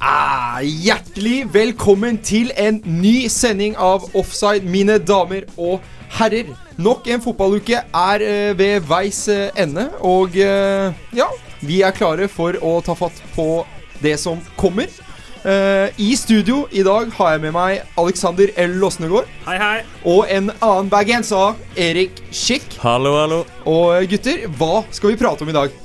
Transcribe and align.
Ah, 0.00 0.62
hjertelig 0.64 1.42
velkommen 1.52 2.16
til 2.24 2.48
en 2.56 2.78
ny 2.88 3.26
sending 3.28 3.74
av 3.76 4.06
Offside, 4.16 4.64
mine 4.64 4.96
damer 4.96 5.44
og 5.60 5.82
herrer. 6.16 6.48
Nok 6.80 7.10
en 7.12 7.20
fotballuke 7.20 7.82
er 7.84 8.24
eh, 8.24 8.54
ved 8.56 8.86
veis 8.88 9.26
eh, 9.28 9.50
ende, 9.60 9.90
og 10.00 10.38
eh, 10.40 10.96
ja, 11.12 11.26
vi 11.60 11.82
er 11.84 11.92
klare 11.92 12.30
for 12.32 12.56
å 12.64 12.78
ta 12.86 12.96
fatt 12.96 13.20
på 13.34 13.60
det 14.00 14.16
som 14.22 14.40
kommer. 14.56 14.88
Eh, 15.44 15.92
I 16.00 16.14
studio 16.16 16.62
i 16.72 16.80
dag 16.84 17.12
har 17.18 17.34
jeg 17.36 17.44
med 17.44 17.54
meg 17.58 18.00
Alexander 18.00 18.48
L. 18.60 18.74
Losnegård 18.80 19.28
Hei, 19.46 19.58
hei. 19.60 19.76
og 20.08 20.24
en 20.32 20.48
annen 20.64 20.88
bergenser, 20.92 21.60
Erik 21.76 22.24
Schick. 22.32 22.80
Hallo, 22.80 23.18
hallo. 23.20 23.44
Og 23.68 23.98
eh, 23.98 24.08
gutter, 24.16 24.48
hva 24.56 24.80
skal 24.96 25.12
vi 25.12 25.20
prate 25.20 25.44
om 25.44 25.52
i 25.52 25.58
dag? 25.60 25.76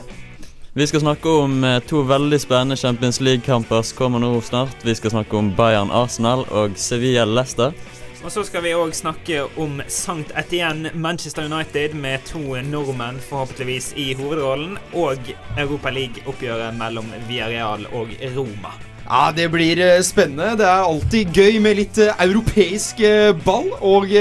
Vi 0.78 0.88
skal 0.88 1.00
snakke 1.00 1.30
om 1.30 1.64
eh, 1.64 1.78
to 1.88 2.02
veldig 2.04 2.36
spennende 2.42 2.76
Champions 2.76 3.22
League-kamper 3.24 3.80
som 3.82 3.96
kommer 3.98 4.20
nå 4.20 4.42
snart. 4.44 4.82
Vi 4.84 4.92
skal 4.96 5.14
snakke 5.14 5.38
om 5.40 5.54
Bayern 5.56 5.88
Arsenal 5.88 6.42
og 6.52 6.74
Sevilla 6.76 7.24
Leicester. 7.24 7.72
Og 8.20 8.32
så 8.34 8.42
skal 8.44 8.66
vi 8.66 8.74
òg 8.76 8.90
snakke 8.92 9.46
om 9.56 9.78
Sankt 9.88 10.34
Etienne 10.36 10.90
Manchester 10.92 11.46
United 11.48 11.96
med 11.96 12.26
to 12.28 12.58
nordmenn 12.68 13.22
forhåpentligvis 13.24 13.94
i 13.96 14.10
hovedrollen, 14.20 14.74
og 14.92 15.30
Europa 15.56 15.94
League-oppgjøret 15.96 16.76
mellom 16.76 17.08
Villarreal 17.30 17.86
og 17.96 18.12
Roma. 18.36 18.74
Ja, 19.06 19.30
Det 19.32 19.46
blir 19.54 19.80
eh, 19.80 20.02
spennende. 20.04 20.58
Det 20.60 20.68
er 20.68 20.90
alltid 20.90 21.32
gøy 21.32 21.62
med 21.64 21.80
litt 21.80 22.02
eh, 22.04 22.12
europeisk 22.26 23.00
ball. 23.48 23.72
Og 23.80 24.12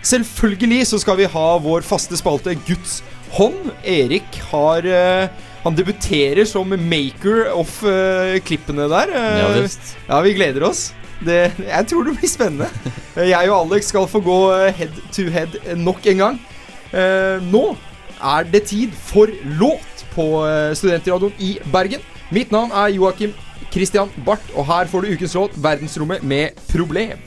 selvfølgelig 0.00 0.80
så 0.94 1.02
skal 1.04 1.20
vi 1.20 1.28
ha 1.28 1.46
vår 1.60 1.84
faste 1.84 2.16
spalte 2.16 2.56
Guds 2.64 3.02
hånd. 3.36 3.68
Erik 3.84 4.40
har 4.48 4.88
Han 5.68 5.76
debuterer 5.76 6.46
som 6.48 6.70
maker 6.72 7.50
of 7.52 7.68
uh, 7.84 8.38
klippene 8.40 8.86
der. 8.88 9.10
Uh, 9.12 9.38
Ja 9.42 9.48
visst. 9.52 9.90
ja, 10.08 10.20
vi 10.24 10.32
gleder 10.32 10.64
oss. 10.64 10.94
Det, 11.20 11.50
jeg 11.60 11.86
tror 11.90 12.06
det 12.06 12.14
blir 12.16 12.30
spennende. 12.30 12.68
Eh, 13.18 13.28
Jeg 13.28 13.50
og 13.50 13.66
Alex 13.66 13.90
skal 13.90 14.06
få 14.08 14.20
gå 14.24 14.36
head 14.78 14.96
to 15.12 15.26
head 15.34 15.58
nok 15.76 16.06
en 16.06 16.22
gang. 16.22 16.38
Uh, 16.94 17.36
nå 17.52 17.76
er 18.16 18.48
det 18.48 18.62
tid 18.70 18.94
for 19.10 19.28
låt 19.60 20.06
på 20.14 20.24
Studentradioen 20.74 21.34
i 21.38 21.58
Bergen. 21.72 22.00
Mitt 22.32 22.50
navn 22.50 22.72
er 22.72 22.88
Joakim 22.94 23.34
Christian 23.70 24.08
Barth, 24.24 24.48
og 24.56 24.64
her 24.66 24.88
får 24.88 25.04
du 25.04 25.12
ukens 25.12 25.34
låt 25.34 25.52
'Verdensrommet 25.58 26.22
med 26.22 26.48
problem'. 26.72 27.20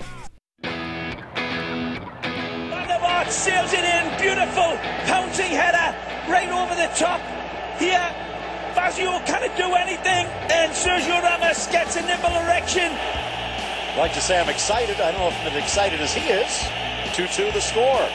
Sails 3.32 3.72
it 3.74 3.86
in. 3.86 4.06
Beautiful 4.20 4.76
pouncing 5.08 5.54
header 5.56 5.96
right 6.28 6.52
over 6.52 6.76
the 6.76 6.90
top. 7.00 7.22
Here, 7.80 8.10
Fazio 8.76 9.20
can't 9.26 9.56
do 9.58 9.74
anything. 9.76 10.26
And 10.50 10.72
Sergio 10.72 11.22
Ramos 11.22 11.68
gets 11.68 11.96
a 11.96 12.02
nipple 12.02 12.32
erection. 12.44 12.92
like 13.98 14.14
to 14.14 14.22
say 14.22 14.40
I'm 14.40 14.50
excited. 14.50 14.96
I 15.02 15.12
don't 15.12 15.22
know 15.22 15.28
if 15.28 15.40
I'm 15.42 15.52
as 15.52 15.64
excited 15.64 16.00
as 16.00 16.14
he 16.14 16.22
is. 16.30 16.52
2-2 17.14 17.54
the 17.54 17.62
score. 17.62 18.06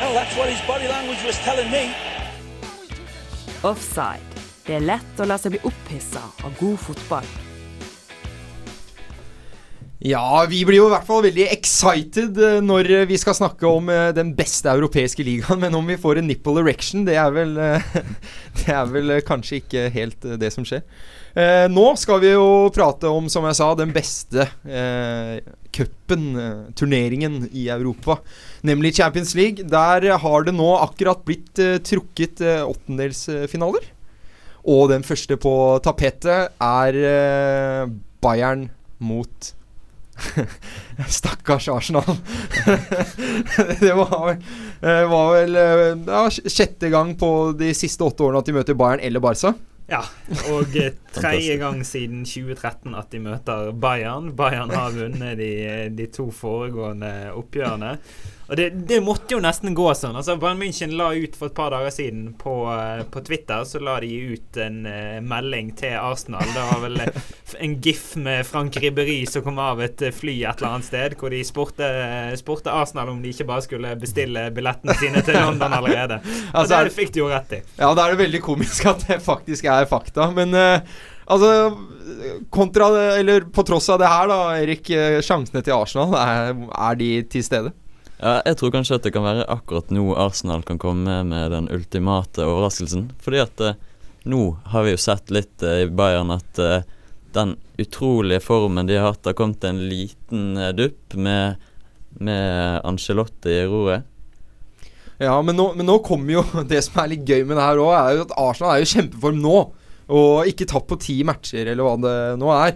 Well, 0.00 0.14
that's 0.14 0.36
what 0.36 0.48
his 0.48 0.60
body 0.66 0.88
language 0.88 1.22
was 1.24 1.38
telling 1.38 1.70
me. 1.70 1.94
Offside. 3.62 4.20
Det 4.66 4.78
er 4.78 4.84
lett 4.84 5.20
å 5.20 5.26
la 5.28 5.36
seg 5.36 5.54
bli 5.54 5.60
opphissa 5.68 6.22
av 6.44 6.54
god 6.56 6.78
fotball. 6.80 7.26
Ja, 10.04 10.44
vi 10.50 10.58
blir 10.68 10.82
jo 10.82 10.88
i 10.90 10.92
hvert 10.92 11.06
fall 11.08 11.22
veldig 11.24 11.46
excited 11.48 12.36
eh, 12.36 12.58
når 12.60 12.90
eh, 12.92 13.04
vi 13.08 13.16
skal 13.16 13.38
snakke 13.38 13.64
om 13.64 13.86
eh, 13.88 14.10
den 14.12 14.34
beste 14.36 14.68
europeiske 14.68 15.24
ligaen. 15.24 15.56
Men 15.62 15.76
om 15.78 15.86
vi 15.88 15.96
får 15.96 16.20
en 16.20 16.28
nipple 16.28 16.60
erection, 16.60 17.06
det 17.06 17.14
er 17.16 17.32
vel 17.32 17.54
Det 18.58 18.66
er 18.68 18.90
vel 18.90 19.14
kanskje 19.24 19.62
ikke 19.62 19.86
helt 19.94 20.26
det 20.40 20.50
som 20.52 20.66
skjer. 20.68 20.84
Nå 21.72 21.84
skal 21.98 22.20
vi 22.22 22.30
jo 22.30 22.68
prate 22.72 23.08
om, 23.10 23.26
som 23.32 23.42
jeg 23.48 23.56
sa, 23.58 23.66
den 23.74 23.90
beste 23.90 24.44
cupen, 25.74 26.28
turneringen 26.78 27.48
i 27.50 27.64
Europa. 27.74 28.20
Nemlig 28.62 28.94
Champions 29.00 29.34
League. 29.34 29.66
Der 29.66 30.06
har 30.22 30.46
det 30.46 30.54
nå 30.54 30.68
akkurat 30.78 31.24
blitt 31.26 31.58
trukket 31.88 32.44
åttendelsfinaler. 32.44 33.90
Og 34.70 34.86
den 34.94 35.02
første 35.02 35.40
på 35.42 35.56
tapetet 35.84 36.54
er 36.62 37.02
Bayern 38.22 38.68
mot 39.02 39.52
Stakkars 41.08 41.68
Arsenal. 41.68 42.04
det 43.80 43.92
var 43.94 44.26
vel, 44.26 44.42
eh, 44.80 45.04
var 45.10 45.32
vel 45.34 45.56
eh, 45.56 45.86
ja, 46.06 46.24
sjette 46.30 46.90
gang 46.92 47.14
på 47.18 47.30
de 47.58 47.72
siste 47.76 48.04
åtte 48.04 48.26
årene 48.26 48.42
at 48.42 48.50
de 48.50 48.56
møter 48.56 48.78
Bayern 48.78 49.02
eller 49.02 49.24
Barca. 49.24 49.54
Ja, 49.90 50.00
og 50.52 50.76
eh, 50.80 50.94
tredje 51.16 51.58
gang 51.60 51.82
siden 51.86 52.24
2013 52.28 52.94
at 52.96 53.10
de 53.12 53.20
møter 53.26 53.72
Bayern. 53.72 54.32
Bayern 54.36 54.72
har 54.72 54.94
vunnet 54.96 55.36
de, 55.40 55.50
de 55.92 56.08
to 56.12 56.30
foregående 56.34 57.12
oppgjørene. 57.34 57.96
Og 58.46 58.56
det, 58.56 58.70
det 58.88 59.00
måtte 59.00 59.32
jo 59.32 59.40
nesten 59.40 59.72
gå 59.76 59.86
sånn. 59.96 60.16
Altså 60.18 60.36
Bayern 60.40 60.60
München 60.60 60.92
la 60.98 61.10
ut 61.16 61.36
for 61.38 61.48
et 61.48 61.56
par 61.56 61.72
dager 61.72 61.92
siden 61.94 62.26
på, 62.40 62.52
eh, 62.68 63.00
på 63.08 63.22
Twitter 63.24 63.64
Så 63.64 63.80
la 63.80 63.96
de 64.02 64.10
ut 64.34 64.58
en 64.60 64.82
uh, 64.84 65.20
melding 65.24 65.70
til 65.78 65.96
Arsenal. 65.96 66.44
Det 66.52 66.64
var 66.68 66.82
vel 66.82 67.00
eh, 67.06 67.30
en 67.64 67.76
gif 67.84 68.04
med 68.20 68.44
Frank 68.46 68.76
Ribberi 68.82 69.22
som 69.30 69.44
kom 69.46 69.60
av 69.62 69.80
et 69.84 70.02
fly 70.12 70.36
et 70.42 70.60
eller 70.60 70.74
annet 70.74 70.88
sted, 70.88 71.16
hvor 71.20 71.32
de 71.32 71.40
spurte, 71.46 71.88
spurte 72.40 72.72
Arsenal 72.72 73.14
om 73.14 73.22
de 73.22 73.32
ikke 73.32 73.46
bare 73.48 73.64
skulle 73.64 73.94
bestille 74.00 74.48
billettene 74.54 74.96
sine 75.00 75.22
til 75.24 75.38
London 75.38 75.78
allerede. 75.78 76.20
Og 76.52 76.64
Altså, 76.64 76.82
det 76.84 76.94
fikk 76.96 77.14
de 77.14 77.22
jo 77.22 77.30
rett 77.32 77.56
i. 77.56 77.62
Ja, 77.78 77.92
da 77.96 78.04
er 78.04 78.14
det 78.14 78.24
veldig 78.24 78.40
komisk 78.44 78.88
at 78.90 79.06
det 79.08 79.20
faktisk 79.24 79.68
er 79.70 79.88
fakta. 79.88 80.28
Men 80.34 80.52
uh, 80.56 81.00
altså 81.24 81.72
Kontra 82.52 82.90
Eller 83.14 83.46
på 83.48 83.62
tross 83.64 83.86
av 83.92 84.02
det 84.02 84.10
her, 84.10 84.28
da, 84.28 84.38
Erik. 84.60 84.90
Sjansene 85.24 85.62
til 85.64 85.76
Arsenal, 85.76 86.12
er, 86.20 86.52
er 86.90 87.00
de 87.00 87.10
til 87.32 87.46
stede? 87.46 87.72
Ja, 88.20 88.38
jeg 88.46 88.58
tror 88.60 88.72
kanskje 88.74 88.98
at 88.98 89.06
det 89.06 89.12
kan 89.14 89.26
være 89.26 89.46
akkurat 89.50 89.90
nå 89.92 90.12
Arsenal 90.16 90.62
kan 90.66 90.78
komme 90.80 91.18
med 91.26 91.50
den 91.52 91.66
ultimate 91.72 92.46
overraskelsen. 92.46 93.08
Fordi 93.24 93.42
at 93.42 93.62
eh, 93.64 93.78
nå 94.24 94.56
har 94.72 94.86
vi 94.86 94.94
jo 94.94 95.00
sett 95.00 95.32
litt 95.34 95.62
eh, 95.62 95.84
i 95.84 95.90
Bayern 95.90 96.32
at 96.32 96.60
eh, 96.62 96.86
den 97.34 97.56
utrolige 97.76 98.40
formen 98.40 98.86
de 98.86 98.96
har 98.96 99.10
hatt, 99.10 99.26
har 99.26 99.36
kommet 99.36 99.64
en 99.66 99.82
liten 99.90 100.56
eh, 100.56 100.72
dupp 100.76 101.16
med, 101.18 101.60
med 102.22 102.80
Angelotti 102.86 103.52
i 103.52 103.64
roret. 103.68 104.06
Ja, 105.18 105.36
men 105.42 105.58
nå, 105.58 105.68
men 105.78 105.86
nå 105.86 106.00
kommer 106.02 106.40
jo 106.40 106.42
Det 106.70 106.80
som 106.82 106.96
er 107.02 107.12
litt 107.12 107.28
gøy 107.28 107.44
med 107.46 107.58
det 107.58 107.66
her 107.66 107.82
òg, 107.82 107.94
er 107.98 108.18
jo 108.18 108.26
at 108.28 108.36
Arsenal 108.46 108.72
er 108.74 108.82
jo 108.82 108.88
i 108.88 108.92
kjempeform 108.94 109.42
nå. 109.42 109.58
Og 110.14 110.48
ikke 110.50 110.68
tapt 110.68 110.90
på 110.90 111.00
ti 111.00 111.18
matcher, 111.24 111.64
eller 111.64 111.86
hva 111.86 111.94
det 112.00 112.16
nå 112.40 112.50
er. 112.52 112.74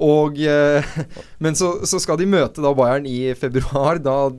Og 0.00 0.40
eh, 0.40 0.86
Men 1.44 1.58
så, 1.58 1.74
så 1.88 2.00
skal 2.02 2.20
de 2.20 2.28
møte 2.30 2.64
da 2.64 2.72
Bayern 2.76 3.08
i 3.08 3.34
februar. 3.38 4.00
Da 4.02 4.30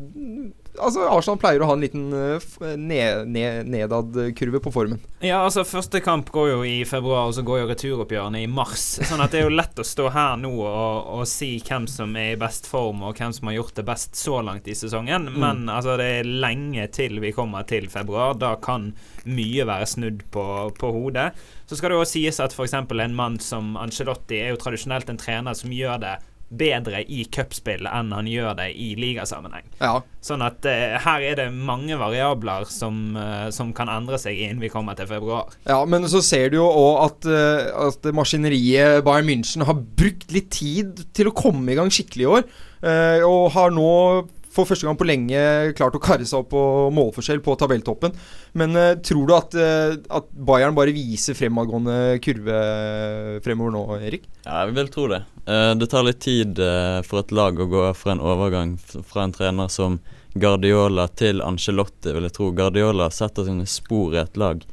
altså 0.78 1.06
Arsenal 1.10 1.40
pleier 1.42 1.64
å 1.64 1.68
ha 1.70 1.76
en 1.76 1.84
liten 1.84 2.10
ned, 2.12 3.28
ned, 3.32 3.70
nedadkurve 3.72 4.62
på 4.64 4.74
formen. 4.74 5.02
Ja, 5.22 5.42
altså 5.46 5.66
Første 5.68 6.02
kamp 6.04 6.32
går 6.34 6.50
jo 6.52 6.62
i 6.68 6.76
februar, 6.88 7.30
og 7.30 7.36
så 7.38 7.44
går 7.46 7.62
jo 7.62 7.70
returoppgjørene 7.72 8.44
i 8.44 8.50
mars. 8.50 8.86
Sånn 9.08 9.24
at 9.24 9.34
det 9.34 9.42
er 9.42 9.50
jo 9.50 9.56
lett 9.56 9.82
å 9.82 9.86
stå 9.88 10.10
her 10.14 10.40
nå 10.42 10.54
og, 10.58 11.12
og, 11.18 11.24
si 11.30 11.54
hvem 11.66 11.88
som 11.92 12.16
er 12.20 12.34
i 12.34 12.40
best 12.42 12.70
form, 12.70 13.04
og 13.06 13.20
hvem 13.20 13.36
som 13.36 13.50
har 13.50 13.60
gjort 13.60 13.78
det 13.78 13.88
best 13.88 14.20
så 14.20 14.42
langt 14.46 14.70
i 14.72 14.78
sesongen. 14.78 15.30
Mm. 15.32 15.40
Men 15.44 15.64
altså 15.72 15.98
det 16.02 16.10
er 16.20 16.34
lenge 16.46 16.88
til 16.96 17.22
vi 17.24 17.34
kommer 17.36 17.68
til 17.70 17.90
februar. 17.92 18.38
Da 18.40 18.56
kan 18.62 18.92
mye 19.30 19.68
være 19.70 19.90
snudd 19.90 20.26
på, 20.34 20.46
på 20.80 20.94
hodet. 20.96 21.32
Så 21.70 21.78
skal 21.80 21.94
det 21.94 22.02
jo 22.02 22.10
sies 22.10 22.42
at 22.44 22.56
f.eks. 22.56 22.76
en 22.76 23.16
mann 23.16 23.38
som 23.40 23.78
Angelotti 23.80 24.42
er 24.42 24.52
jo 24.52 24.60
tradisjonelt 24.60 25.12
en 25.12 25.22
trener 25.22 25.56
som 25.58 25.72
gjør 25.72 26.02
det 26.04 26.18
bedre 26.52 27.04
i 27.08 27.24
cupspill 27.32 27.88
enn 27.88 28.12
han 28.14 28.28
gjør 28.30 28.56
det 28.60 28.72
i 28.76 28.92
ligasammenheng. 29.00 29.68
Ja. 29.80 30.02
Sånn 30.22 30.44
at 30.46 30.66
uh, 30.68 30.98
her 31.02 31.26
er 31.26 31.40
det 31.40 31.48
mange 31.56 31.98
variabler 32.00 32.68
som, 32.70 33.16
uh, 33.18 33.48
som, 33.56 33.72
kan 33.76 33.90
endre 33.92 34.20
seg 34.22 34.38
innen 34.38 34.62
vi 34.62 34.72
kommer 34.72 34.98
til 35.00 35.10
februar. 35.10 35.54
Ja, 35.66 35.80
men 35.90 36.06
så 36.12 36.22
ser 36.26 36.52
du 36.52 36.60
jo 36.60 36.68
òg 36.68 37.00
at, 37.06 37.30
uh, 37.32 37.88
at 37.88 38.12
maskineriet 38.16 39.02
Bayern 39.08 39.30
München 39.30 39.66
har 39.68 39.80
brukt 39.80 40.30
litt 40.36 40.52
tid 40.54 41.06
til 41.16 41.32
å 41.32 41.36
komme 41.36 41.72
i 41.72 41.80
gang 41.80 41.92
skikkelig 41.92 42.28
i 42.28 42.32
år, 42.38 42.46
og 42.82 43.52
har 43.54 43.70
nå 43.70 43.90
for 44.52 44.68
første 44.68 44.88
gang 44.88 44.98
på 45.00 45.08
lenge 45.08 45.42
klart 45.78 45.96
å 45.96 46.02
karre 46.04 46.28
seg 46.28 46.44
opp 46.44 46.52
på 46.54 46.64
målforskjell 46.96 47.42
på 47.44 47.56
tabelltoppen. 47.60 48.16
Men 48.60 48.76
uh, 48.78 48.94
tror 49.04 49.28
du 49.28 49.36
at, 49.38 49.56
uh, 49.56 49.96
at, 50.12 50.32
Bayern 50.32 50.76
bare 50.78 50.96
viser 50.96 51.38
fremadgående 51.38 52.20
kurve 52.24 52.58
fremover 53.46 53.76
nå, 53.76 53.84
Erik? 54.02 54.28
Ja, 54.46 54.66
jeg 54.66 54.76
vil 54.80 54.92
tro 54.94 55.08
det. 55.12 55.24
Uh, 55.48 55.72
det 55.80 55.90
tar 55.92 56.08
litt 56.08 56.22
tid 56.24 56.60
for 57.08 57.24
et 57.24 57.36
lag 57.36 57.60
å 57.60 57.70
gå 57.72 57.86
fra 57.98 58.16
en 58.16 58.24
overgang 58.24 58.76
fra 58.82 59.26
en 59.26 59.36
trener 59.36 59.72
som 59.72 60.02
Guardiola 60.34 61.10
til 61.20 61.42
Angelotti, 61.44 62.14
vil 62.16 62.28
jeg 62.28 62.36
tro. 62.38 62.52
Guardiola 62.56 63.10
setter 63.12 63.48
sine 63.48 63.68
spor 63.68 64.16
i 64.16 64.22
et 64.22 64.40
lag. 64.40 64.64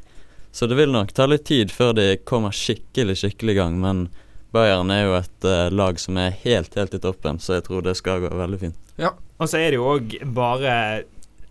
Så 0.55 0.67
det 0.67 0.79
vil 0.79 0.95
nok 0.95 1.13
ta 1.15 1.27
litt 1.29 1.45
tid 1.49 1.73
før 1.75 1.93
de 1.99 2.13
kommer 2.27 2.55
skikkelig, 2.55 3.19
skikkelig 3.21 3.55
i 3.55 3.59
gang. 3.59 3.79
Men 3.83 4.07
Bayern 4.55 4.91
er 4.91 5.03
jo 5.05 5.15
et 5.19 5.49
lag 5.75 5.99
som 6.01 6.17
er 6.21 6.37
helt, 6.45 6.75
helt 6.79 6.95
i 6.97 7.01
toppen, 7.03 7.41
så 7.43 7.59
jeg 7.59 7.67
tror 7.67 7.85
det 7.85 7.97
skal 7.99 8.23
gå 8.25 8.31
veldig 8.33 8.61
fint. 8.63 8.79
Ja, 8.99 9.13
og 9.39 9.51
så 9.51 9.61
er 9.61 9.71
det 9.71 9.79
jo 9.79 9.91
òg 9.93 10.15
bare 10.35 10.73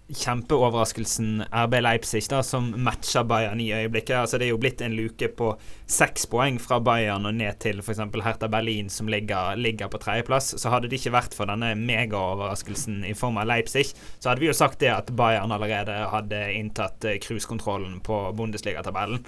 kjempeoverraskelsen 0.08 1.44
RB 1.52 1.74
Leipzig, 1.82 2.24
da, 2.30 2.40
som 2.44 2.70
matcher 2.84 3.26
Bayern 3.28 3.60
i 3.60 3.74
øyeblikket. 3.76 4.16
Altså 4.16 4.38
Det 4.38 4.48
er 4.48 4.54
jo 4.54 4.60
blitt 4.62 4.82
en 4.82 4.96
luke 4.96 5.28
på 5.28 5.50
seks 5.88 6.26
poeng 6.32 6.60
fra 6.64 6.80
Bayern 6.84 7.28
og 7.28 7.36
ned 7.36 7.60
til 7.60 7.82
f.eks. 7.84 8.00
Hertha 8.24 8.48
Berlin, 8.52 8.90
som 8.90 9.10
ligger, 9.12 9.56
ligger 9.60 9.92
på 9.92 10.00
tredjeplass. 10.00 10.54
Så 10.62 10.72
hadde 10.72 10.88
det 10.88 11.02
ikke 11.02 11.16
vært 11.18 11.36
for 11.36 11.50
denne 11.52 11.74
megaoverraskelsen 11.76 13.04
i 13.08 13.14
form 13.18 13.40
av 13.42 13.50
Leipzig, 13.52 13.90
så 14.20 14.32
hadde 14.32 14.46
vi 14.46 14.50
jo 14.50 14.56
sagt 14.56 14.80
det 14.84 14.94
at 14.94 15.12
Bayern 15.12 15.52
allerede 15.52 16.00
hadde 16.12 16.42
inntatt 16.56 17.08
eh, 17.08 17.20
cruisekontrollen 17.24 18.00
på 18.06 18.22
Bundesligatabellen. 18.38 19.24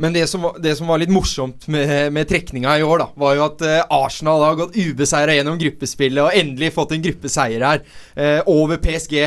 Men 0.00 0.16
det 0.16 0.26
som, 0.32 0.48
var, 0.48 0.56
det 0.64 0.76
som, 0.78 0.88
var 0.88 1.02
litt 1.02 1.12
morsomt 1.12 1.68
med, 1.72 2.12
med 2.12 2.28
trekninga 2.28 2.78
i 2.80 2.86
år, 2.86 3.04
da, 3.04 3.08
var 3.20 3.36
jo 3.36 3.46
at 3.50 3.64
uh, 3.68 3.78
Arsenal 4.02 4.44
har 4.46 4.60
gått 4.64 4.76
ubeseira 4.80 5.36
gjennom 5.36 5.60
gruppespillet 5.60 6.24
og 6.24 6.36
endelig 6.40 6.72
fått 6.76 6.96
en 6.96 7.04
gruppeseier 7.04 7.64
her, 7.66 7.82
eh, 8.16 8.40
over 8.48 8.80
PSG. 8.82 9.18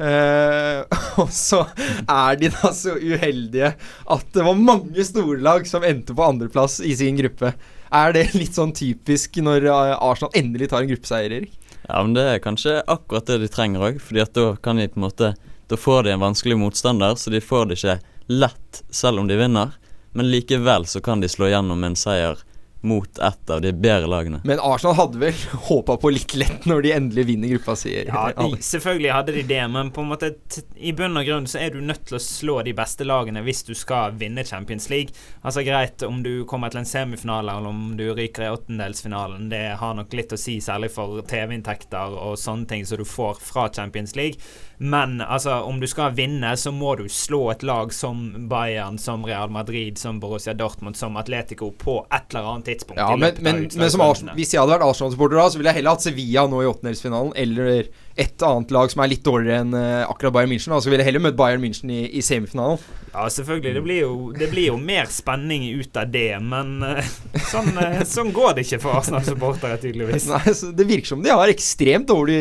Uh, 0.00 0.80
og 1.20 1.28
så 1.34 1.64
er 2.08 2.38
de 2.40 2.48
da 2.54 2.70
så 2.72 2.94
uheldige 2.96 3.74
at 3.76 4.30
det 4.32 4.46
var 4.46 4.56
mange 4.56 5.04
storlag 5.04 5.66
som 5.68 5.84
endte 5.84 6.16
på 6.16 6.24
andreplass 6.24 6.78
i 6.80 6.94
sin 6.96 7.18
gruppe. 7.20 7.52
Er 7.90 8.14
det 8.14 8.30
litt 8.38 8.56
sånn 8.56 8.72
typisk 8.76 9.40
når 9.42 9.66
eh, 9.66 9.96
Arsenal 9.98 10.36
endelig 10.38 10.68
tar 10.70 10.84
en 10.84 10.92
gruppeseier, 10.92 11.32
Erik? 11.40 11.56
Ja, 11.88 11.98
men 12.04 12.12
det 12.14 12.22
er 12.22 12.42
kanskje 12.42 12.76
akkurat 12.86 13.26
det 13.26 13.40
de 13.42 13.48
trenger 13.50 13.82
òg. 13.88 13.98
fordi 13.98 14.22
at 14.22 14.34
da 14.38 14.52
kan 14.62 14.78
de 14.78 14.86
på 14.88 15.00
en 15.00 15.08
måte 15.08 15.32
Da 15.70 15.76
får 15.78 16.04
de 16.06 16.12
en 16.14 16.22
vanskelig 16.22 16.56
motstander, 16.58 17.14
så 17.14 17.30
de 17.30 17.40
får 17.42 17.66
det 17.66 17.78
ikke 17.78 17.98
lett 18.26 18.82
selv 18.90 19.20
om 19.20 19.28
de 19.28 19.36
vinner. 19.38 19.74
Men 20.12 20.30
likevel 20.30 20.86
så 20.86 21.00
kan 21.00 21.20
de 21.20 21.28
slå 21.30 21.50
gjennom 21.50 21.84
en 21.84 21.98
seier 21.98 22.38
mot 22.80 23.18
et 23.18 23.50
av 23.50 23.60
de 23.60 23.72
bedre 23.72 24.08
lagene. 24.08 24.40
Men 24.44 24.60
Arsenal 24.64 24.96
hadde 24.96 25.20
vel 25.20 25.34
håpa 25.68 25.96
på 26.00 26.12
litt 26.14 26.34
lett 26.38 26.66
når 26.68 26.84
de 26.84 26.92
endelig 26.96 27.26
vinner 27.28 27.52
gruppa 27.54 27.76
si? 27.76 27.92
Ja, 28.08 28.30
de, 28.36 28.60
selvfølgelig 28.64 29.12
hadde 29.14 29.34
de 29.36 29.44
det, 29.50 29.60
men 29.72 29.92
på 29.94 30.04
en 30.04 30.12
måte 30.12 30.32
i 30.76 30.94
bunn 30.96 31.18
og 31.20 31.28
grunn 31.28 31.48
så 31.50 31.60
er 31.60 31.74
du 31.74 31.82
nødt 31.84 32.06
til 32.08 32.16
å 32.16 32.22
slå 32.24 32.60
de 32.66 32.74
beste 32.76 33.06
lagene 33.06 33.44
hvis 33.44 33.62
du 33.68 33.74
skal 33.76 34.16
vinne 34.20 34.46
Champions 34.48 34.88
League. 34.92 35.16
Altså 35.42 35.64
Greit 35.66 36.02
om 36.06 36.22
du 36.24 36.46
kommer 36.48 36.72
til 36.72 36.82
en 36.82 36.88
semifinale 36.88 37.52
eller 37.56 37.70
om 37.70 37.94
du 37.98 38.06
ryker 38.16 38.46
i 38.46 38.52
åttendelsfinalen, 38.54 39.50
det 39.52 39.64
har 39.80 39.96
nok 39.98 40.16
litt 40.16 40.32
å 40.32 40.40
si, 40.40 40.58
særlig 40.64 40.92
for 40.94 41.20
TV-inntekter 41.28 42.16
og 42.16 42.38
sånne 42.40 42.68
ting 42.70 42.88
som 42.88 43.00
du 43.00 43.06
får 43.08 43.40
fra 43.44 43.68
Champions 43.74 44.16
League. 44.16 44.40
Men 44.82 45.20
altså, 45.20 45.58
om 45.68 45.80
du 45.80 45.84
skal 45.86 46.14
vinne, 46.16 46.54
så 46.56 46.70
må 46.72 46.94
du 46.96 47.02
slå 47.12 47.42
et 47.52 47.62
lag 47.68 47.90
som 47.92 48.22
Bayern, 48.48 48.96
som 48.98 49.26
Real 49.28 49.50
Madrid, 49.52 49.98
som 50.00 50.22
Borussia 50.22 50.54
Dortmund, 50.56 50.96
som 50.96 51.18
Atletico 51.20 51.68
på 51.76 51.98
et 52.08 52.32
eller 52.32 52.48
annet 52.48 52.70
tidspunkt. 52.70 53.00
Ja, 53.02 53.12
men, 53.12 53.36
men, 53.44 53.66
men 53.76 53.92
som 53.92 54.00
Arsenal, 54.00 54.38
hvis 54.40 54.54
jeg 54.54 54.62
hadde 54.62 54.72
vært 54.78 54.86
Arsenal-supporter 54.88 55.36
da, 55.36 55.44
så 55.52 55.60
ville 55.60 55.74
jeg 55.74 55.82
heller 55.82 55.98
hatt 55.98 56.06
Sevilla 56.06 56.46
nå 56.48 56.62
i 56.64 56.70
åttendelsfinalen, 56.70 57.34
eller 57.44 57.90
et 58.20 58.44
annet 58.44 58.72
lag 58.74 58.90
som 58.92 59.00
er 59.02 59.10
litt 59.12 59.24
dårligere 59.24 59.64
enn 59.64 59.76
uh, 59.76 60.04
akkurat 60.10 60.34
Bayern 60.34 60.52
München. 60.52 60.74
Altså 60.76 60.92
ville 60.92 61.04
heller 61.06 61.22
møtt 61.24 61.38
Bayern 61.38 61.62
München 61.62 61.92
i, 61.92 62.02
i, 62.18 62.22
semifinalen. 62.24 62.80
Ja, 63.10 63.24
selvfølgelig. 63.32 63.72
Det 63.78 63.82
blir, 63.86 64.00
jo, 64.02 64.14
det 64.36 64.50
blir, 64.52 64.68
jo, 64.68 64.76
mer 64.76 65.08
spenning 65.10 65.64
ut 65.80 65.96
av 65.98 66.12
det, 66.12 66.28
men 66.44 66.76
uh, 66.84 67.12
sånn, 67.50 67.72
uh, 67.78 68.00
sånn, 68.06 68.32
går 68.36 68.58
det 68.58 68.66
ikke 68.66 68.80
for 68.84 69.00
Arsenal-supportere, 69.00 69.80
tydeligvis. 69.82 70.28
Nei, 70.30 70.54
Det 70.78 70.88
virker 70.92 71.14
som 71.14 71.24
de 71.24 71.32
har 71.32 71.52
ekstremt 71.52 72.10
dårlig, 72.10 72.40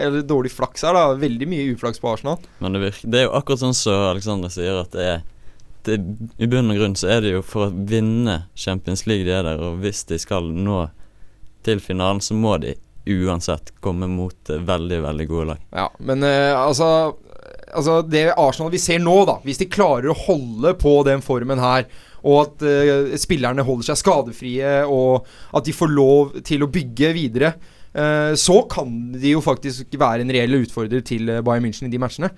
eller 0.00 0.24
dårlig 0.26 0.54
flaks 0.54 0.86
her, 0.88 0.96
da. 0.96 1.18
Veldig 1.20 1.50
mye 1.50 1.72
uflaks 1.74 2.02
på 2.02 2.14
Arsenal. 2.14 2.40
Men 2.64 2.78
det, 2.78 2.86
virker, 2.88 3.12
det 3.12 3.22
er 3.22 3.28
jo 3.28 3.34
akkurat 3.38 3.66
sånn 3.66 3.76
som 3.76 4.08
Alexander 4.14 4.52
sier, 4.52 4.80
at 4.82 4.94
det 4.96 5.10
er 5.14 5.26
det, 5.88 5.96
I 6.42 6.48
bunn 6.50 6.72
og 6.72 6.76
grunn 6.76 6.96
så 6.98 7.08
er 7.14 7.22
det 7.24 7.30
jo 7.32 7.44
for 7.46 7.68
å 7.68 7.84
vinne 7.88 8.42
Champions 8.58 9.06
League 9.08 9.24
de 9.24 9.32
er 9.32 9.46
der, 9.46 9.62
og 9.62 9.78
hvis 9.82 10.02
de 10.10 10.18
skal 10.20 10.50
nå 10.52 10.82
til 11.64 11.80
finalen, 11.82 12.20
så 12.24 12.36
må 12.36 12.56
de 12.62 12.74
uansett 13.08 13.72
komme 13.84 14.08
mot 14.10 14.52
uh, 14.52 14.58
veldig, 14.58 15.00
veldig 15.04 15.26
gode 15.30 15.46
lag. 15.52 15.64
Ja, 15.74 15.88
men 15.98 16.26
uh, 16.26 16.58
altså 16.58 16.90
Altså 17.68 17.98
Det 18.00 18.30
Arsenal 18.32 18.70
vi 18.72 18.80
ser 18.80 19.00
nå, 19.02 19.14
da 19.28 19.34
hvis 19.44 19.58
de 19.60 19.66
klarer 19.68 20.08
å 20.08 20.16
holde 20.16 20.70
på 20.80 20.94
den 21.04 21.20
formen 21.20 21.60
her, 21.60 21.84
og 22.24 22.38
at 22.40 22.62
uh, 22.64 23.10
spillerne 23.20 23.64
holder 23.64 23.90
seg 23.90 23.98
skadefrie, 24.00 24.70
og 24.88 25.28
at 25.52 25.68
de 25.68 25.74
får 25.76 25.92
lov 25.92 26.38
til 26.48 26.64
å 26.64 26.70
bygge 26.72 27.10
videre, 27.16 27.52
så 28.38 28.54
kan 28.70 28.90
de 29.16 29.32
jo 29.32 29.40
faktisk 29.42 29.96
være 29.98 30.22
en 30.22 30.30
reell 30.32 30.58
utfordrer 30.60 31.00
til 31.02 31.32
Bayern 31.42 31.64
München 31.64 31.88
i 31.88 31.90
de 31.90 31.98
matchene. 31.98 32.28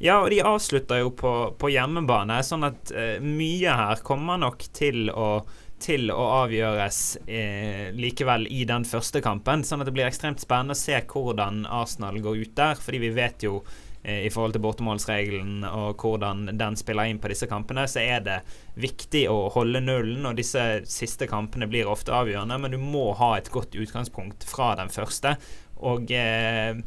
Ja, 0.00 0.20
og 0.22 0.30
de 0.32 0.38
avslutter 0.46 1.02
jo 1.02 1.10
på, 1.18 1.32
på 1.60 1.70
hjemmebane, 1.74 2.38
sånn 2.46 2.64
at 2.70 2.92
mye 3.20 3.74
her 3.74 4.00
kommer 4.06 4.40
nok 4.40 4.64
til 4.74 5.10
å 5.12 5.42
til 5.84 6.10
å 6.12 6.24
avgjøres 6.42 7.00
eh, 7.28 7.88
likevel 7.96 8.46
i 8.52 8.64
den 8.68 8.86
første 8.88 9.20
kampen. 9.24 9.64
Sånn 9.66 9.84
at 9.84 9.88
det 9.88 9.94
blir 9.96 10.08
ekstremt 10.08 10.42
spennende 10.42 10.76
å 10.76 10.80
se 10.80 10.96
hvordan 11.10 11.64
Arsenal 11.68 12.20
går 12.24 12.44
ut 12.44 12.54
der. 12.56 12.80
Fordi 12.80 13.00
vi 13.02 13.12
vet 13.14 13.44
jo 13.44 13.58
eh, 14.02 14.24
i 14.24 14.32
forhold 14.32 14.56
til 14.56 14.64
bortemålsregelen 14.64 15.66
og 15.68 16.00
hvordan 16.00 16.46
den 16.56 16.78
spiller 16.80 17.10
inn 17.10 17.20
på 17.22 17.30
disse 17.32 17.48
kampene, 17.50 17.86
så 17.90 18.02
er 18.02 18.24
det 18.24 18.38
viktig 18.80 19.26
å 19.32 19.50
holde 19.54 19.84
nullen. 19.84 20.24
Og 20.30 20.38
disse 20.40 20.84
siste 20.90 21.28
kampene 21.30 21.68
blir 21.70 21.90
ofte 21.90 22.14
avgjørende, 22.16 22.60
men 22.64 22.76
du 22.76 22.80
må 22.80 23.10
ha 23.20 23.34
et 23.38 23.52
godt 23.52 23.76
utgangspunkt 23.76 24.48
fra 24.48 24.72
den 24.80 24.92
første. 24.94 25.36
Og 25.84 26.08
eh, 26.16 26.80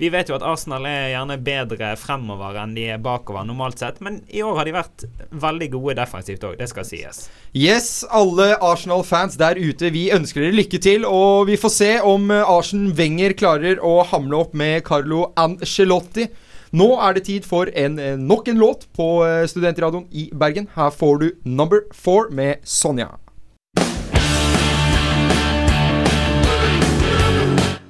vi 0.00 0.08
vet 0.08 0.30
jo 0.30 0.36
at 0.38 0.44
Arsenal 0.46 0.86
er 0.88 1.10
gjerne 1.12 1.36
bedre 1.44 1.90
fremover 2.00 2.56
enn 2.62 2.72
de 2.72 2.86
er 2.94 3.02
bakover 3.04 3.44
normalt 3.44 3.82
sett, 3.82 3.98
men 4.00 4.22
i 4.32 4.40
år 4.40 4.56
har 4.56 4.68
de 4.68 4.72
vært 4.78 5.04
veldig 5.44 5.68
gode 5.74 5.96
defensivt 6.00 6.46
òg, 6.48 6.56
det 6.56 6.70
skal 6.70 6.86
sies. 6.88 7.26
Yes, 7.52 7.90
alle 8.08 8.54
Arsenal-fans 8.64 9.36
der 9.40 9.60
ute, 9.60 9.92
vi 9.92 10.08
ønsker 10.16 10.46
dere 10.46 10.56
lykke 10.56 10.80
til, 10.80 11.04
og 11.04 11.50
vi 11.50 11.58
får 11.60 11.74
se 11.76 11.90
om 12.00 12.30
eh, 12.32 12.48
Arsen 12.48 12.88
Wenger 12.96 13.36
klarer 13.36 13.82
å 13.84 13.98
hamle 14.08 14.40
opp 14.40 14.56
med 14.56 14.80
Carlo 14.88 15.26
Ancelotti. 15.36 16.30
Nå 16.72 16.88
er 17.02 17.16
det 17.18 17.26
tid 17.28 17.44
for 17.44 17.68
en, 17.76 18.00
eh, 18.00 18.16
nok 18.16 18.48
en 18.48 18.60
låt 18.62 18.88
på 18.96 19.10
eh, 19.26 19.44
Studentradioen 19.52 20.08
i 20.16 20.30
Bergen. 20.32 20.70
Her 20.78 20.94
får 20.94 21.20
du 21.20 21.28
Number 21.44 21.84
Four 21.92 22.32
med 22.32 22.64
Sonja. 22.64 23.18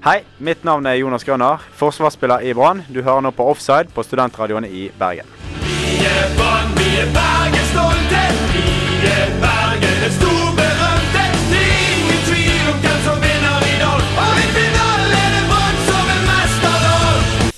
Hei, 0.01 0.23
mitt 0.41 0.63
navn 0.65 0.87
er 0.89 0.95
Jonas 0.97 1.27
Grønner, 1.29 1.61
forsvarsspiller 1.77 2.41
i 2.41 2.55
Brann. 2.57 2.79
Du 2.89 3.03
hører 3.05 3.21
nå 3.21 3.35
på 3.37 3.45
Offside 3.53 3.93
på 3.93 4.01
studentradioen 4.01 4.65
i 4.65 4.87
Bergen. 4.97 5.27
Vi 5.61 5.99
er 6.09 6.31
Brann, 6.39 6.71
vi 6.79 6.87
er 7.03 7.11
Bergen 7.13 7.67
stolte. 7.69 8.21
Vi 8.55 9.11
er 9.11 9.35
Bergen, 9.43 9.99
den 10.01 10.15
stor 10.15 10.47
berømte. 10.57 11.25
Det 11.51 11.61
er 11.61 11.91
ingen 11.99 12.23
tvil 12.31 12.71
om 12.71 12.79
hvem 12.81 13.03
som 13.05 13.21
vinner 13.21 13.67
i 13.69 13.75
dag. 13.83 14.07
Og 14.23 14.39
i 14.41 14.47
finalen 14.55 15.13
er 15.19 15.35
det 15.35 15.43
Brann 15.51 15.83
som 15.91 16.09
er 16.15 16.23
mesterlag. 16.31 17.51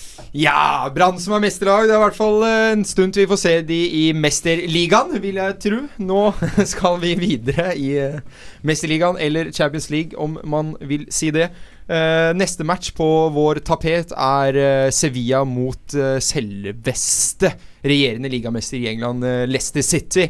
Ja, 0.43 0.63
Brann 0.97 1.21
som 1.23 1.37
er 1.39 1.45
mesterlag. 1.45 1.87
Det 1.87 1.95
er 1.95 2.01
i 2.01 2.05
hvert 2.09 2.19
fall 2.19 2.47
eh, 2.49 2.71
en 2.73 2.83
stund 2.91 3.15
til 3.15 3.23
vi 3.23 3.31
får 3.37 3.41
se 3.45 3.53
de 3.69 3.79
i 4.01 4.03
Mesterligaen, 4.19 5.15
vil 5.23 5.39
jeg 5.39 5.61
tro. 5.63 5.79
Nå 6.11 6.25
skal 6.75 6.99
vi 7.07 7.15
videre 7.23 7.71
i 7.79 7.93
eh, 8.03 8.19
Mesterligaen, 8.67 9.23
eller 9.23 9.53
Champions 9.55 9.93
League, 9.95 10.19
om 10.19 10.41
man 10.43 10.75
vil 10.83 11.07
si 11.15 11.31
det. 11.31 11.53
Uh, 11.91 12.31
neste 12.39 12.63
match 12.63 12.93
på 12.95 13.07
vår 13.35 13.59
tapet 13.67 14.13
er 14.15 14.57
uh, 14.57 14.89
Sevilla 14.95 15.41
mot 15.43 15.97
uh, 15.99 16.21
selveste 16.23 17.51
regjerende 17.83 18.31
ligamester 18.31 18.79
i 18.79 18.87
England, 18.93 19.27
Leicester 19.51 19.83
City. 19.83 20.29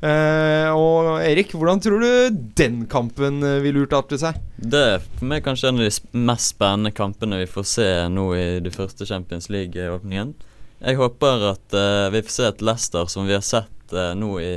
og 0.00 1.06
Erik, 1.24 1.54
hvordan 1.56 1.80
tror 1.80 2.00
du 2.00 2.36
den 2.56 2.82
kampen 2.88 3.40
vil 3.64 3.78
urtarte 3.80 4.18
seg? 4.20 4.36
Det 4.56 4.82
er 4.94 5.00
for 5.00 5.28
meg 5.28 5.40
kanskje 5.44 5.70
en 5.70 5.80
av 5.80 5.88
de 5.88 6.20
mest 6.28 6.52
spennende 6.52 6.92
kampene 6.92 7.40
vi 7.40 7.48
får 7.48 7.66
se 7.68 7.88
nå 8.12 8.26
i 8.36 8.44
de 8.60 8.72
første 8.72 9.08
Champions 9.08 9.48
League-åpningen. 9.48 10.34
Jeg 10.84 11.00
håper 11.00 11.46
at 11.54 11.78
vi 12.12 12.24
får 12.26 12.36
se 12.36 12.48
et 12.50 12.64
Leicester 12.68 13.08
som 13.12 13.28
vi 13.28 13.36
har 13.38 13.44
sett 13.44 13.96
nå 14.20 14.34
i 14.44 14.54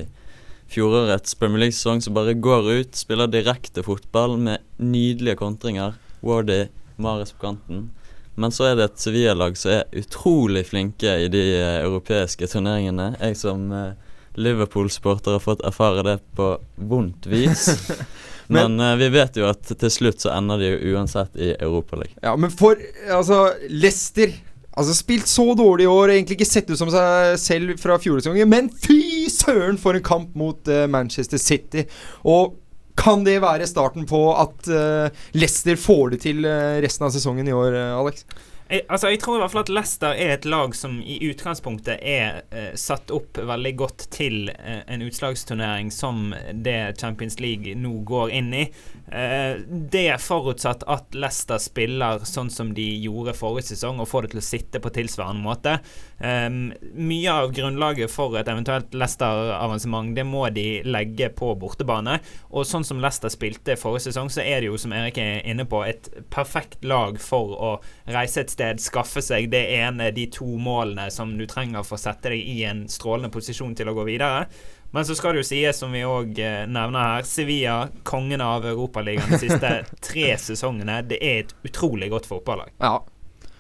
fjorårets 0.72 1.40
Premier 1.40 1.64
League-sesong, 1.64 2.04
som 2.04 2.20
bare 2.20 2.36
går 2.36 2.72
ut, 2.74 2.96
spiller 3.00 3.32
direkte 3.32 3.88
fotball 3.88 4.36
med 4.50 4.64
nydelige 4.84 5.40
kontringer 5.40 5.96
Wardy, 6.24 6.66
Mares 6.96 7.32
på 7.36 7.46
kanten. 7.48 7.90
Men 8.36 8.52
så 8.52 8.72
er 8.72 8.78
det 8.78 8.88
et 8.88 9.02
Sevilla-lag 9.04 9.58
som 9.58 9.76
er 9.76 10.00
utrolig 10.00 10.66
flinke 10.72 11.12
i 11.22 11.30
de 11.30 11.44
uh, 11.60 11.84
europeiske 11.84 12.48
turneringene. 12.50 13.12
Jeg 13.20 13.38
som 13.38 13.68
uh, 13.70 13.92
Liverpool-sporter 14.40 15.38
har 15.38 15.44
fått 15.44 15.62
erfare 15.68 16.06
det 16.08 16.16
på 16.38 16.56
vondt 16.90 17.28
vis. 17.30 17.68
men, 18.48 18.80
men 18.80 18.94
uh, 18.94 18.96
vi 18.98 19.12
vet 19.14 19.38
jo 19.38 19.46
at 19.52 19.70
til 19.70 19.94
slutt 19.94 20.26
så 20.26 20.34
ender 20.34 20.64
de 20.64 20.72
jo 20.72 20.96
uansett 20.96 21.38
i 21.38 21.52
Europaligaen. 21.60 22.18
Ja, 22.26 22.34
men 22.40 22.54
for 22.54 22.82
altså 23.12 23.46
Leicester 23.70 24.34
Altså 24.74 24.96
Spilt 24.98 25.28
så 25.30 25.44
dårlig 25.54 25.84
i 25.86 25.92
år, 25.92 26.10
egentlig 26.10 26.40
ikke 26.40 26.50
sett 26.50 26.72
ut 26.72 26.80
som 26.80 26.90
seg 26.90 27.36
selv 27.38 27.76
fra 27.78 28.00
fjorårssesongen. 28.02 28.50
Men 28.50 28.72
fy 28.74 29.30
søren 29.30 29.78
for 29.78 29.94
en 29.94 30.02
kamp 30.02 30.32
mot 30.34 30.58
uh, 30.66 30.88
Manchester 30.90 31.38
City! 31.38 31.84
Og 32.26 32.56
kan 33.00 33.26
det 33.26 33.40
være 33.44 33.68
starten 33.70 34.08
på 34.10 34.26
at 34.38 34.70
uh, 34.72 35.24
Leicester 35.38 35.80
får 35.80 36.14
det 36.14 36.24
til 36.26 36.44
uh, 36.46 36.80
resten 36.84 37.08
av 37.08 37.14
sesongen 37.16 37.50
i 37.50 37.56
år, 37.56 37.76
uh, 37.76 38.02
Alex? 38.02 38.26
Altså, 38.70 39.10
jeg 39.12 39.20
tror 39.20 39.38
i 39.38 39.42
hvert 39.42 39.52
fall 39.52 39.66
at 39.66 39.72
Leicester 39.76 40.16
er 40.16 40.34
et 40.38 40.46
lag 40.48 40.72
som 40.78 40.96
i 41.04 41.18
utgangspunktet 41.28 42.00
er 42.00 42.40
eh, 42.56 42.72
satt 42.80 43.12
opp 43.14 43.38
veldig 43.38 43.74
godt 43.78 44.06
til 44.14 44.48
eh, 44.54 44.82
en 44.88 45.04
utslagsturnering 45.04 45.92
som 45.92 46.32
det 46.54 46.96
Champions 47.02 47.42
League 47.44 47.76
nå 47.76 47.98
går 48.08 48.32
inn 48.40 48.54
i. 48.56 48.64
Eh, 49.12 49.60
det 49.68 50.06
er 50.14 50.22
forutsatt 50.22 50.86
at 50.90 51.14
Leicester 51.18 51.60
spiller 51.62 52.24
sånn 52.26 52.50
som 52.54 52.72
de 52.74 52.86
gjorde 53.04 53.36
forrige 53.38 53.74
sesong, 53.74 54.00
og 54.00 54.10
får 54.10 54.26
det 54.26 54.34
til 54.34 54.42
å 54.42 54.46
sitte 54.48 54.82
på 54.82 54.94
tilsvarende 54.96 55.44
måte. 55.44 55.76
Um, 56.24 56.72
mye 56.96 57.32
av 57.34 57.52
grunnlaget 57.52 58.12
for 58.14 58.38
et 58.40 58.48
eventuelt 58.48 58.94
Leicester-avansement 58.96 60.14
det 60.16 60.24
må 60.24 60.46
de 60.56 60.80
legge 60.88 61.28
på 61.36 61.52
bortebane. 61.60 62.20
Og 62.56 62.68
sånn 62.70 62.88
som 62.88 63.02
Leicester 63.04 63.34
spilte 63.34 63.76
forrige 63.80 64.08
sesong, 64.08 64.32
så 64.32 64.42
er 64.46 64.64
det 64.64 64.72
jo, 64.72 64.80
som 64.80 64.96
Erik 64.96 65.20
er 65.20 65.44
inne 65.44 65.68
på, 65.68 65.84
et 65.84 66.08
perfekt 66.34 66.88
lag 66.88 67.20
for 67.22 67.54
å 67.54 67.74
reise 68.08 68.46
et 68.46 68.53
sted, 68.54 68.80
skaffe 68.82 69.22
seg 69.26 69.50
det 69.52 69.64
ene, 69.76 70.12
de 70.16 70.28
to 70.32 70.48
målene 70.62 71.10
som 71.12 71.34
du 71.38 71.46
trenger 71.50 71.86
for 71.86 71.98
å 71.98 72.04
sette 72.04 72.32
deg 72.32 72.40
i 72.40 72.64
en 72.70 72.86
strålende 72.92 73.34
posisjon 73.34 73.76
til 73.78 73.92
å 73.92 73.98
gå 73.98 74.06
videre. 74.08 74.46
Men 74.94 75.06
så 75.06 75.16
skal 75.18 75.34
det 75.34 75.42
jo 75.42 75.48
sies, 75.50 75.80
som 75.82 75.94
vi 75.96 76.04
òg 76.06 76.38
eh, 76.38 76.64
nevner 76.70 77.16
her, 77.16 77.26
Sevilla, 77.26 77.78
kongen 78.06 78.44
av 78.46 78.68
Europaligaen 78.70 79.34
de 79.34 79.40
siste 79.42 79.72
tre 80.08 80.28
sesongene. 80.38 81.00
Det 81.10 81.18
er 81.18 81.40
et 81.42 81.56
utrolig 81.66 82.12
godt 82.14 82.30
fotballag. 82.30 82.76
Ja. 82.78 83.00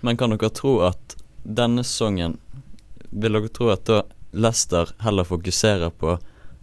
Men 0.06 0.20
kan 0.20 0.36
dere 0.36 0.52
tro 0.54 0.76
at 0.86 1.18
denne 1.44 1.84
sesongen 1.84 2.38
Vil 3.10 3.36
dere 3.36 3.50
tro 3.54 3.68
at 3.74 3.84
da 3.90 4.04
Leicester 4.34 4.90
heller 5.04 5.26
fokuserer 5.28 5.90
på 5.90 6.16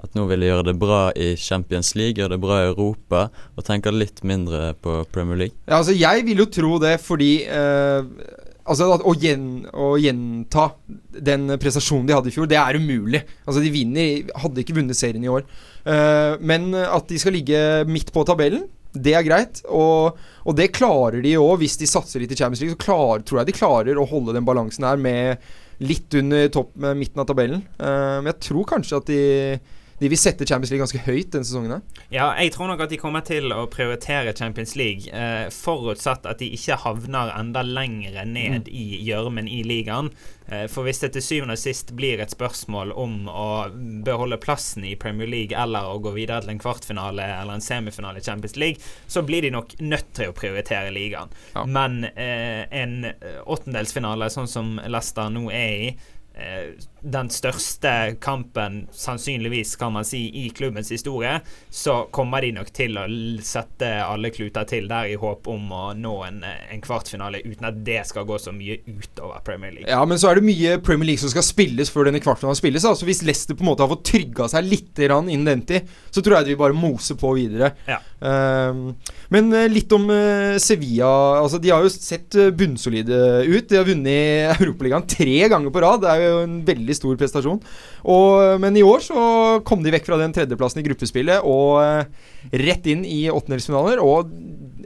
at 0.04 0.16
nå 0.16 0.26
vil 0.30 0.42
de 0.42 0.50
gjøre 0.50 0.66
det 0.71 0.76
bra 0.80 1.00
i 1.12 1.33
Champions 1.40 1.95
League, 1.99 2.19
gjøre 2.19 2.35
det 2.37 2.42
bra 2.42 2.61
i 2.62 2.69
Europa, 2.71 3.26
og 3.57 3.66
tenke 3.66 3.92
litt 3.95 4.23
mindre 4.26 4.73
på 4.80 5.02
Premier 5.12 5.45
League? 5.45 5.57
Ja, 5.66 5.80
altså 5.80 5.97
Jeg 5.97 6.25
vil 6.28 6.45
jo 6.45 6.49
tro 6.50 6.78
det, 6.83 6.97
fordi 7.04 7.33
eh, 7.47 8.00
Altså 8.71 8.87
å, 8.87 9.12
gjen, 9.19 9.64
å, 9.73 9.95
gjenta 9.99 10.69
den 11.11 11.49
prestasjonen 11.59 12.04
de 12.07 12.14
hadde 12.14 12.30
i 12.30 12.35
fjor, 12.35 12.47
det 12.47 12.59
er 12.61 12.76
umulig. 12.78 13.23
Altså 13.42 13.62
De 13.64 13.73
vinner, 13.73 14.28
hadde 14.38 14.62
ikke 14.62 14.76
vunnet 14.76 14.99
serien 14.99 15.25
i 15.25 15.30
år. 15.33 15.42
Eh, 15.83 16.37
men 16.38 16.69
at 16.78 17.09
de 17.11 17.19
skal 17.19 17.35
ligge 17.35 17.59
midt 17.90 18.12
på 18.14 18.23
tabellen, 18.28 18.69
det 18.95 19.14
er 19.16 19.26
greit. 19.26 19.62
Og, 19.66 20.21
og 20.45 20.59
det 20.59 20.71
klarer 20.76 21.19
de 21.25 21.35
òg, 21.40 21.57
hvis 21.64 21.80
de 21.80 21.88
satser 21.90 22.23
litt 22.23 22.37
i 22.37 22.38
Champions 22.38 22.62
League. 22.62 22.76
Så 22.76 22.85
klar, 22.85 23.25
tror 23.26 23.40
jeg 23.40 23.50
de 23.50 23.59
klarer 23.59 23.99
å 23.99 24.07
holde 24.07 24.37
den 24.37 24.47
balansen 24.47 24.87
her 24.87 25.00
med 25.00 25.42
litt 25.80 26.12
under 26.21 26.49
topp 26.52 26.75
med 26.80 26.99
midten 27.00 27.23
av 27.23 27.28
tabellen. 27.30 27.62
Uh, 27.80 28.21
men 28.21 28.33
jeg 28.35 28.42
tror 28.50 28.69
kanskje 28.75 29.00
at 29.00 29.11
de 29.11 29.21
de 30.00 30.09
vil 30.09 30.19
sette 30.19 30.47
Champions 30.49 30.71
League 30.73 30.80
ganske 30.80 31.02
høyt 31.04 31.28
denne 31.35 31.45
sesongen. 31.45 31.83
Ja, 32.09 32.30
jeg 32.40 32.54
tror 32.54 32.71
nok 32.71 32.80
at 32.87 32.92
de 32.92 32.99
kommer 33.00 33.21
til 33.26 33.52
å 33.52 33.66
prioritere 33.69 34.33
Champions 34.37 34.73
League, 34.78 35.11
eh, 35.12 35.50
forutsatt 35.52 36.25
at 36.28 36.40
de 36.40 36.49
ikke 36.57 36.78
havner 36.80 37.33
enda 37.37 37.61
lenger 37.66 38.23
ned 38.25 38.64
mm. 38.64 38.71
i 38.73 38.85
gjørmen 39.04 39.50
i 39.50 39.61
ligaen. 39.69 40.09
Eh, 40.49 40.64
for 40.73 40.88
hvis 40.88 41.02
det 41.04 41.12
til 41.12 41.25
syvende 41.26 41.57
og 41.59 41.61
sist 41.61 41.92
blir 41.99 42.23
et 42.25 42.33
spørsmål 42.33 42.95
om 42.97 43.28
å 43.28 43.50
beholde 44.07 44.40
plassen 44.40 44.87
i 44.88 44.95
Premier 44.97 45.28
League 45.28 45.57
eller 45.57 45.90
å 45.90 46.00
gå 46.00 46.14
videre 46.16 46.47
til 46.47 46.54
en 46.54 46.62
kvartfinale 46.62 47.26
eller 47.35 47.59
en 47.59 47.64
semifinale 47.64 48.23
i 48.23 48.25
Champions 48.25 48.57
League, 48.57 48.80
så 49.04 49.21
blir 49.26 49.45
de 49.45 49.52
nok 49.52 49.76
nødt 49.85 50.14
til 50.16 50.33
å 50.33 50.37
prioritere 50.37 50.95
ligaen. 50.97 51.28
Ja. 51.52 51.66
Men 51.69 52.07
eh, 52.14 52.64
en 52.73 53.04
åttendelsfinale, 53.45 54.30
sånn 54.33 54.49
som 54.49 54.73
Leicester 54.80 55.28
nå 55.28 55.50
er 55.52 55.76
i, 55.90 55.92
Eh, 56.40 56.73
den 57.02 57.30
største 57.33 58.16
kampen, 58.21 58.85
sannsynligvis, 58.92 59.76
kan 59.80 59.92
man 59.92 60.04
si, 60.04 60.26
i 60.45 60.50
klubbens 60.50 60.90
historie, 60.92 61.38
så 61.71 62.02
kommer 62.12 62.45
de 62.45 62.52
nok 62.57 62.73
til 62.76 62.99
å 63.00 63.07
sette 63.45 63.88
alle 64.04 64.33
kluter 64.35 64.66
til 64.69 64.88
der 64.90 65.11
i 65.12 65.16
håp 65.21 65.49
om 65.50 65.73
å 65.73 65.83
nå 65.97 66.14
en, 66.26 66.42
en 66.45 66.85
kvartfinale, 66.85 67.42
uten 67.47 67.71
at 67.71 67.80
det 67.87 68.02
skal 68.09 68.26
gå 68.28 68.38
så 68.40 68.52
mye 68.54 68.80
utover 68.87 69.40
Premier 69.47 69.75
League. 69.75 69.90
Ja, 69.90 70.02
men 70.09 70.21
så 70.21 70.30
er 70.30 70.40
det 70.40 70.47
mye 70.49 70.76
Premier 70.85 71.12
League 71.12 71.23
som 71.23 71.33
skal 71.33 71.47
spilles 71.47 71.92
før 71.92 72.11
denne 72.11 72.23
kvartfinalen 72.23 72.59
spilles. 72.59 72.87
Altså 72.87 73.09
Hvis 73.09 73.25
Leicester 73.26 73.57
på 73.57 73.64
en 73.64 73.71
måte 73.73 73.85
har 73.85 73.92
fått 73.92 74.07
trygga 74.12 74.49
seg 74.50 74.69
litt 74.69 75.00
innen 75.00 75.47
den 75.47 75.64
tid, 75.66 75.88
så 76.11 76.23
tror 76.23 76.40
jeg 76.40 76.50
de 76.50 76.61
bare 76.61 76.76
mose 76.76 77.16
på 77.19 77.33
videre. 77.38 77.73
Ja. 77.88 78.00
Um, 78.21 78.92
men 79.33 79.49
uh, 79.54 79.64
litt 79.71 79.92
om 79.97 80.04
uh, 80.12 80.59
Sevilla. 80.61 81.09
Altså 81.40 81.61
De 81.62 81.71
har 81.73 81.85
jo 81.85 81.92
sett 81.92 82.37
bunnsolide 82.57 83.21
ut. 83.47 83.69
De 83.71 83.78
har 83.78 83.88
vunnet 83.88 84.61
Europaligaen 84.61 85.07
tre 85.09 85.38
ganger 85.50 85.73
på 85.73 85.85
rad. 85.85 86.04
Det 86.04 86.12
er 86.12 86.25
jo 86.26 86.42
en 86.45 86.59
veldig 86.66 86.89
stor 86.97 87.16
prestasjon. 87.20 87.61
Og, 88.04 88.61
men 88.62 88.76
i 88.78 88.85
år 88.87 89.02
så 89.04 89.23
kom 89.66 89.85
de 89.85 89.94
vekk 89.94 90.09
fra 90.09 90.20
den 90.20 90.35
tredjeplassen 90.37 90.82
i 90.82 90.87
gruppespillet 90.87 91.47
og 91.47 91.80
eh, 91.85 92.28
rett 92.64 92.87
inn 92.90 93.06
i 93.09 93.23
åttendelsfinaler. 93.32 94.02
Og 94.02 94.30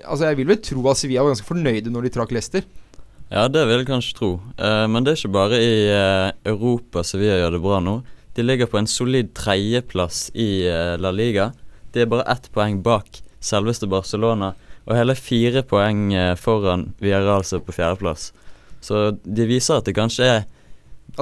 altså, 0.05 0.31
jeg 0.31 0.41
vil 0.41 0.51
vel 0.53 0.63
tro 0.65 0.87
at 0.91 1.01
Sevilla 1.01 1.25
var 1.25 1.35
ganske 1.35 1.51
fornøyde 1.51 1.93
når 1.95 2.09
de 2.09 2.15
trakk 2.17 2.35
Leicester. 2.35 2.67
Ja, 3.33 3.49
det 3.49 3.65
vil 3.67 3.81
jeg 3.81 3.89
kanskje 3.89 4.19
tro. 4.19 4.33
Eh, 4.59 4.85
men 4.91 5.05
det 5.05 5.15
er 5.15 5.21
ikke 5.23 5.37
bare 5.37 5.61
i 5.63 5.75
eh, 5.91 6.31
Europa 6.53 7.05
Sevilla 7.07 7.41
gjør 7.41 7.57
det 7.57 7.65
bra 7.65 7.83
nå. 7.83 7.99
De 8.35 8.43
ligger 8.43 8.67
på 8.71 8.81
en 8.81 8.91
solid 8.91 9.31
tredjeplass 9.39 10.27
i 10.35 10.67
eh, 10.67 10.97
La 10.99 11.15
Liga. 11.15 11.53
De 11.95 12.03
er 12.03 12.11
bare 12.11 12.27
ett 12.33 12.51
poeng 12.55 12.81
bak 12.83 13.23
selveste 13.45 13.89
Barcelona, 13.91 14.55
og 14.85 14.97
hele 14.97 15.17
fire 15.17 15.63
poeng 15.67 16.09
eh, 16.17 16.33
foran 16.41 16.91
Villarreal 17.03 17.45
på 17.45 17.77
fjerdeplass. 17.77 18.33
Så 18.85 19.11
de 19.25 19.47
viser 19.49 19.79
at 19.79 19.89
det 19.89 19.97
kanskje 19.97 20.29
er 20.29 20.43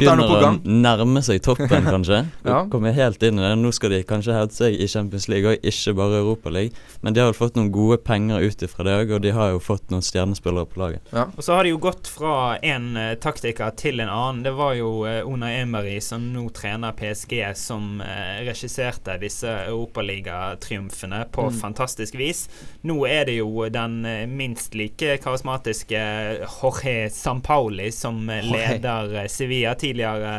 begynner 0.00 0.32
å 0.32 0.52
nærme 0.64 1.22
seg 1.25 1.42
toppen, 1.44 1.87
kanskje. 1.94 2.22
ja. 2.46 2.62
Kommer 2.72 2.94
helt 2.96 3.22
inn 3.22 3.40
i 3.40 3.44
det. 3.44 3.52
Nå 3.61 3.72
skal 3.75 3.92
de 3.94 4.02
kanskje 4.06 4.37
hevde 4.37 4.56
seg 4.56 4.76
i 4.80 4.88
Champions 4.88 5.28
League 5.28 5.49
og 5.49 5.66
ikke 5.68 5.94
bare 5.99 6.22
Europaligaen. 6.22 6.78
Men 7.02 7.14
de 7.14 7.22
har 7.22 7.30
vel 7.30 7.37
fått 7.37 7.56
noen 7.58 7.72
gode 7.75 7.99
penger 8.06 8.44
ut 8.44 8.62
ifra 8.64 8.87
det 8.87 8.96
òg, 9.02 9.14
og 9.16 9.25
de 9.25 9.32
har 9.34 9.52
jo 9.54 9.62
fått 9.62 9.90
noen 9.92 10.04
stjernespillere 10.04 10.68
på 10.70 10.80
laget. 10.82 11.12
Ja. 11.12 11.26
Og 11.37 11.44
så 11.44 11.56
har 11.56 11.66
de 11.66 11.72
jo 11.75 11.80
gått 11.82 12.08
fra 12.11 12.56
en 12.62 12.92
uh, 12.96 13.14
taktiker 13.20 13.75
til 13.78 14.00
en 14.02 14.12
annen. 14.12 14.42
Det 14.46 14.54
var 14.56 14.76
jo 14.78 14.90
uh, 15.06 15.20
Una 15.28 15.50
Emery, 15.56 15.99
som 16.04 16.25
nå 16.32 16.46
trener 16.54 16.94
PSG, 16.96 17.34
som 17.58 18.00
uh, 18.00 18.38
regisserte 18.46 19.18
disse 19.22 19.50
europaligatriumfene 19.66 21.25
på 21.34 21.49
mm. 21.50 21.58
fantastisk 21.62 22.16
vis. 22.20 22.46
Nå 22.87 23.00
er 23.11 23.26
det 23.28 23.38
jo 23.40 23.66
den 23.72 24.00
uh, 24.06 24.25
minst 24.30 24.76
like 24.78 25.18
karismatiske 25.22 26.02
Jorge 26.46 27.11
Sampaoli 27.12 27.90
som 27.92 28.25
leder 28.28 29.26
Sevilla 29.28 29.75
tidligere 29.82 30.34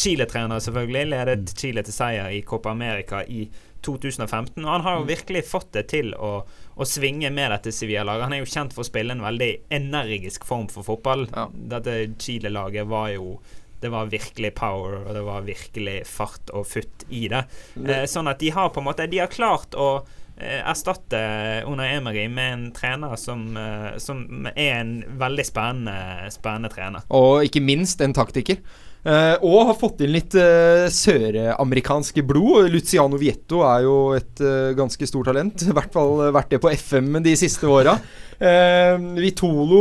Chile-trener, 0.00 0.62
selvfølgelig. 0.64 1.10
Ledet 1.12 1.42
mm. 1.42 1.50
Chile 1.56 1.84
til 1.86 1.94
seier 1.94 2.32
i 2.34 2.42
Copa 2.46 2.72
America 2.72 3.22
i 3.24 3.44
2015. 3.84 4.64
Og 4.64 4.70
han 4.70 4.84
har 4.84 4.98
jo 4.98 5.04
mm. 5.04 5.08
virkelig 5.10 5.44
fått 5.48 5.72
det 5.76 5.86
til 5.92 6.12
å, 6.16 6.32
å 6.74 6.88
svinge 6.88 7.30
med 7.34 7.52
dette 7.54 7.72
Sevilla-laget. 7.74 8.28
Han 8.28 8.36
er 8.36 8.42
jo 8.42 8.52
kjent 8.52 8.76
for 8.76 8.84
å 8.84 8.90
spille 8.90 9.16
en 9.16 9.24
veldig 9.24 9.50
energisk 9.80 10.46
form 10.48 10.68
for 10.72 10.86
fotball. 10.86 11.26
Ja. 11.34 11.48
Dette 11.76 11.96
Chile-laget 12.20 12.88
var 12.90 13.10
jo 13.14 13.38
det 13.80 13.88
var 13.88 14.10
virkelig 14.12 14.50
power, 14.58 14.98
og 15.06 15.14
det 15.16 15.20
var 15.24 15.44
virkelig 15.46 16.02
fart 16.04 16.50
og 16.52 16.66
futt 16.68 17.06
i 17.08 17.22
det. 17.32 17.46
Eh, 17.80 18.04
sånn 18.04 18.28
at 18.28 18.42
de 18.42 18.50
har 18.52 18.68
på 18.74 18.82
en 18.82 18.86
måte 18.90 19.06
De 19.08 19.22
har 19.22 19.30
klart 19.32 19.72
å 19.72 19.86
eh, 20.02 20.18
erstatte 20.40 21.20
Una 21.68 21.88
Emery 21.90 22.26
med 22.32 22.52
en 22.52 22.68
trener 22.76 23.16
som, 23.20 23.56
eh, 23.56 23.96
som 24.02 24.46
er 24.54 24.76
en 24.80 24.94
veldig 25.20 25.46
spennende, 25.46 26.30
spennende 26.34 26.72
trener. 26.72 27.04
Og 27.08 27.44
ikke 27.48 27.64
minst 27.64 28.00
en 28.04 28.16
taktiker. 28.16 28.60
Uh, 29.00 29.32
og 29.48 29.62
har 29.70 29.76
fått 29.80 30.02
inn 30.04 30.12
litt 30.12 30.34
uh, 30.36 30.84
søramerikansk 30.92 32.18
blod. 32.28 32.68
Luciano 32.68 33.16
Vietto 33.20 33.62
er 33.64 33.86
jo 33.86 33.94
et 34.12 34.42
uh, 34.44 34.76
ganske 34.76 35.08
stort 35.08 35.30
talent. 35.30 35.64
I 35.64 35.76
hvert 35.76 35.94
fall 35.94 36.26
vært 36.36 36.52
det 36.52 36.60
på 36.60 36.72
FM 36.74 37.16
de 37.24 37.32
siste 37.40 37.68
åra. 37.68 37.96
Vitolo 38.40 39.80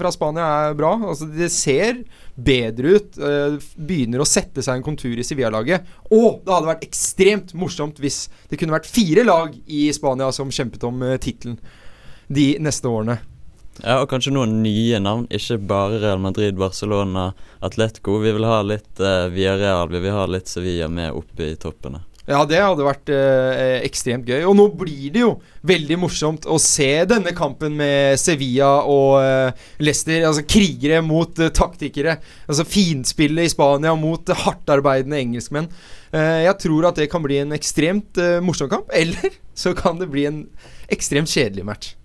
fra 0.00 0.10
Spania 0.10 0.46
er 0.68 0.72
bra. 0.78 0.96
Altså, 1.12 1.28
det 1.30 1.46
ser 1.54 2.00
bedre 2.46 2.96
ut. 2.96 3.18
begynner 3.76 4.22
å 4.22 4.28
sette 4.28 4.62
seg 4.64 4.78
en 4.78 4.84
kontur 4.86 5.18
i 5.18 5.24
Sevilla-laget. 5.26 5.86
Og 6.10 6.40
det 6.44 6.54
hadde 6.54 6.70
vært 6.70 6.86
ekstremt 6.86 7.54
morsomt 7.58 8.00
hvis 8.02 8.24
det 8.50 8.58
kunne 8.60 8.74
vært 8.74 8.90
fire 8.90 9.24
lag 9.26 9.54
i 9.66 9.88
Spania 9.94 10.30
som 10.34 10.52
kjempet 10.52 10.84
om 10.88 11.02
uh, 11.04 11.16
tittelen 11.20 11.58
de 12.30 12.54
neste 12.62 12.88
årene. 12.88 13.18
Ja, 13.80 14.00
og 14.02 14.10
kanskje 14.10 14.34
noen 14.34 14.60
nye 14.64 15.00
navn. 15.02 15.26
Ikke 15.32 15.58
bare 15.70 16.00
Real 16.02 16.20
Madrid, 16.22 16.58
Barcelona, 16.60 17.30
Atletico. 17.64 18.18
Vi 18.22 18.34
vil 18.36 18.46
ha 18.46 18.60
litt 18.66 19.00
uh, 19.00 19.30
Villarreal, 19.32 19.90
vi 19.92 20.04
vil 20.04 20.16
ha 20.16 20.26
litt 20.30 20.50
Sevilla 20.50 20.90
med 20.92 21.16
oppe 21.16 21.52
i 21.52 21.58
toppene. 21.60 22.04
Ja, 22.30 22.44
det 22.46 22.60
hadde 22.62 22.86
vært 22.86 23.10
eh, 23.10 23.80
ekstremt 23.82 24.28
gøy. 24.28 24.44
Og 24.46 24.54
nå 24.54 24.68
blir 24.78 25.10
det 25.10 25.24
jo 25.24 25.32
veldig 25.66 25.96
morsomt 25.98 26.46
å 26.46 26.60
se 26.62 27.02
denne 27.10 27.32
kampen 27.34 27.74
med 27.78 28.20
Sevilla 28.22 28.84
og 28.86 29.16
eh, 29.18 29.64
Leicester. 29.82 30.22
Altså 30.28 30.44
krigere 30.46 31.00
mot 31.02 31.42
eh, 31.42 31.50
taktikere. 31.50 32.20
Altså 32.46 32.66
finspillet 32.68 33.48
i 33.48 33.50
Spania 33.50 33.96
mot 33.98 34.30
hardtarbeidende 34.44 35.18
engelskmenn. 35.18 35.70
jeg 36.10 36.54
tror 36.58 36.88
at 36.88 36.98
det 36.98 37.10
kan 37.10 37.22
bli 37.22 37.36
en 37.38 37.54
ekstremt 37.54 38.18
morsom 38.42 38.70
kamp. 38.70 38.90
Eller 39.00 39.34
så 39.54 39.74
kan 39.74 39.98
det 39.98 40.10
bli 40.14 40.28
en 40.30 40.44
ekstremt 40.90 41.30
kjedelig 41.30 41.66
match. 41.66 41.96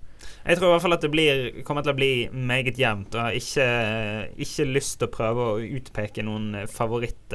Jeg 0.46 0.60
tror 0.60 0.70
i 0.70 0.74
hvert 0.75 0.84
fall 0.84 0.94
at 0.94 1.05
det 1.05 1.10
blir, 1.10 1.39
kommer 1.65 1.86
til 1.86 1.94
å 1.94 1.98
bli 1.98 2.12
meget 2.29 2.77
jevnt. 2.77 3.13
Og 3.13 3.29
har 3.29 3.38
ikke, 3.38 3.65
ikke 4.46 4.67
lyst 4.74 5.00
til 5.00 5.10
å 5.10 5.13
prøve 5.13 5.48
å 5.53 5.63
utpeke 5.77 6.25
noen 6.25 6.65
favoritt, 6.70 7.34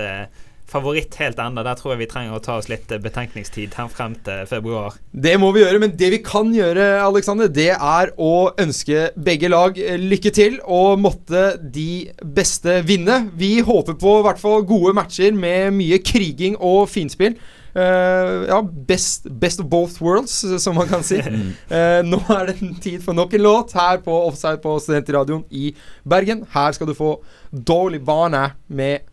favoritt 0.71 1.17
helt 1.21 1.41
ennå. 1.43 1.65
Der 1.67 1.79
tror 1.79 1.95
jeg 1.95 2.03
vi 2.05 2.11
trenger 2.11 2.37
å 2.37 2.43
ta 2.45 2.57
oss 2.61 2.71
litt 2.71 2.91
betenkningstid 3.03 3.77
her 3.79 3.91
frem 3.93 4.17
til 4.27 4.47
februar. 4.51 4.97
Det 5.11 5.37
må 5.41 5.51
vi 5.55 5.65
gjøre, 5.65 5.83
men 5.83 5.95
det 5.99 6.13
vi 6.15 6.23
kan 6.25 6.53
gjøre, 6.55 6.89
Alexander, 7.05 7.51
det 7.51 7.73
er 7.75 8.13
å 8.21 8.51
ønske 8.61 9.11
begge 9.19 9.51
lag 9.51 9.79
lykke 10.01 10.35
til. 10.35 10.59
Og 10.65 11.01
måtte 11.03 11.55
de 11.61 12.11
beste 12.23 12.81
vinne. 12.87 13.23
Vi 13.39 13.59
håper 13.67 13.99
på 14.01 14.19
i 14.21 14.27
hvert 14.27 14.43
fall 14.43 14.67
gode 14.69 14.95
matcher 14.97 15.35
med 15.37 15.75
mye 15.79 16.03
kriging 16.05 16.59
og 16.59 16.87
finspill. 16.93 17.39
Uh, 17.71 18.49
ja, 18.49 18.63
best, 18.63 19.29
best, 19.41 19.61
of 19.61 19.67
both 19.71 20.03
worlds, 20.03 20.33
som 20.63 20.75
man 20.75 20.89
kan 20.91 21.05
si. 21.07 21.21
Uh, 21.23 22.01
nå 22.11 22.19
er 22.35 22.51
det 22.51 22.73
tid 22.83 22.99
for 23.05 23.15
nok 23.15 23.37
en 23.39 23.45
låt 23.45 23.77
her 23.79 24.01
på 24.03 24.17
Offside 24.27 24.59
på 24.63 24.75
Studentradioen 24.83 25.45
i 25.51 25.71
Bergen. 26.03 26.43
Her 26.51 26.75
skal 26.75 26.91
du 26.91 26.97
få 26.99 27.21
Dolly 27.51 28.03
Bane 28.03 28.49
med 28.67 29.07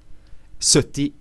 71. 0.60 1.14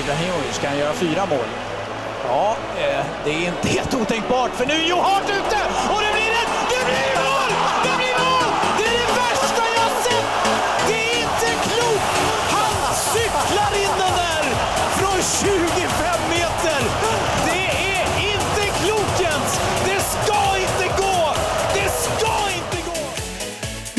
Ibrahimovic, 0.00 0.60
kan 0.60 0.68
han 0.68 0.78
gjøre 0.78 0.94
fire 0.94 1.26
mål? 1.32 1.48
Ja, 2.24 2.56
eh, 2.82 3.04
det 3.24 3.32
er 3.32 3.38
ikke 3.38 3.68
helt 3.68 3.94
utenkbart, 3.94 4.52
for 4.58 4.64
nå 4.68 4.76
er 4.76 4.88
Jo 4.88 4.98
hardt 5.00 5.30
ute! 5.32 5.60
Og 5.94 5.98
det 6.04 6.10
blir 6.16 6.27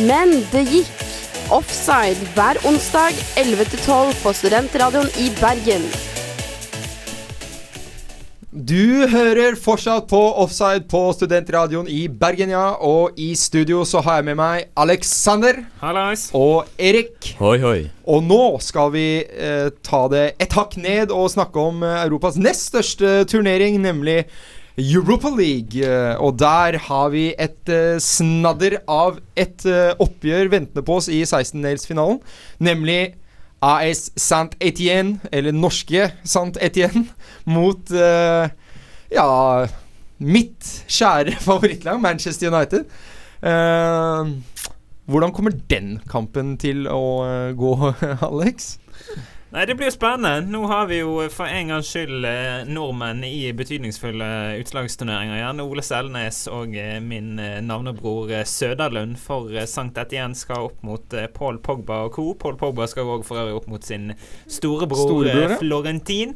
Men 0.08 0.32
det 0.54 0.64
gikk. 0.70 1.00
Offside 1.52 2.30
hver 2.36 2.60
onsdag 2.70 3.18
11-12 3.42 4.14
på 4.22 4.32
Studentradioen 4.38 5.10
i 5.20 5.26
Bergen. 5.40 5.88
Du 8.50 9.08
hører 9.10 9.58
fortsatt 9.60 10.08
på 10.10 10.20
Offside 10.44 10.86
på 10.92 11.02
Studentradioen 11.18 11.90
i 11.92 12.04
Bergen, 12.08 12.54
ja. 12.54 12.78
Og 12.80 13.18
i 13.20 13.34
studio 13.36 13.82
så 13.86 14.00
har 14.06 14.22
jeg 14.22 14.30
med 14.30 14.38
meg 14.40 14.70
Alexander. 14.80 15.60
Hallais. 15.82 16.30
Og 16.38 16.70
Erik. 16.78 17.34
Hoi, 17.42 17.58
hoi. 17.60 17.80
Og 18.08 18.24
nå 18.24 18.44
skal 18.64 18.94
vi 18.94 19.08
eh, 19.26 19.68
ta 19.84 20.06
det 20.14 20.24
et 20.40 20.56
hakk 20.56 20.78
ned 20.80 21.12
og 21.12 21.28
snakke 21.34 21.66
om 21.74 21.84
eh, 21.84 22.06
Europas 22.06 22.40
nest 22.40 22.70
største 22.72 23.26
turnering, 23.30 23.82
nemlig 23.84 24.22
Europa 24.80 25.30
League. 25.30 25.84
Eh, 25.84 26.16
og 26.20 26.40
der 26.40 26.78
har 26.88 27.10
vi 27.14 27.30
et 27.38 27.72
uh, 27.72 28.00
snadder 28.02 28.80
av 28.88 29.20
et 29.36 29.66
uh, 29.68 29.92
oppgjør 30.00 30.52
ventende 30.54 30.84
på 30.86 31.00
oss 31.00 31.10
i 31.12 31.22
16-delsfinalen. 31.24 32.22
Nemlig 32.64 33.16
AS 33.62 34.08
Saint-Étienne, 34.16 35.20
eller 35.32 35.56
norske 35.56 36.10
Saint-Étienne, 36.24 37.06
mot 37.56 37.92
uh, 37.92 38.48
ja 39.12 39.30
mitt 40.20 40.68
kjære 40.92 41.38
favorittlag, 41.48 42.00
Manchester 42.02 42.52
United. 42.52 42.86
hvordan 45.08 45.32
kommer 45.32 45.54
den 45.72 46.02
kampen 46.12 46.58
til 46.60 46.90
å 46.92 47.24
gå, 47.56 47.72
Alex? 48.28 48.74
Nei, 49.52 49.66
Det 49.66 49.76
blir 49.76 49.90
spennende. 49.90 50.46
Nå 50.52 50.60
har 50.70 50.86
vi 50.92 51.00
jo 51.00 51.16
for 51.34 51.50
en 51.50 51.72
gangs 51.72 51.88
skyld 51.90 52.26
eh, 52.30 52.68
nordmenn 52.70 53.24
i 53.26 53.48
betydningsfulle 53.58 54.28
utslagsturneringer 54.62 55.40
igjen. 55.40 55.64
Ole 55.64 55.82
Selnes 55.86 56.44
og 56.54 56.76
eh, 56.78 57.00
min 57.02 57.32
eh, 57.42 57.58
navnebror 57.66 58.30
eh, 58.30 58.44
Søderlund 58.46 59.18
for 59.18 59.50
eh, 59.58 59.66
Sankt 59.66 59.98
Etienne 59.98 60.38
skal 60.38 60.68
opp 60.70 60.84
mot 60.86 61.18
eh, 61.18 61.26
Paul 61.34 61.58
Pogba 61.66 62.04
og 62.06 62.14
co. 62.20 62.28
Paul 62.38 62.60
Pogba 62.62 62.86
skal 62.92 63.10
òg 63.10 63.26
for 63.26 63.42
øvrig 63.42 63.58
opp 63.58 63.70
mot 63.74 63.90
sin 63.90 64.12
storebror, 64.46 65.02
Storebror. 65.08 65.56
Florentin. 65.64 66.36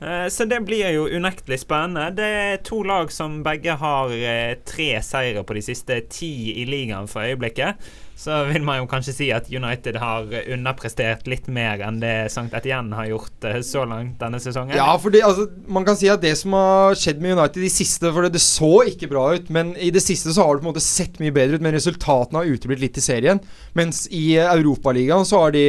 Eh, 0.00 0.24
Så 0.32 0.48
det 0.48 0.62
blir 0.64 0.88
jo 0.96 1.04
unektelig 1.12 1.60
spennende. 1.66 2.08
Det 2.16 2.30
er 2.48 2.64
to 2.64 2.80
lag 2.88 3.12
som 3.12 3.42
begge 3.44 3.76
har 3.84 4.16
eh, 4.16 4.56
tre 4.64 4.88
seire 5.04 5.44
på 5.44 5.60
de 5.60 5.66
siste 5.68 6.00
ti 6.08 6.32
i 6.62 6.64
ligaen 6.64 7.12
for 7.12 7.28
øyeblikket. 7.28 7.76
Så 8.16 8.36
vil 8.46 8.62
man 8.62 8.78
jo 8.78 8.86
kanskje 8.88 9.12
si 9.16 9.26
at 9.34 9.48
United 9.50 9.98
har 9.98 10.28
underprestert 10.54 11.26
litt 11.28 11.48
mer 11.50 11.82
enn 11.82 11.98
det 12.02 12.30
St. 12.30 12.46
Etienne 12.54 12.94
har 12.94 13.08
gjort 13.10 13.46
eh, 13.48 13.58
så 13.66 13.82
langt 13.88 14.20
denne 14.20 14.38
sesongen. 14.40 14.76
Ja, 14.78 14.92
for 15.02 15.14
altså, 15.18 15.48
man 15.66 15.86
kan 15.86 15.98
si 15.98 16.08
at 16.10 16.22
det 16.22 16.32
som 16.38 16.54
har 16.54 16.94
skjedd 16.98 17.22
med 17.22 17.34
United 17.34 17.64
i 17.66 17.72
siste 17.72 18.12
For 18.14 18.26
det, 18.26 18.36
det 18.36 18.44
så 18.44 18.70
ikke 18.86 19.10
bra 19.10 19.24
ut, 19.34 19.50
men 19.54 19.72
i 19.82 19.90
det 19.94 20.02
siste 20.04 20.32
så 20.34 20.46
har 20.46 20.54
det 20.54 20.62
på 20.62 20.68
en 20.68 20.72
måte 20.72 20.84
sett 20.84 21.18
mye 21.22 21.34
bedre 21.34 21.58
ut. 21.58 21.64
Men 21.64 21.74
resultatene 21.74 22.40
har 22.40 22.54
uteblitt 22.54 22.84
litt 22.84 23.00
i 23.00 23.04
serien. 23.04 23.42
Mens 23.74 24.04
i 24.14 24.36
Europaligaen 24.38 25.26
så 25.26 25.44
har 25.44 25.56
de 25.56 25.64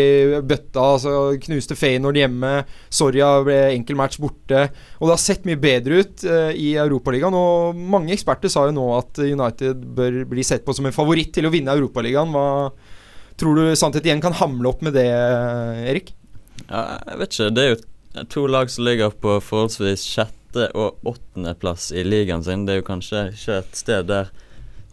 bøtta, 0.46 0.86
altså 0.96 1.16
knuste 1.48 1.78
Feyenoord 1.80 2.22
hjemme. 2.22 2.54
Soria 2.94 3.32
ble 3.46 3.58
enkel 3.74 3.98
match 3.98 4.22
borte. 4.22 4.68
Og 5.00 5.08
det 5.08 5.16
har 5.16 5.24
sett 5.24 5.50
mye 5.50 5.60
bedre 5.62 6.04
ut 6.04 6.26
uh, 6.30 6.52
i 6.54 6.76
Europaligaen. 6.82 7.36
Og 7.36 7.80
mange 7.96 8.14
eksperter 8.16 8.52
sa 8.54 8.68
jo 8.70 8.76
nå 8.78 8.86
at 9.00 9.24
United 9.26 9.86
bør 9.98 10.22
bli 10.30 10.46
sett 10.46 10.66
på 10.66 10.76
som 10.76 10.86
en 10.88 10.96
favoritt 10.96 11.34
til 11.36 11.50
å 11.50 11.54
vinne 11.54 11.74
Europaligaen. 11.74 12.35
Hva 12.36 12.46
tror 13.40 13.60
du 13.60 13.66
Sannhet 13.76 14.06
igjen 14.08 14.24
kan 14.24 14.36
hamle 14.36 14.72
opp 14.72 14.84
med 14.86 14.96
det, 14.96 15.08
Erik? 15.88 16.14
Ja, 16.68 17.02
jeg 17.10 17.20
vet 17.22 17.36
ikke. 17.36 17.52
Det 17.56 17.64
er 17.66 17.74
jo 17.74 18.26
to 18.32 18.48
lag 18.48 18.72
som 18.72 18.88
ligger 18.88 19.12
på 19.12 19.40
forholdsvis 19.44 20.06
sjette- 20.08 20.72
og 20.72 21.04
åttendeplass 21.04 21.90
i 21.92 22.06
ligaen 22.08 22.44
sin. 22.44 22.64
Det 22.68 22.76
er 22.76 22.80
jo 22.80 22.88
kanskje 22.88 23.30
ikke 23.34 23.58
et 23.60 23.80
sted 23.84 24.08
der 24.08 24.32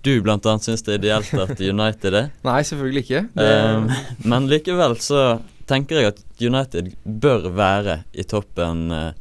du 0.03 0.17
annet 0.19 0.65
syns 0.67 0.83
det 0.83 0.97
er 0.97 0.99
ideelt 0.99 1.35
at 1.39 1.61
United 1.75 2.17
er. 2.19 2.31
Nei, 2.43 2.63
selvfølgelig 2.67 3.05
ikke. 3.05 3.27
Det, 3.37 3.51
Um, 3.63 3.91
men 4.27 4.49
likevel 4.51 4.97
så 4.99 5.39
tenker 5.71 6.01
jeg 6.01 6.11
at 6.11 6.23
United 6.43 6.91
bør 7.05 7.47
være 7.55 8.01
i 8.19 8.25
toppen 8.27 8.91
eh, 8.91 9.13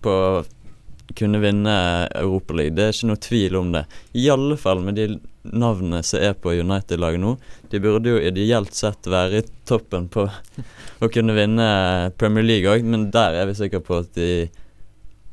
på 0.00 0.14
å 0.14 0.40
kunne 1.18 1.40
vinne 1.42 1.74
Europaligaen. 2.16 2.76
Det 2.78 2.86
er 2.86 2.94
ikke 2.94 3.10
noe 3.10 3.20
tvil 3.20 3.58
om 3.60 3.72
det. 3.74 3.84
I 4.16 4.30
alle 4.32 4.56
fall 4.60 4.80
med 4.86 4.96
de 4.96 5.08
navnene 5.42 6.02
som 6.06 6.22
er 6.22 6.36
på 6.38 6.54
United-laget 6.56 7.20
nå. 7.20 7.34
De 7.70 7.78
burde 7.82 8.10
jo 8.10 8.18
ideelt 8.18 8.74
sett 8.74 9.06
være 9.06 9.40
i 9.40 9.46
toppen 9.68 10.08
på 10.10 10.24
å 10.26 11.10
kunne 11.12 11.36
vinne 11.36 11.68
Premier 12.18 12.46
League 12.46 12.72
òg, 12.72 12.82
men 12.86 13.08
der 13.14 13.38
er 13.38 13.46
vi 13.50 13.58
sikre 13.60 13.82
på 13.84 14.00
at 14.02 14.10
de 14.18 14.48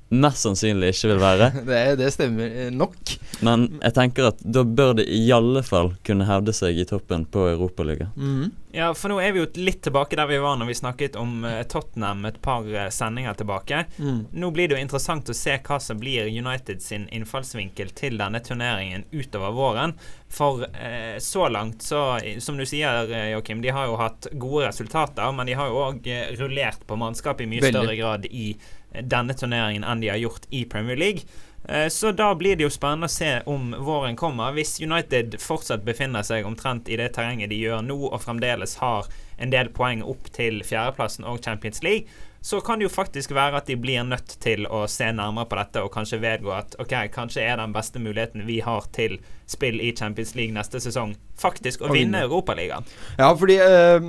mest 0.10 0.46
sannsynlig 0.46 0.94
ikke 0.94 1.12
vil 1.14 1.22
være. 1.22 1.50
det, 1.70 1.82
det 2.00 2.12
stemmer 2.16 2.54
eh, 2.66 2.70
nok. 2.74 3.18
Men 3.46 3.68
jeg 3.82 3.96
tenker 3.98 4.32
at 4.32 4.40
da 4.44 4.64
bør 4.64 4.96
det 5.02 5.08
i 5.12 5.26
alle 5.36 5.64
fall 5.66 5.94
kunne 6.08 6.28
hevde 6.30 6.56
seg 6.56 6.80
i 6.80 6.88
toppen 6.88 7.28
på 7.32 7.50
Europaligaen. 7.56 8.14
Mhm. 8.16 8.56
Ja, 8.78 8.92
for 8.94 9.10
nå 9.10 9.16
er 9.24 9.32
vi 9.34 9.40
jo 9.40 9.48
litt 9.58 9.80
tilbake 9.82 10.18
der 10.20 10.28
vi 10.30 10.38
var 10.38 10.58
når 10.60 10.68
vi 10.70 10.76
snakket 10.78 11.16
om 11.18 11.40
eh, 11.48 11.64
Tottenham 11.66 12.26
et 12.30 12.38
par 12.46 12.68
eh, 12.68 12.90
sendinger 12.94 13.34
tilbake. 13.40 13.86
Mm. 13.98 14.20
Nå 14.38 14.52
blir 14.54 14.70
det 14.70 14.78
jo 14.78 14.84
interessant 14.84 15.32
å 15.32 15.36
se 15.38 15.56
hva 15.66 15.80
som 15.82 15.98
blir 15.98 16.28
United 16.30 16.84
sin 16.86 17.08
innfallsvinkel 17.16 17.90
til 17.98 18.20
denne 18.22 18.42
turneringen 18.46 19.08
utover 19.10 19.56
våren. 19.56 19.96
For 20.30 20.68
eh, 20.68 21.18
så 21.24 21.48
langt, 21.50 21.82
så 21.82 22.20
som 22.44 22.60
du 22.60 22.68
sier, 22.70 23.10
Joakim, 23.32 23.64
de 23.66 23.74
har 23.74 23.88
jo 23.90 23.98
hatt 23.98 24.30
gode 24.36 24.68
resultater, 24.68 25.32
men 25.34 25.50
de 25.50 25.58
har 25.58 25.72
jo 25.72 25.82
òg 25.88 26.12
rullert 26.38 26.86
på 26.86 27.00
mannskap 27.00 27.42
i 27.42 27.50
mye 27.50 27.64
Veldig. 27.64 27.74
større 27.80 27.98
grad 27.98 28.28
i 28.30 28.52
eh, 28.52 28.77
denne 29.02 29.36
turneringen 29.38 29.86
enn 29.86 30.02
de 30.02 30.10
har 30.12 30.22
gjort 30.22 30.48
i 30.50 30.64
Premier 30.70 30.98
League. 31.00 31.28
Eh, 31.68 31.88
så 31.88 32.12
da 32.12 32.36
blir 32.36 32.56
det 32.56 32.64
jo 32.64 32.72
spennende 32.72 33.10
å 33.10 33.12
se 33.12 33.32
om 33.46 33.74
våren 33.84 34.16
kommer. 34.16 34.54
Hvis 34.56 34.78
United 34.82 35.36
fortsatt 35.44 35.84
befinner 35.88 36.24
seg 36.24 36.48
omtrent 36.48 36.90
i 36.90 37.00
det 37.00 37.12
terrenget 37.18 37.52
de 37.52 37.60
gjør 37.60 37.84
nå, 37.84 37.98
og 38.08 38.24
fremdeles 38.24 38.78
har 38.82 39.10
en 39.38 39.52
del 39.54 39.70
poeng 39.76 40.04
opp 40.06 40.32
til 40.36 40.64
fjerdeplassen 40.66 41.28
og 41.28 41.44
Champions 41.44 41.84
League, 41.84 42.08
så 42.48 42.62
kan 42.64 42.80
det 42.80 42.86
jo 42.88 42.92
faktisk 42.94 43.34
være 43.36 43.60
at 43.60 43.68
de 43.68 43.76
blir 43.76 44.06
nødt 44.08 44.38
til 44.40 44.64
å 44.72 44.86
se 44.88 45.10
nærmere 45.12 45.50
på 45.52 45.58
dette 45.60 45.82
og 45.84 45.90
kanskje 45.92 46.22
vedgå 46.24 46.54
at 46.56 46.78
ok, 46.80 46.94
kanskje 47.12 47.44
er 47.44 47.58
den 47.60 47.74
beste 47.76 48.00
muligheten 48.00 48.46
vi 48.48 48.62
har 48.64 48.88
til 48.96 49.18
spill 49.52 49.82
i 49.84 49.90
Champions 49.96 50.32
League 50.38 50.56
neste 50.56 50.80
sesong, 50.80 51.12
faktisk 51.40 51.84
å, 51.84 51.92
vinne 51.92 52.22
Europaligaen. 52.24 52.88
Ja, 53.20 53.34
fordi 53.36 53.58
øh, 53.60 54.08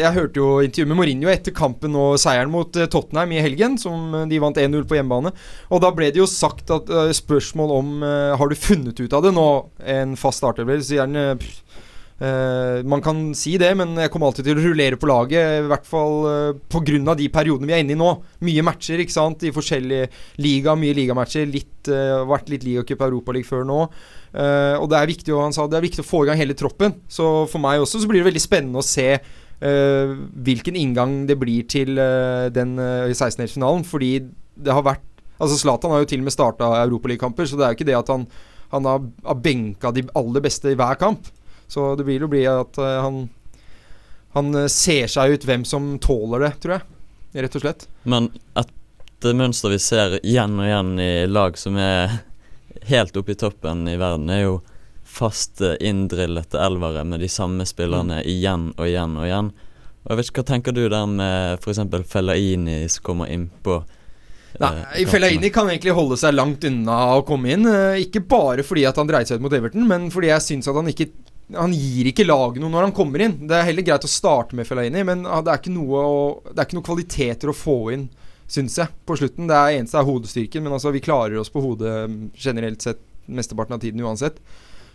jeg 0.00 0.12
hørte 0.18 0.42
jo 0.42 0.48
intervjuet 0.66 0.90
med 0.90 0.98
Mourinho 0.98 1.30
etter 1.30 1.54
kampen 1.54 1.94
og 1.98 2.18
seieren 2.22 2.50
mot 2.50 2.74
Tottenham 2.74 3.36
i 3.36 3.42
helgen, 3.46 3.78
som 3.78 4.18
de 4.30 4.42
vant 4.42 4.58
1-0 4.58 4.82
på 4.90 4.98
hjemmebane. 4.98 5.30
Og 5.70 5.86
da 5.86 5.94
ble 5.94 6.10
det 6.10 6.24
jo 6.24 6.30
sagt 6.30 6.74
at 6.74 6.90
øh, 6.90 7.14
spørsmål 7.14 7.76
om 7.76 7.96
øh, 8.02 8.34
Har 8.40 8.50
du 8.50 8.58
funnet 8.58 8.98
ut 8.98 9.14
av 9.14 9.22
det 9.28 9.36
nå? 9.38 9.48
En 9.86 10.18
fast 10.18 10.42
starter, 10.42 10.74
sier 10.82 11.06
han. 11.06 11.38
Uh, 12.16 12.80
man 12.88 13.02
kan 13.04 13.18
si 13.36 13.58
det, 13.60 13.68
men 13.76 13.90
jeg 14.00 14.08
kommer 14.08 14.30
alltid 14.30 14.46
til 14.48 14.56
å 14.56 14.62
rullere 14.64 14.96
på 15.00 15.08
laget. 15.10 15.60
I 15.60 15.68
hvert 15.68 15.88
fall 15.88 16.14
uh, 16.24 16.58
pga. 16.72 17.14
de 17.18 17.28
periodene 17.32 17.68
vi 17.68 17.74
er 17.76 17.82
inne 17.84 17.92
i 17.92 17.98
nå. 18.00 18.12
Mye 18.46 18.64
matcher 18.64 19.02
ikke 19.02 19.12
sant, 19.12 19.44
i 19.44 19.52
forskjellige 19.52 20.08
liga, 20.40 20.74
mye 20.80 20.96
ligamatcher. 20.96 21.44
Litt, 21.52 21.90
uh, 21.92 22.24
vært 22.28 22.48
litt 22.52 22.64
ligacup 22.64 23.04
Europaliga 23.04 23.50
før 23.50 23.66
nå. 23.68 23.80
Uh, 24.32 24.76
og 24.80 24.88
det 24.92 25.00
er 25.00 25.12
viktig 25.12 25.34
og 25.34 25.44
han 25.44 25.56
sa 25.56 25.66
det 25.68 25.78
er 25.78 25.84
viktig 25.84 26.04
å 26.04 26.08
få 26.08 26.24
i 26.24 26.30
gang 26.30 26.40
hele 26.40 26.56
troppen. 26.56 26.96
Så 27.08 27.44
for 27.52 27.60
meg 27.62 27.84
også 27.84 28.00
så 28.00 28.08
blir 28.08 28.22
det 28.22 28.30
veldig 28.30 28.44
spennende 28.44 28.80
å 28.80 28.86
se 28.86 29.10
hvilken 29.56 30.76
inngang 30.76 31.12
det 31.24 31.38
blir 31.40 31.62
til 31.64 31.96
den 31.96 32.74
uh, 32.76 33.08
16-delsfinalen. 33.08 33.86
Fordi 33.88 34.10
det 34.56 34.72
har 34.72 34.84
vært 34.84 35.04
Altså 35.36 35.58
Zlatan 35.60 35.92
har 35.92 36.00
jo 36.00 36.06
til 36.08 36.22
og 36.22 36.30
med 36.30 36.32
starta 36.32 36.68
europaligakamper, 36.80 37.44
så 37.44 37.58
det 37.58 37.64
er 37.66 37.72
jo 37.72 37.76
ikke 37.76 37.88
det 37.90 37.96
at 37.98 38.08
han, 38.08 38.22
han 38.72 38.86
har, 38.88 39.02
har 39.26 39.42
benka 39.44 39.90
de 39.92 40.06
aller 40.16 40.44
beste 40.46 40.72
i 40.72 40.78
hver 40.78 40.96
kamp. 40.96 41.28
Så 41.68 41.94
det 41.98 42.06
vil 42.06 42.26
jo 42.26 42.30
bli 42.30 42.44
at 42.50 42.78
uh, 42.78 43.02
han 43.04 43.26
Han 44.36 44.68
ser 44.68 45.08
seg 45.08 45.32
ut 45.32 45.44
hvem 45.48 45.62
som 45.64 45.94
tåler 45.98 46.42
det, 46.44 46.50
tror 46.60 46.74
jeg. 46.74 46.82
Rett 47.40 47.54
og 47.56 47.62
slett. 47.62 47.86
Men 48.04 48.26
et 48.60 49.28
mønster 49.32 49.72
vi 49.72 49.78
ser 49.80 50.18
igjen 50.20 50.58
og 50.60 50.66
igjen 50.66 50.90
i 51.00 51.12
lag 51.24 51.56
som 51.56 51.78
er 51.80 52.18
helt 52.84 53.16
oppe 53.16 53.32
i 53.32 53.38
toppen 53.40 53.88
i 53.88 53.96
verden, 53.96 54.28
er 54.30 54.42
jo 54.42 54.58
faste, 55.06 55.76
inndrillete 55.80 56.60
elvere 56.60 57.04
med 57.04 57.20
de 57.20 57.28
samme 57.28 57.64
spillerne 57.66 58.20
mm. 58.20 58.28
igjen 58.28 58.70
og 58.76 58.88
igjen 58.88 59.16
og 59.16 59.26
igjen. 59.26 59.52
Og 60.04 60.12
jeg 60.12 60.18
vet 60.18 60.30
ikke, 60.30 60.42
Hva 60.42 60.48
tenker 60.52 60.74
du 60.76 60.82
der 60.88 61.06
med 61.10 61.62
f.eks. 61.62 61.80
Fellaini 62.10 62.80
som 62.92 63.06
kommer 63.06 63.30
innpå? 63.32 63.80
Nei, 64.60 65.04
Fellaini 65.10 65.50
kan 65.52 65.68
egentlig 65.68 65.92
holde 65.96 66.16
seg 66.20 66.36
langt 66.36 66.64
unna 66.64 66.98
å 67.16 67.24
komme 67.28 67.52
inn. 67.52 67.66
Ikke 68.00 68.22
bare 68.24 68.64
fordi 68.64 68.86
at 68.88 68.96
han 69.00 69.08
dreide 69.08 69.28
seg 69.28 69.40
ut 69.40 69.46
mot 69.46 69.56
Everton, 69.56 69.84
men 69.88 70.08
fordi 70.14 70.30
jeg 70.30 70.44
syns 70.44 70.70
at 70.70 70.78
han 70.78 70.92
ikke 70.92 71.10
han 71.54 71.74
gir 71.74 72.10
ikke 72.10 72.26
laget 72.26 72.58
noe 72.62 72.72
når 72.72 72.88
han 72.88 72.94
kommer 72.96 73.22
inn. 73.22 73.36
Det 73.46 73.54
er 73.54 73.68
heller 73.68 73.86
greit 73.86 74.06
å 74.06 74.10
starte 74.10 74.56
med 74.58 74.66
Fellaini, 74.66 75.04
men 75.06 75.22
det 75.22 75.52
er 75.52 75.60
ikke 75.60 75.74
noe, 75.74 76.02
å, 76.02 76.22
det 76.50 76.58
er 76.58 76.66
ikke 76.66 76.78
noe 76.80 76.88
kvaliteter 76.88 77.52
å 77.52 77.56
få 77.56 77.76
inn, 77.94 78.06
syns 78.50 78.78
jeg, 78.80 78.90
på 79.06 79.18
slutten. 79.20 79.46
Det 79.50 79.58
er 79.58 79.76
eneste 79.78 80.00
er 80.00 80.08
hodestyrken, 80.08 80.66
men 80.66 80.74
altså, 80.74 80.94
vi 80.94 81.04
klarer 81.04 81.38
oss 81.38 81.52
på 81.54 81.62
hodet 81.62 81.94
mm, 82.10 82.18
generelt 82.42 82.82
sett 82.82 83.02
mesteparten 83.26 83.76
av 83.76 83.82
tiden 83.82 84.02
uansett. 84.02 84.40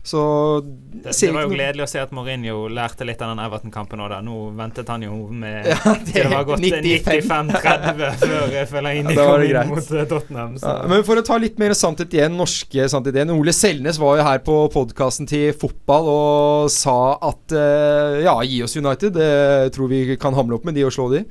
Så 0.03 0.21
det, 0.65 1.11
det 1.13 1.27
var 1.29 1.43
jo 1.45 1.51
gledelig 1.51 1.83
å 1.85 1.87
se 1.89 1.99
at 2.01 2.13
Mourinho 2.15 2.63
lærte 2.73 3.05
litt 3.05 3.19
av 3.21 3.35
den 3.35 3.41
Everton-kampen 3.43 4.01
òg. 4.01 4.15
Nå 4.25 4.37
ventet 4.57 4.89
han 4.89 5.03
jo 5.05 5.27
med 5.29 5.67
ja, 5.69 5.77
det, 6.07 6.15
det 6.15 6.23
var 6.33 6.47
gått 6.49 6.63
95-30 6.65 8.23
før 8.23 8.55
Fellaini 8.71 9.13
ja, 9.13 9.27
kom 9.29 9.45
inn 9.45 9.69
mot 9.69 9.91
eh, 9.93 10.07
Tottenham. 10.09 10.55
Ja, 10.57 10.73
men 10.89 11.05
for 11.05 11.21
å 11.21 11.25
ta 11.25 11.37
litt 11.41 11.61
mer 11.61 11.75
sannhet 11.77 12.17
igjen, 12.17 12.33
norske 12.39 12.87
sannhet 12.89 13.19
igjen. 13.19 13.35
Ole 13.35 13.53
Selnes 13.53 14.01
var 14.01 14.17
jo 14.17 14.25
her 14.25 14.41
på 14.45 14.57
podkasten 14.73 15.29
til 15.29 15.53
Fotball 15.61 16.09
og 16.09 16.73
sa 16.73 16.97
at 17.21 17.53
uh, 17.53 18.17
ja, 18.25 18.35
gi 18.47 18.63
oss 18.65 18.77
United. 18.81 19.13
Det 19.21 19.71
tror 19.77 19.93
vi 19.93 20.17
kan 20.17 20.37
hamle 20.37 20.57
opp 20.57 20.65
med 20.65 20.79
de 20.79 20.89
og 20.89 20.97
slå 20.97 21.11
de. 21.13 21.23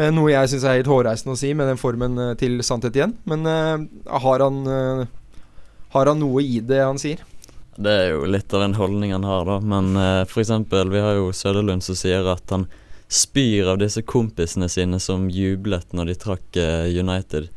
Uh, 0.00 0.08
noe 0.08 0.32
jeg 0.32 0.54
syns 0.54 0.64
er 0.64 0.80
helt 0.80 0.88
hårreisende 0.88 1.36
å 1.36 1.40
si 1.44 1.52
med 1.52 1.68
den 1.68 1.80
formen 1.80 2.16
til 2.40 2.62
sannhet 2.64 2.96
igjen. 2.96 3.16
Men 3.28 3.44
har 3.44 4.48
han, 4.48 4.60
har 5.92 6.14
han 6.14 6.22
noe 6.24 6.48
i 6.48 6.62
det 6.64 6.80
han 6.80 7.00
sier? 7.00 7.20
Det 7.76 7.92
er 7.92 8.06
jo 8.14 8.24
litt 8.30 8.54
av 8.56 8.62
en 8.64 8.76
holdning 8.78 9.12
han 9.12 9.24
har, 9.28 9.44
da. 9.44 9.60
Men 9.60 9.92
for 10.30 10.40
eksempel, 10.40 10.88
vi 10.92 11.02
har 11.04 11.18
jo 11.18 11.28
Søderlund 11.36 11.84
som 11.84 11.98
sier 11.98 12.24
at 12.32 12.54
han 12.54 12.64
spyr 13.08 13.68
av 13.70 13.78
disse 13.78 14.02
kompisene 14.02 14.68
sine 14.68 14.98
som 15.02 15.28
jublet 15.30 15.92
når 15.94 16.10
de 16.10 16.16
trakk 16.18 16.58
uh, 16.58 16.86
United. 16.90 17.50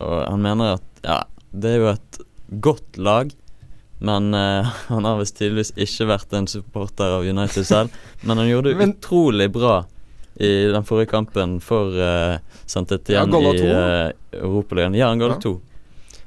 Og 0.00 0.16
han 0.26 0.42
mener 0.44 0.76
at 0.76 1.04
ja, 1.04 1.22
det 1.50 1.74
er 1.74 1.80
jo 1.80 1.92
et 1.94 2.20
godt 2.60 3.00
lag, 3.00 3.32
men 4.04 4.34
uh, 4.36 4.68
han 4.92 5.08
har 5.08 5.20
visst 5.22 5.38
tydeligvis 5.40 5.72
ikke 5.76 6.10
vært 6.12 6.36
en 6.36 6.50
supporter 6.50 7.16
av 7.20 7.24
United 7.24 7.66
selv. 7.68 7.96
Men 8.22 8.42
han 8.42 8.50
gjorde 8.50 8.74
det 8.74 8.82
men, 8.82 8.94
utrolig 8.98 9.48
bra 9.54 9.80
i 10.40 10.52
den 10.72 10.86
forrige 10.88 11.10
kampen 11.10 11.58
for 11.64 11.96
uh, 11.96 12.36
Santetien 12.68 13.32
ja, 13.32 13.40
i 13.56 13.66
uh, 13.66 14.44
Europaligaen. 14.44 14.96
Ja, 14.96 15.10
han 15.12 15.20
ga 15.20 15.32
det 15.32 15.40
ja. 15.40 15.44
to. 15.48 15.56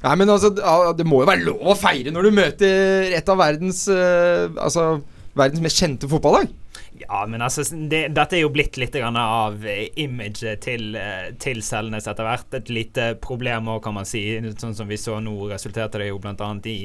Nei, 0.04 0.16
men 0.20 0.32
altså, 0.34 0.52
Det 0.98 1.06
må 1.08 1.22
jo 1.22 1.30
være 1.30 1.46
lov 1.46 1.72
å 1.72 1.78
feire 1.80 2.12
når 2.12 2.28
du 2.28 2.36
møter 2.36 3.16
et 3.16 3.30
av 3.32 3.40
verdens 3.40 3.86
uh, 3.88 4.52
Altså, 4.60 5.00
verdens 5.38 5.64
mest 5.64 5.80
kjente 5.80 6.10
fotballag. 6.12 6.52
Ja, 7.00 7.24
men 7.30 7.42
altså 7.42 7.64
det, 7.90 8.04
Dette 8.14 8.38
er 8.38 8.44
jo 8.44 8.52
blitt 8.54 8.78
litt 8.78 8.96
av 9.02 9.64
imaget 9.98 10.62
til, 10.62 10.94
eh, 10.96 11.32
til 11.42 11.64
Selnes 11.66 12.06
etter 12.08 12.28
hvert. 12.28 12.54
Et 12.60 12.70
lite 12.70 13.08
problem 13.24 13.72
òg, 13.74 13.82
kan 13.84 13.96
man 13.98 14.06
si. 14.08 14.22
Sånn 14.62 14.76
som 14.78 14.88
vi 14.88 15.00
så 15.02 15.18
nå, 15.24 15.34
resulterte 15.50 16.00
det 16.00 16.12
jo 16.12 16.20
bl.a. 16.22 16.52
i 16.70 16.78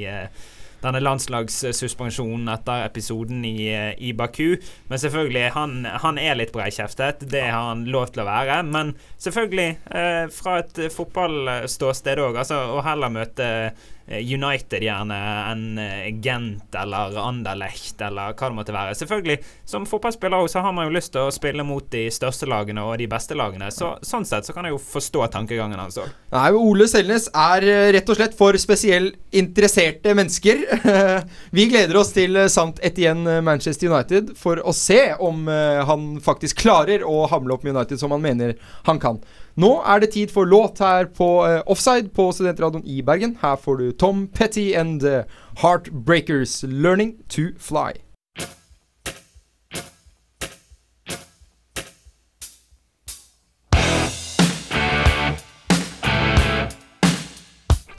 denne 0.83 1.03
landslagssuspensjonen 1.03 2.49
etter 2.53 2.85
episoden 2.87 3.45
i, 3.49 3.69
i, 3.99 4.13
Baku. 4.17 4.57
Men 4.89 5.03
selvfølgelig, 5.03 5.45
han, 5.57 5.77
han 6.05 6.21
er 6.23 6.39
litt 6.39 6.55
breikjeftet. 6.55 7.27
Det 7.31 7.45
har 7.49 7.73
han 7.73 7.87
lov 7.91 8.13
til 8.15 8.23
å 8.23 8.29
være. 8.29 8.61
Men 8.69 8.95
selvfølgelig, 9.19 9.69
eh, 9.91 10.25
fra 10.35 10.61
et 10.63 10.83
fotballståsted 10.95 12.23
òg, 12.23 12.43
altså 12.45 12.63
å 12.79 12.85
heller 12.87 13.13
møte 13.13 13.49
Eh, 13.49 13.73
United 14.09 14.83
gjerne 14.83 15.17
enn 15.51 15.79
eh, 15.83 16.09
Gent 16.25 16.75
eller 16.75 17.17
Anderlecht 17.21 18.01
eller 18.05 18.33
hva 18.33 18.49
det 18.49 18.57
måtte 18.57 18.75
være. 18.75 18.97
Selvfølgelig, 18.97 19.39
som 19.69 19.87
fotballspiller 19.89 20.49
så 20.49 20.63
har 20.65 20.73
man 20.73 20.89
jo 20.89 20.95
lyst 20.97 21.13
til 21.15 21.27
å 21.27 21.35
spille 21.35 21.65
mot 21.67 21.85
de 21.93 22.07
største 22.15 22.49
lagene 22.49 22.85
og 22.87 22.97
de 23.01 23.09
beste 23.11 23.37
lagene. 23.39 23.71
Så, 23.75 23.95
sånn 24.07 24.27
sett 24.29 24.49
så 24.49 24.55
kan 24.57 24.69
jeg 24.69 24.77
jo 24.77 24.81
forstå 24.83 25.27
tankegangen 25.35 25.81
hans 25.81 26.01
òg. 26.01 26.13
Nei, 26.33 26.47
Ole 26.57 26.89
Selnes 26.91 27.29
er 27.33 27.69
eh, 27.69 27.89
rett 27.99 28.09
og 28.09 28.21
slett 28.21 28.37
for 28.39 28.57
spesiell 28.61 29.11
interesserte 29.37 30.17
mennesker. 30.17 30.65
Vi 31.57 31.69
gleder 31.69 32.01
oss 32.01 32.15
til 32.17 32.41
Sant 32.53 32.81
Etienne 32.85 33.43
Manchester 33.45 33.93
United 33.93 34.33
for 34.39 34.63
å 34.65 34.73
se 34.77 35.03
om 35.21 35.47
han 35.49 36.09
faktisk 36.23 36.63
klarer 36.63 37.05
å 37.07 37.27
hamle 37.31 37.55
opp 37.55 37.65
med 37.67 37.77
United 37.77 38.01
som 38.01 38.13
han 38.15 38.25
mener 38.25 38.57
han 38.89 39.01
kan. 39.03 39.21
Nå 39.59 39.73
er 39.83 39.99
det 39.99 40.13
tid 40.15 40.31
for 40.31 40.47
låt 40.47 40.79
her 40.79 41.09
på 41.11 41.27
uh, 41.43 41.61
Offside 41.67 42.13
på 42.15 42.29
Studentradioen 42.33 42.85
i 42.87 43.01
Bergen. 43.03 43.37
Her 43.43 43.57
får 43.59 43.77
du 43.77 43.91
Tom 43.93 44.29
Petty 44.31 44.71
and 44.75 45.03
uh, 45.03 45.25
Heartbreakers 45.59 46.63
'Learning 46.63 47.17
to 47.29 47.43
Fly'. 47.59 47.99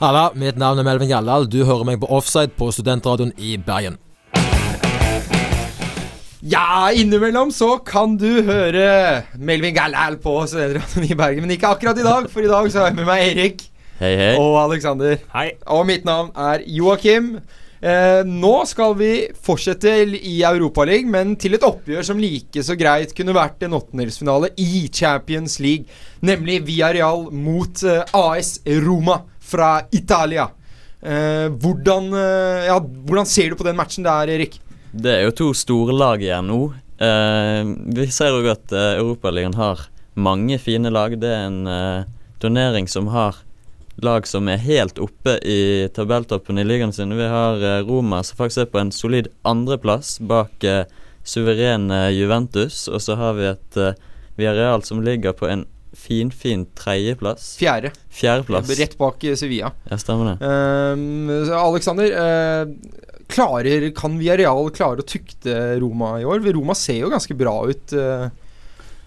Halla, 0.00 0.30
mitt 0.34 0.56
navn 0.56 0.78
er 0.78 0.82
Melvin 0.82 1.12
Gjallal. 1.12 1.44
Du 1.44 1.64
hører 1.64 1.84
meg 1.84 2.00
på 2.00 2.08
Offside 2.08 2.56
på 2.56 2.72
Studentradioen 2.72 3.36
i 3.36 3.58
Bergen. 3.60 4.00
Ja, 6.40 6.88
innimellom 6.96 7.50
så 7.52 7.74
kan 7.84 8.14
du 8.16 8.40
høre 8.46 9.24
Melvin 9.36 9.74
Gallal 9.76 10.14
på 10.22 10.38
Studentradioen 10.48 11.10
i 11.10 11.16
Bergen. 11.18 11.44
Men 11.44 11.50
ikke 11.52 11.68
akkurat 11.68 11.98
i 12.00 12.04
dag, 12.06 12.28
for 12.32 12.40
i 12.40 12.48
dag 12.48 12.68
så 12.72 12.80
har 12.80 12.86
jeg 12.88 12.96
med 12.96 13.08
meg 13.10 13.24
Erik. 13.26 13.64
Hei, 13.98 14.14
hei. 14.16 14.30
Og 14.40 14.56
Alexander. 14.62 15.18
Hei. 15.34 15.50
Og 15.68 15.84
mitt 15.90 16.06
navn 16.08 16.30
er 16.32 16.64
Joakim. 16.64 17.34
Eh, 17.84 18.22
nå 18.24 18.52
skal 18.68 18.96
vi 18.96 19.10
fortsette 19.36 19.92
i 20.16 20.38
Europaligaen, 20.48 21.10
men 21.12 21.34
til 21.40 21.58
et 21.58 21.66
oppgjør 21.68 22.08
som 22.08 22.24
like 22.24 22.64
så 22.64 22.78
greit 22.80 23.12
kunne 23.16 23.36
vært 23.36 23.60
en 23.68 23.76
åttendelsfinale 23.76 24.54
i 24.64 24.86
Champions 24.88 25.58
League. 25.60 25.92
Nemlig 26.24 26.62
Villarreal 26.70 27.28
mot 27.36 27.84
eh, 27.84 28.16
AS 28.16 28.62
Roma 28.80 29.20
fra 29.44 29.74
Italia. 29.92 30.48
Eh, 31.04 31.52
hvordan, 31.52 32.10
eh, 32.16 32.66
ja, 32.72 32.80
hvordan 32.80 33.28
ser 33.28 33.52
du 33.52 33.60
på 33.60 33.68
den 33.68 33.76
matchen 33.76 34.08
der, 34.08 34.36
Erik? 34.38 34.56
Det 34.92 35.12
er 35.12 35.26
jo 35.28 35.34
to 35.36 35.50
store 35.54 35.94
lag 35.94 36.22
igjen 36.22 36.48
nå. 36.50 36.60
Eh, 37.00 37.62
vi 37.94 38.08
ser 38.12 38.34
òg 38.34 38.48
at 38.50 38.72
eh, 38.74 38.96
Europaligaen 38.98 39.54
har 39.58 39.86
mange 40.18 40.58
fine 40.58 40.90
lag. 40.90 41.14
Det 41.20 41.30
er 41.30 41.46
en 41.46 41.62
eh, 41.70 42.08
turnering 42.42 42.90
som 42.90 43.08
har 43.14 43.38
lag 44.02 44.26
som 44.26 44.48
er 44.48 44.60
helt 44.64 44.98
oppe 45.02 45.36
i 45.46 45.88
tabelltoppen 45.94 46.58
i 46.58 46.66
ligaen 46.66 46.92
sin. 46.92 47.14
Vi 47.16 47.28
har 47.28 47.62
eh, 47.62 47.82
Roma 47.86 48.22
som 48.26 48.40
faktisk 48.40 48.64
er 48.64 48.72
på 48.72 48.82
en 48.82 48.92
solid 48.94 49.30
andreplass 49.46 50.18
bak 50.20 50.64
eh, 50.64 50.84
suverene 51.24 52.08
Juventus. 52.16 52.86
Og 52.88 53.02
så 53.04 53.18
har 53.20 53.36
vi 53.38 53.50
et 53.52 53.80
eh, 53.80 54.00
Villarreal 54.40 54.82
som 54.86 55.04
ligger 55.04 55.36
på 55.36 55.48
en 55.50 55.66
finfin 55.96 56.64
tredjeplass. 56.78 57.56
Fjerde. 57.60 57.90
Fjerdeplass. 58.14 58.70
Rett 58.78 58.96
bak 58.98 59.24
Sevilla. 59.36 59.72
Ja, 59.90 59.98
stemmer 59.98 60.32
det. 60.32 60.36
Um, 60.46 61.30
Alexander, 61.50 62.14
uh, 62.14 63.09
klarer, 63.32 63.88
kan 63.96 64.18
Villarreal 64.20 64.70
klare 64.74 65.02
å 65.02 65.06
tukte 65.06 65.56
Roma 65.80 66.16
i 66.20 66.28
år? 66.28 66.42
Roma 66.56 66.76
ser 66.78 67.02
jo 67.04 67.12
ganske 67.12 67.36
bra 67.38 67.56
ut. 67.70 67.94
Uh, 67.96 68.28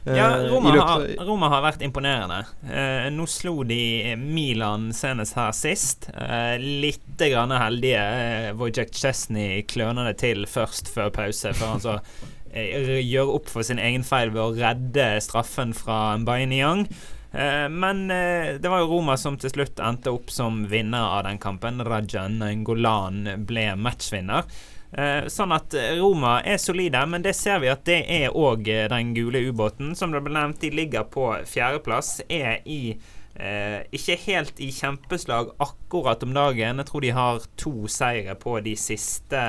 ja, 0.03 0.49
Roma 0.49 0.69
har, 0.69 1.05
Roma 1.23 1.47
har, 1.47 1.61
vært 1.63 1.83
imponerende. 1.85 2.41
Eh, 2.67 3.07
nå 3.13 3.23
slo 3.29 3.61
de 3.67 4.15
Milan 4.19 4.89
senest 4.95 5.37
her 5.39 5.53
sist. 5.55 6.09
Eh, 6.11 6.59
litt 6.59 7.21
grann 7.21 7.53
heldige. 7.55 8.01
Eh, 8.03 8.49
Wojciech 8.59 8.91
Chesney 8.99 9.63
kløner 9.69 10.11
det 10.11 10.17
til 10.19 10.43
først 10.49 10.91
før 10.91 11.13
pause, 11.15 11.53
før 11.55 11.75
han 11.75 11.83
så 11.85 11.95
eh, 12.51 12.99
gjør 12.99 13.31
opp 13.37 13.47
for 13.53 13.63
sin 13.63 13.79
egen 13.79 14.03
feil 14.03 14.33
ved 14.35 14.43
å 14.43 14.51
redde 14.57 15.07
straffen 15.23 15.71
fra. 15.77 16.17
Eh, 16.19 16.83
men 17.69 18.11
eh, 18.11 18.59
det 18.61 18.69
var 18.69 18.83
jo 18.83 18.91
Roma 18.91 19.17
som 19.17 19.39
til 19.41 19.49
slutt 19.49 19.81
endte 19.81 20.13
opp 20.13 20.29
som 20.33 20.63
vinner 20.69 21.17
av 21.17 21.23
den 21.27 21.41
kampen. 21.41 21.81
Rajan 21.85 22.37
Ngolan 22.61 23.25
ble 23.47 23.71
matchvinner. 23.79 24.45
Eh, 24.93 25.25
sånn 25.33 25.55
at 25.55 25.73
Roma 25.97 26.37
er 26.45 26.61
solide, 26.61 27.01
men 27.09 27.25
det 27.25 27.33
ser 27.37 27.63
vi 27.63 27.71
at 27.73 27.81
det 27.89 28.03
er 28.05 28.37
òg 28.37 28.69
den 28.93 29.15
gule 29.17 29.41
ubåten. 29.49 29.95
Som 29.97 30.13
det 30.13 30.21
ble 30.21 30.35
nevnt, 30.37 30.61
de 30.61 30.71
ligger 30.77 31.09
på 31.09 31.31
fjerdeplass. 31.49 32.19
Er 32.29 32.61
i 32.69 32.95
Eh, 33.33 33.79
ikke 33.89 34.13
helt 34.27 34.59
i 34.61 34.69
kjempeslag 34.69 35.55
akkurat 35.63 36.21
om 36.23 36.35
dagen. 36.35 36.77
Jeg 36.77 36.85
tror 36.85 37.01
de 37.01 37.13
har 37.17 37.45
to 37.57 37.87
seire 37.89 38.35
på 38.37 38.59
de 38.61 38.75
siste, 38.77 39.41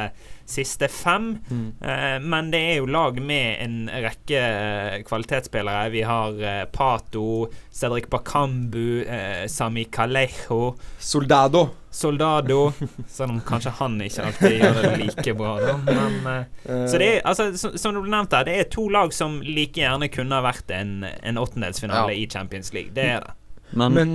siste 0.46 0.88
fem. 0.88 1.38
Mm. 1.50 1.74
Eh, 1.80 2.16
men 2.22 2.50
det 2.52 2.60
er 2.60 2.76
jo 2.78 2.88
lag 2.90 3.18
med 3.22 3.60
en 3.64 3.76
rekke 3.88 4.40
eh, 4.40 4.96
kvalitetsspillere. 5.06 5.88
Vi 5.94 6.02
har 6.06 6.42
eh, 6.42 6.64
Pato, 6.72 7.48
Cedric 7.72 8.08
Bakambu, 8.12 9.04
eh, 9.04 9.46
Sami 9.46 9.84
Kalejo 9.84 10.74
Soldado. 10.98 11.68
Soldado. 11.90 12.72
Selv 13.08 13.36
om 13.36 13.40
kanskje 13.46 13.74
han 13.78 14.00
ikke 14.02 14.26
alltid 14.28 14.56
gjør 14.58 14.80
det 14.82 14.96
like 15.02 15.36
bra. 15.38 15.54
Da. 15.62 15.76
Men, 15.86 16.18
eh, 16.26 16.84
så 16.90 17.00
det 17.00 17.10
er, 17.10 17.22
altså, 17.24 17.52
som, 17.58 17.78
som 17.78 17.96
du 17.96 18.02
nevnte, 18.04 18.42
det 18.48 18.58
er 18.58 18.68
to 18.72 18.88
lag 18.92 19.14
som 19.14 19.40
like 19.44 19.80
gjerne 19.80 20.10
kunne 20.12 20.40
ha 20.40 20.44
vært 20.44 20.74
en, 20.74 21.00
en 21.04 21.40
åttendelsfinale 21.40 22.12
ja. 22.12 22.20
i 22.20 22.28
Champions 22.30 22.74
League. 22.76 22.92
Det 22.96 23.08
er 23.16 23.24
det. 23.24 23.38
Men, 23.74 23.94
Men 23.96 24.12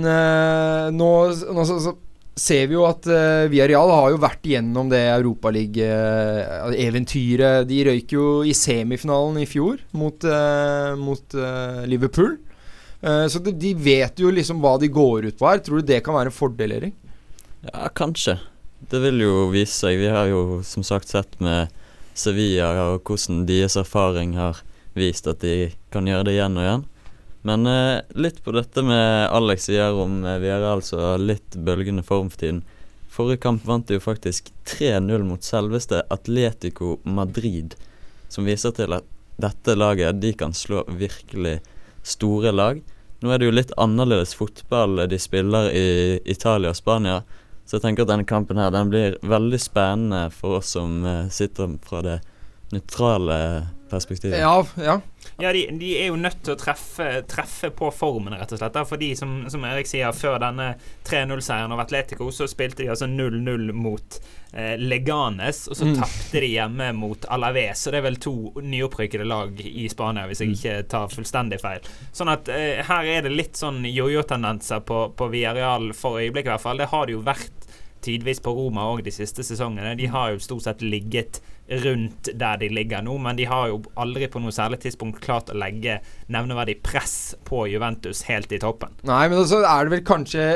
nå, 0.96 1.08
nå 1.52 1.64
så, 1.68 1.80
så, 1.82 1.92
ser 2.40 2.70
vi 2.70 2.76
jo 2.76 2.84
at 2.88 3.06
uh, 3.10 3.48
Villarreal 3.52 3.90
har 3.92 4.10
jo 4.14 4.20
vært 4.22 4.46
igjennom 4.48 4.88
det 4.92 5.02
Europaliga-eventyret. 5.12 7.68
De 7.68 7.78
røyk 7.90 8.08
jo 8.16 8.26
i 8.46 8.54
semifinalen 8.56 9.36
i 9.42 9.46
fjor 9.48 9.76
mot, 9.96 10.24
uh, 10.24 10.96
mot 11.00 11.34
uh, 11.36 11.86
Liverpool. 11.90 12.32
så 13.00 13.38
de, 13.40 13.52
de, 13.56 13.72
vet 13.80 14.12
jo 14.20 14.28
liksom 14.28 14.60
hva 14.60 14.76
de 14.80 14.88
går 14.92 15.24
ut 15.30 15.38
på 15.38 15.46
her. 15.48 15.58
Tror 15.64 15.76
du 15.80 15.86
det 15.88 16.04
kan 16.04 16.14
være 16.16 16.28
en 16.28 16.36
fordel, 16.36 16.72
Erik? 16.76 16.94
Ja, 17.64 17.88
kanskje. 17.96 18.34
Det 18.92 19.00
vil 19.00 19.20
jo 19.24 19.48
vise 19.52 19.72
seg. 19.72 19.98
Vi 20.00 20.08
har 20.12 20.26
jo 20.28 20.60
som 20.64 20.82
sagt 20.84 21.08
sett 21.08 21.40
med 21.40 21.68
Sevilla 22.12 22.90
og 22.90 23.00
hvordan 23.08 23.46
deres 23.48 23.76
erfaring 23.80 24.36
har 24.36 24.60
vist 24.98 25.26
at 25.30 25.40
de 25.44 25.70
kan 25.94 26.06
gjøre 26.08 26.24
det 26.28 26.34
igjen 26.36 26.58
og 26.58 26.64
igjen. 26.66 26.84
Men 27.42 27.66
eh, 27.66 28.02
litt 28.20 28.42
på 28.44 28.52
dette 28.52 28.82
med 28.84 29.30
Alex 29.32 29.68
sier 29.70 29.96
om 29.96 30.20
eh, 30.24 30.38
vi 30.42 30.50
er 30.52 30.66
altså 30.68 31.14
litt 31.20 31.56
bølgende 31.56 32.04
form 32.04 32.28
for 32.32 32.42
tiden. 32.42 32.62
Forrige 33.10 33.42
kamp 33.46 33.64
vant 33.66 33.88
de 33.88 33.96
jo 33.96 34.04
faktisk 34.04 34.52
3-0 34.68 35.24
mot 35.26 35.44
selveste 35.44 36.04
Atletico 36.12 36.98
Madrid, 37.02 37.74
som 38.28 38.46
viser 38.46 38.74
til 38.76 38.94
at 38.94 39.08
dette 39.40 39.74
laget 39.74 40.20
de 40.20 40.34
kan 40.36 40.52
slå 40.54 40.84
virkelig 40.86 41.58
store 42.06 42.52
lag. 42.52 42.82
Nå 43.20 43.32
er 43.32 43.40
det 43.40 43.48
jo 43.48 43.56
litt 43.56 43.72
annerledes 43.80 44.36
fotball 44.36 45.02
de 45.10 45.18
spiller 45.20 45.72
i 45.76 45.86
Italia 46.24 46.72
og 46.72 46.78
Spania, 46.78 47.22
så 47.64 47.78
jeg 47.78 47.84
tenker 47.84 48.04
at 48.04 48.12
denne 48.12 48.28
kampen 48.28 48.60
her 48.60 48.72
den 48.74 48.92
blir 48.92 49.16
veldig 49.24 49.60
spennende 49.62 50.22
for 50.34 50.60
oss 50.60 50.72
som 50.76 51.04
eh, 51.06 51.26
sitter 51.32 51.76
fra 51.86 52.04
det 52.04 52.20
nøytrale 52.70 53.40
perspektivet. 53.90 54.38
Ja, 54.38 54.60
ja. 54.78 55.00
Ja, 55.40 55.52
de, 55.52 55.62
de, 55.80 55.90
er 55.98 56.10
jo 56.10 56.18
nødt 56.20 56.42
til 56.44 56.54
å 56.54 56.58
treffe, 56.60 57.06
treffe 57.28 57.70
på 57.74 57.90
formen, 57.94 58.36
rett 58.36 58.52
og 58.54 58.60
slett. 58.60 58.76
Fordi, 58.88 59.12
som, 59.18 59.34
som 59.52 59.64
Erik 59.68 59.88
sier, 59.90 60.12
før 60.16 60.38
denne 60.42 60.72
3-0-seieren 61.08 61.72
over 61.72 61.86
Atletico, 61.86 62.30
så 62.34 62.48
spilte 62.50 62.84
de 62.84 62.90
altså 62.92 63.08
0-0 63.10 63.72
mot 63.76 64.18
eh, 64.52 64.74
Leganes, 64.80 65.64
og 65.70 65.78
så 65.78 65.88
mm. 65.88 65.94
tapte 66.00 66.44
de 66.44 66.52
hjemme 66.52 66.90
mot 66.98 67.28
Alaves. 67.32 67.84
Så 67.84 67.94
det 67.94 68.00
er 68.00 68.08
vel 68.10 68.20
to 68.22 68.34
nyopprykkede 68.60 69.28
lag 69.28 69.60
i 69.64 69.88
Spania, 69.92 70.26
hvis 70.30 70.44
jeg 70.44 70.52
mm. 70.52 70.58
ikke 70.58 70.76
tar 70.96 71.14
fullstendig 71.14 71.60
feil. 71.62 71.92
Sånn 72.16 72.32
at 72.32 72.50
eh, 72.52 72.82
her 72.86 73.14
er 73.16 73.26
det 73.26 73.34
litt 73.34 73.60
sånn 73.60 73.82
jojo-tendenser 73.88 74.84
på, 74.88 75.06
på 75.16 75.30
Villarreal 75.32 75.92
for 75.96 76.20
øyeblikket, 76.20 76.50
i 76.50 76.56
hvert 76.56 76.66
fall. 76.68 76.82
Det 76.84 76.92
har 76.92 77.08
det 77.08 77.16
jo 77.18 77.24
vært 77.26 77.56
tidvis 78.00 78.40
på 78.40 78.52
Roma 78.56 78.86
òg 78.90 79.04
de 79.04 79.12
siste 79.14 79.44
sesongene. 79.46 79.96
De 79.98 80.08
har 80.10 80.34
jo 80.34 80.42
stort 80.42 80.66
sett 80.66 80.84
ligget 80.84 81.40
rundt 81.70 82.30
der 82.34 82.58
de 82.60 82.68
ligger 82.72 83.02
nå, 83.06 83.14
men 83.22 83.38
de 83.38 83.46
har 83.48 83.68
jo 83.70 83.80
aldri 84.00 84.26
på 84.30 84.42
noe 84.42 84.54
særlig 84.54 84.80
tidspunkt 84.82 85.20
klart 85.22 85.52
å 85.52 85.58
legge 85.58 86.00
nevneverdig 86.32 86.80
press 86.82 87.34
på 87.46 87.66
Juventus 87.70 88.24
helt 88.26 88.52
i 88.52 88.60
toppen. 88.62 88.96
Nei, 89.06 89.22
men 89.30 89.46
så 89.46 89.62
er 89.62 89.86
det 89.86 89.94
vel 89.94 90.06
kanskje 90.06 90.46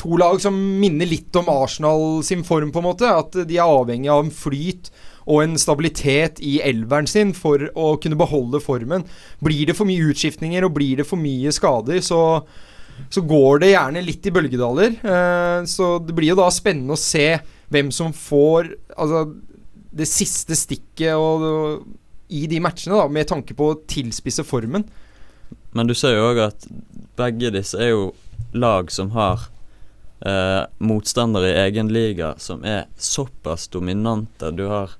to 0.00 0.18
lag 0.20 0.40
som 0.44 0.56
minner 0.80 1.08
litt 1.08 1.34
om 1.40 1.48
Arsenal 1.52 2.20
sin 2.26 2.44
form, 2.46 2.72
på 2.74 2.82
en 2.82 2.88
måte. 2.90 3.08
At 3.08 3.36
de 3.48 3.58
er 3.58 3.64
avhengig 3.64 4.12
av 4.12 4.26
en 4.26 4.34
flyt 4.34 4.92
og 5.28 5.42
en 5.44 5.58
stabilitet 5.60 6.40
i 6.44 6.58
elveren 6.64 7.08
sin 7.08 7.34
for 7.36 7.66
å 7.76 7.94
kunne 8.00 8.18
beholde 8.20 8.60
formen. 8.64 9.04
Blir 9.44 9.68
det 9.68 9.76
for 9.76 9.88
mye 9.88 10.12
utskiftninger 10.12 10.64
og 10.64 10.76
blir 10.76 11.00
det 11.00 11.08
for 11.08 11.20
mye 11.20 11.52
skader, 11.54 12.02
så 12.04 12.22
så 13.14 13.22
går 13.22 13.60
det 13.62 13.68
gjerne 13.70 14.00
litt 14.02 14.24
i 14.26 14.32
bølgedaler. 14.34 14.96
Eh, 14.98 15.60
så 15.70 15.90
det 16.02 16.16
blir 16.16 16.32
jo 16.32 16.40
da 16.40 16.48
spennende 16.50 16.96
å 16.96 16.98
se 16.98 17.28
hvem 17.70 17.92
som 17.94 18.10
får 18.16 18.72
altså, 18.96 19.22
det 19.98 20.06
siste 20.08 20.56
stikket 20.56 21.16
og, 21.18 21.44
og, 21.44 21.84
i 22.28 22.46
de 22.50 22.60
matchene, 22.60 22.96
da, 22.98 23.08
med 23.10 23.28
tanke 23.28 23.56
på 23.56 23.72
å 23.72 23.78
tilspisse 23.88 24.44
formen. 24.46 24.84
Men 25.76 25.88
du 25.88 25.94
ser 25.96 26.16
jo 26.16 26.28
òg 26.30 26.42
at 26.48 26.66
begge 27.18 27.52
disse 27.54 27.78
er 27.80 27.92
jo 27.94 28.10
lag 28.52 28.92
som 28.92 29.10
har 29.16 29.48
eh, 30.20 30.62
motstandere 30.78 31.50
i 31.50 31.58
egen 31.66 31.92
liga 31.92 32.34
som 32.38 32.64
er 32.64 32.86
såpass 32.96 33.68
dominante. 33.68 34.50
Du 34.50 34.66
har 34.68 34.94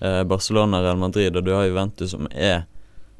eh, 0.00 0.22
Barcelona, 0.28 0.82
Real 0.82 1.00
Madrid 1.00 1.36
og 1.36 1.44
du 1.44 1.52
har 1.54 1.66
Juventus 1.68 2.14
som 2.14 2.28
er 2.30 2.64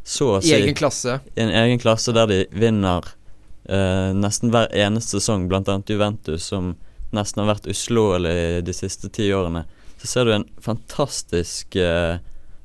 så 0.04 0.34
å 0.36 0.40
si 0.44 0.52
I 0.52 0.60
egen 0.60 0.76
klasse. 0.76 1.18
I 1.34 1.46
en 1.46 1.52
egen 1.64 1.80
klasse 1.80 2.12
der 2.12 2.28
de 2.28 2.40
vinner 2.52 3.06
eh, 3.64 4.10
nesten 4.16 4.52
hver 4.52 4.68
eneste 4.76 5.18
sesong, 5.20 5.48
bl.a. 5.48 5.78
Juventus, 5.88 6.50
som 6.52 6.74
nesten 7.14 7.42
har 7.42 7.54
vært 7.54 7.70
uslåelig 7.70 8.64
de 8.66 8.76
siste 8.76 9.08
ti 9.12 9.30
årene 9.32 9.64
så 10.04 10.10
ser 10.10 10.28
du 10.28 10.34
en 10.34 10.44
fantastisk 10.60 11.76
eh, 11.80 12.18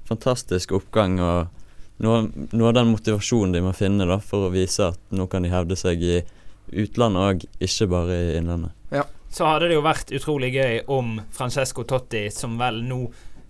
fantastisk 0.10 0.73
oppgang 0.75 1.19
og 1.23 1.47
noe, 2.04 2.25
noe, 2.52 2.67
av 2.67 2.75
den 2.75 2.91
motivasjonen 2.91 3.54
de 3.56 3.62
må 3.63 3.71
finne 3.78 4.08
da 4.10 4.17
for 4.23 4.47
å 4.47 4.52
vise 4.52 4.89
at 4.91 4.99
nå 5.15 5.28
kan 5.32 5.45
de 5.45 5.54
hevde 5.54 5.78
seg 5.80 6.04
i 6.04 6.17
utlandet 6.69 7.23
òg, 7.23 7.45
ikke 7.63 7.88
bare 7.89 8.17
i 8.17 8.36
innlandet. 8.39 8.75
Ja. 8.93 9.06
Så 9.30 9.45
hadde 9.45 9.67
det 9.69 9.75
jo 9.78 9.86
vært 9.86 10.12
utrolig 10.17 10.49
gøy 10.56 10.80
om 10.89 11.19
Francesco 11.32 11.84
Totti, 11.86 12.23
som 12.34 12.56
vel 12.58 12.82
nå 12.82 13.04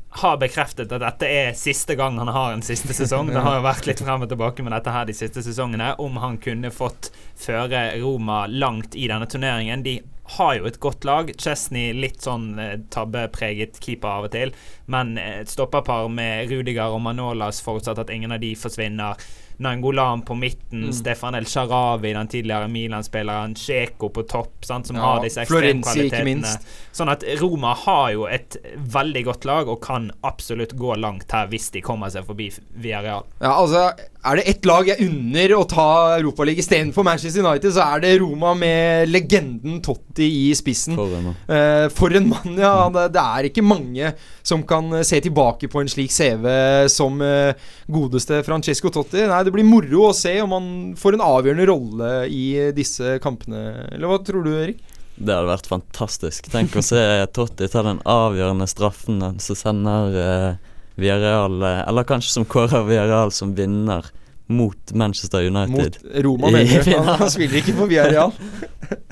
har 0.09 0.37
bekreftet 0.41 0.91
at 0.91 1.03
dette 1.03 1.27
er 1.29 1.57
siste 1.57 1.93
gang 1.95 2.17
han 2.17 2.31
har 2.33 2.53
en 2.53 2.63
siste 2.65 2.93
sesong. 2.97 3.29
Det 3.33 3.43
har 3.45 3.59
jo 3.59 3.65
vært 3.65 3.89
litt 3.89 4.01
frem 4.01 4.25
og 4.25 4.31
tilbake 4.31 4.65
med 4.65 4.73
dette 4.73 4.93
her 4.93 5.05
de 5.05 5.15
siste 5.17 5.43
sesongene. 5.45 5.93
Om 6.01 6.17
han 6.23 6.39
kunne 6.41 6.71
fått 6.73 7.11
føre 7.39 7.91
Roma 8.01 8.45
langt 8.49 8.97
i 8.97 9.07
denne 9.11 9.29
turneringen. 9.29 9.85
De 9.85 9.99
har 10.37 10.55
jo 10.57 10.69
et 10.69 10.79
godt 10.81 11.05
lag. 11.05 11.29
Chesney 11.37 11.93
litt 11.93 12.25
sånn 12.25 12.51
eh, 12.61 12.77
tabbepreget 12.93 13.79
keeper 13.83 14.09
av 14.09 14.29
og 14.29 14.33
til. 14.33 14.53
Men 14.89 15.17
et 15.21 15.49
stopperpar 15.49 16.09
med 16.13 16.49
Rudiger 16.51 16.93
og 16.93 17.03
Manolas, 17.05 17.61
forutsatt 17.65 18.01
at 18.01 18.13
ingen 18.13 18.33
av 18.33 18.41
de 18.43 18.55
forsvinner. 18.57 19.29
Nangolan 19.59 20.21
på 20.21 20.35
midten, 20.39 20.85
mm. 20.87 20.93
Stefan 20.93 21.35
El 21.35 21.47
Sharawi, 21.49 22.13
den 22.15 22.27
tidligere 22.31 22.67
Milan-spilleren, 22.71 23.57
Sjeko 23.59 24.07
på 24.15 24.23
topp, 24.23 24.63
sant, 24.63 24.87
som 24.87 24.95
ja, 24.95 25.03
har 25.03 25.23
disse 25.25 25.43
ekstremkvalitetene. 25.43 26.53
Sånn 26.95 27.11
at 27.11 27.25
Roma 27.41 27.73
har 27.85 28.05
jo 28.15 28.23
et 28.31 28.55
veldig 28.79 29.25
godt 29.27 29.47
lag 29.49 29.71
og 29.71 29.81
kan 29.83 30.07
absolutt 30.27 30.77
gå 30.79 30.95
langt 30.99 31.35
her 31.35 31.51
hvis 31.51 31.69
de 31.75 31.83
kommer 31.83 32.11
seg 32.13 32.27
forbi 32.29 32.47
Villarreal. 32.79 33.27
Ja, 33.43 33.57
altså 33.57 33.89
er 34.19 34.35
det 34.35 34.43
ett 34.51 34.65
lag 34.67 34.87
jeg 34.89 35.05
unner 35.05 35.53
å 35.55 35.61
ta 35.69 36.17
Europaligaen 36.17 36.59
istedenfor 36.59 37.05
Manchester 37.07 37.45
United, 37.45 37.71
så 37.71 37.85
er 37.85 38.01
det 38.03 38.11
Roma 38.19 38.51
med 38.57 39.07
legenden 39.07 39.77
Totti 39.83 40.27
i 40.27 40.49
spissen. 40.57 40.97
For 40.99 41.15
en 41.15 41.29
mann. 41.29 41.37
Uh, 41.47 41.85
for 41.95 42.17
en 42.19 42.27
mann, 42.27 42.57
ja. 42.59 42.73
Det, 42.91 43.05
det, 43.15 43.23
er 43.23 43.47
ikke 43.47 43.63
mange 43.63 44.11
som 44.43 44.65
kan 44.67 44.91
se 45.07 45.21
tilbake 45.23 45.69
på 45.71 45.79
en 45.79 45.91
slik 45.91 46.11
CV 46.11 46.49
som 46.91 47.23
uh, 47.23 47.55
godeste 47.87 48.41
Francesco 48.47 48.91
Totti. 48.91 49.23
Nei, 49.29 49.41
det 49.47 49.55
blir 49.55 49.67
moro 49.67 50.09
å 50.09 50.15
se 50.15 50.35
om 50.43 50.55
han 50.57 50.71
får 50.99 51.15
en 51.15 51.27
avgjørende 51.29 51.69
rolle 51.71 52.13
i 52.27 52.45
disse 52.75 53.17
kampene. 53.23 53.87
Eller 53.93 54.11
hva 54.11 54.19
tror 54.19 54.43
du, 54.43 54.51
Erik? 54.59 54.83
Det 55.19 55.31
hadde 55.35 55.51
vært 55.51 55.71
fantastisk. 55.71 56.51
Tenk 56.51 56.75
å 56.75 56.83
se 56.83 56.99
Totti 57.35 57.71
ta 57.71 57.87
den 57.87 58.03
avgjørende 58.07 58.67
straffen 58.67 59.23
som 59.39 59.63
sender 59.63 60.19
uh 60.19 60.68
Villarreal, 60.99 61.59
eller 61.63 62.07
kanskje 62.07 62.37
som 62.37 62.47
kårer 62.49 62.87
Villarreal 62.87 63.31
som 63.35 63.53
vinner 63.57 64.07
mot 64.49 64.91
Manchester 64.91 65.45
United. 65.45 65.97
Mot 66.03 66.25
Roma, 66.25 66.51
mener 66.51 66.83
du? 66.85 66.95
Han, 66.97 67.15
han 67.21 67.31
spiller 67.31 67.61
ikke 67.61 67.77
for 67.77 67.91
Villarreal. 67.91 68.33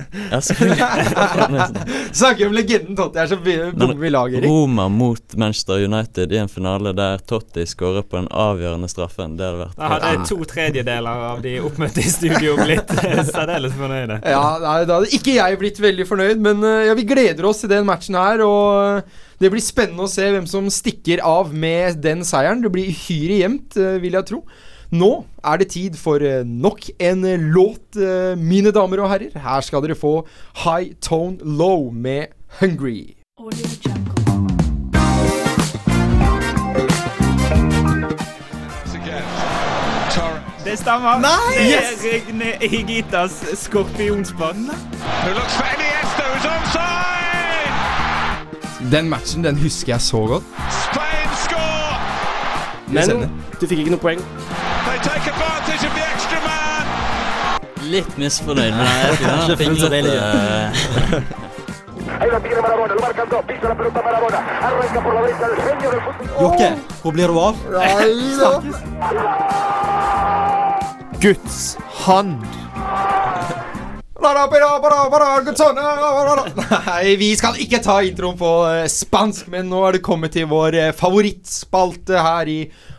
Snakker 2.12 2.46
om 2.46 2.52
legenden 2.52 2.96
Totti 2.96 3.18
er 3.22 3.26
så 3.30 3.36
bommer 3.38 4.00
vi 4.00 4.10
laget. 4.10 4.44
Roma 4.44 4.88
mot 4.88 5.36
Manchester 5.36 5.84
United 5.84 6.32
i 6.32 6.36
en 6.42 6.48
finale 6.48 6.92
der 6.96 7.18
Totti 7.18 7.66
skårer 7.66 8.02
på 8.02 8.16
den 8.16 8.28
avgjørende 8.30 8.88
straffen. 8.90 9.36
Det 9.38 9.46
hadde 9.46 9.58
vært 9.62 9.76
Da 9.78 9.88
hadde 9.94 10.26
to 10.30 10.38
tredjedeler 10.48 11.24
av 11.30 11.42
de 11.44 11.60
oppmøtte 11.62 12.00
i 12.02 12.10
studio 12.10 12.56
blitt 12.58 12.90
eh, 12.98 13.22
særdeles 13.28 13.74
fornøyde. 13.78 14.20
Ja, 14.24 14.58
nei, 14.64 14.84
Da 14.88 14.92
hadde 14.98 15.14
ikke 15.14 15.32
jeg 15.38 15.58
blitt 15.62 15.80
veldig 15.82 16.06
fornøyd, 16.08 16.38
men 16.48 16.56
eh, 16.66 16.86
ja, 16.88 16.92
vi 16.98 17.04
gleder 17.08 17.44
oss 17.48 17.60
til 17.62 17.70
den 17.72 17.86
matchen 17.88 18.14
her. 18.18 18.38
Og 18.46 18.98
eh, 18.98 19.02
det 19.38 19.50
blir 19.52 19.62
spennende 19.62 20.02
å 20.02 20.10
se 20.10 20.26
hvem 20.34 20.46
som 20.50 20.66
stikker 20.72 21.22
av 21.22 21.52
med 21.54 22.00
den 22.02 22.24
seieren. 22.26 22.62
Det 22.64 22.72
blir 22.74 22.90
uhyre 22.90 23.38
jevnt, 23.44 23.78
vil 24.02 24.18
jeg 24.18 24.26
tro. 24.32 24.42
Nå 24.90 25.10
er 25.44 25.60
det 25.60 25.68
tid 25.74 25.98
for 26.00 26.22
nok 26.48 26.88
en 26.98 27.22
låt, 27.52 27.98
mine 28.40 28.72
damer 28.74 29.04
og 29.04 29.12
herrer. 29.12 29.36
Her 29.38 29.62
skal 29.62 29.84
dere 29.84 29.98
få 29.98 30.22
High 30.64 30.96
Tone 31.04 31.38
Low 31.44 31.92
med 31.92 32.34
Hungry. 32.58 33.14
Det 40.68 40.74
stemmer. 40.76 41.20
Nei! 41.22 41.30
Det 41.54 41.62
er 41.62 41.70
Yes! 41.70 42.02
Regne 42.04 42.50
Higitas 42.60 43.38
skorpionspann. 43.62 44.68
Den 48.78 49.08
matchen 49.08 49.44
den 49.44 49.58
husker 49.58 49.92
jeg 49.92 50.00
så 50.00 50.26
godt. 50.26 50.42
Men 52.88 53.30
du 53.60 53.66
fikk 53.66 53.78
ikke 53.78 53.90
noe 53.90 54.00
poeng. 54.00 54.20
Litt 57.88 58.18
misfornøyd, 58.18 58.72
men 58.76 58.86
jeg 58.86 59.12
Ikke 59.58 59.90
det 59.90 60.02
litt. 60.04 60.14
så. 66.28 66.40
Jokke, 66.40 66.70
hvor 67.02 67.12
blir 67.12 67.26
du 67.26 67.38
av? 67.40 67.54
Guds 71.20 71.76
hand. 72.06 72.36
Nei, 76.88 77.14
vi 77.20 77.28
skal 77.38 77.58
ikke 77.62 77.78
ta 77.84 78.00
introen 78.02 78.38
på 78.38 78.50
eh, 78.66 78.86
spansk, 78.90 79.46
men 79.52 79.68
nå 79.70 79.84
er 79.86 79.98
det 79.98 80.04
kommet 80.06 80.34
til 80.34 80.48
vår 80.50 80.74
eh, 80.74 80.94
favorittspalte 80.96 82.18
her 82.24 82.50
i 82.50 82.58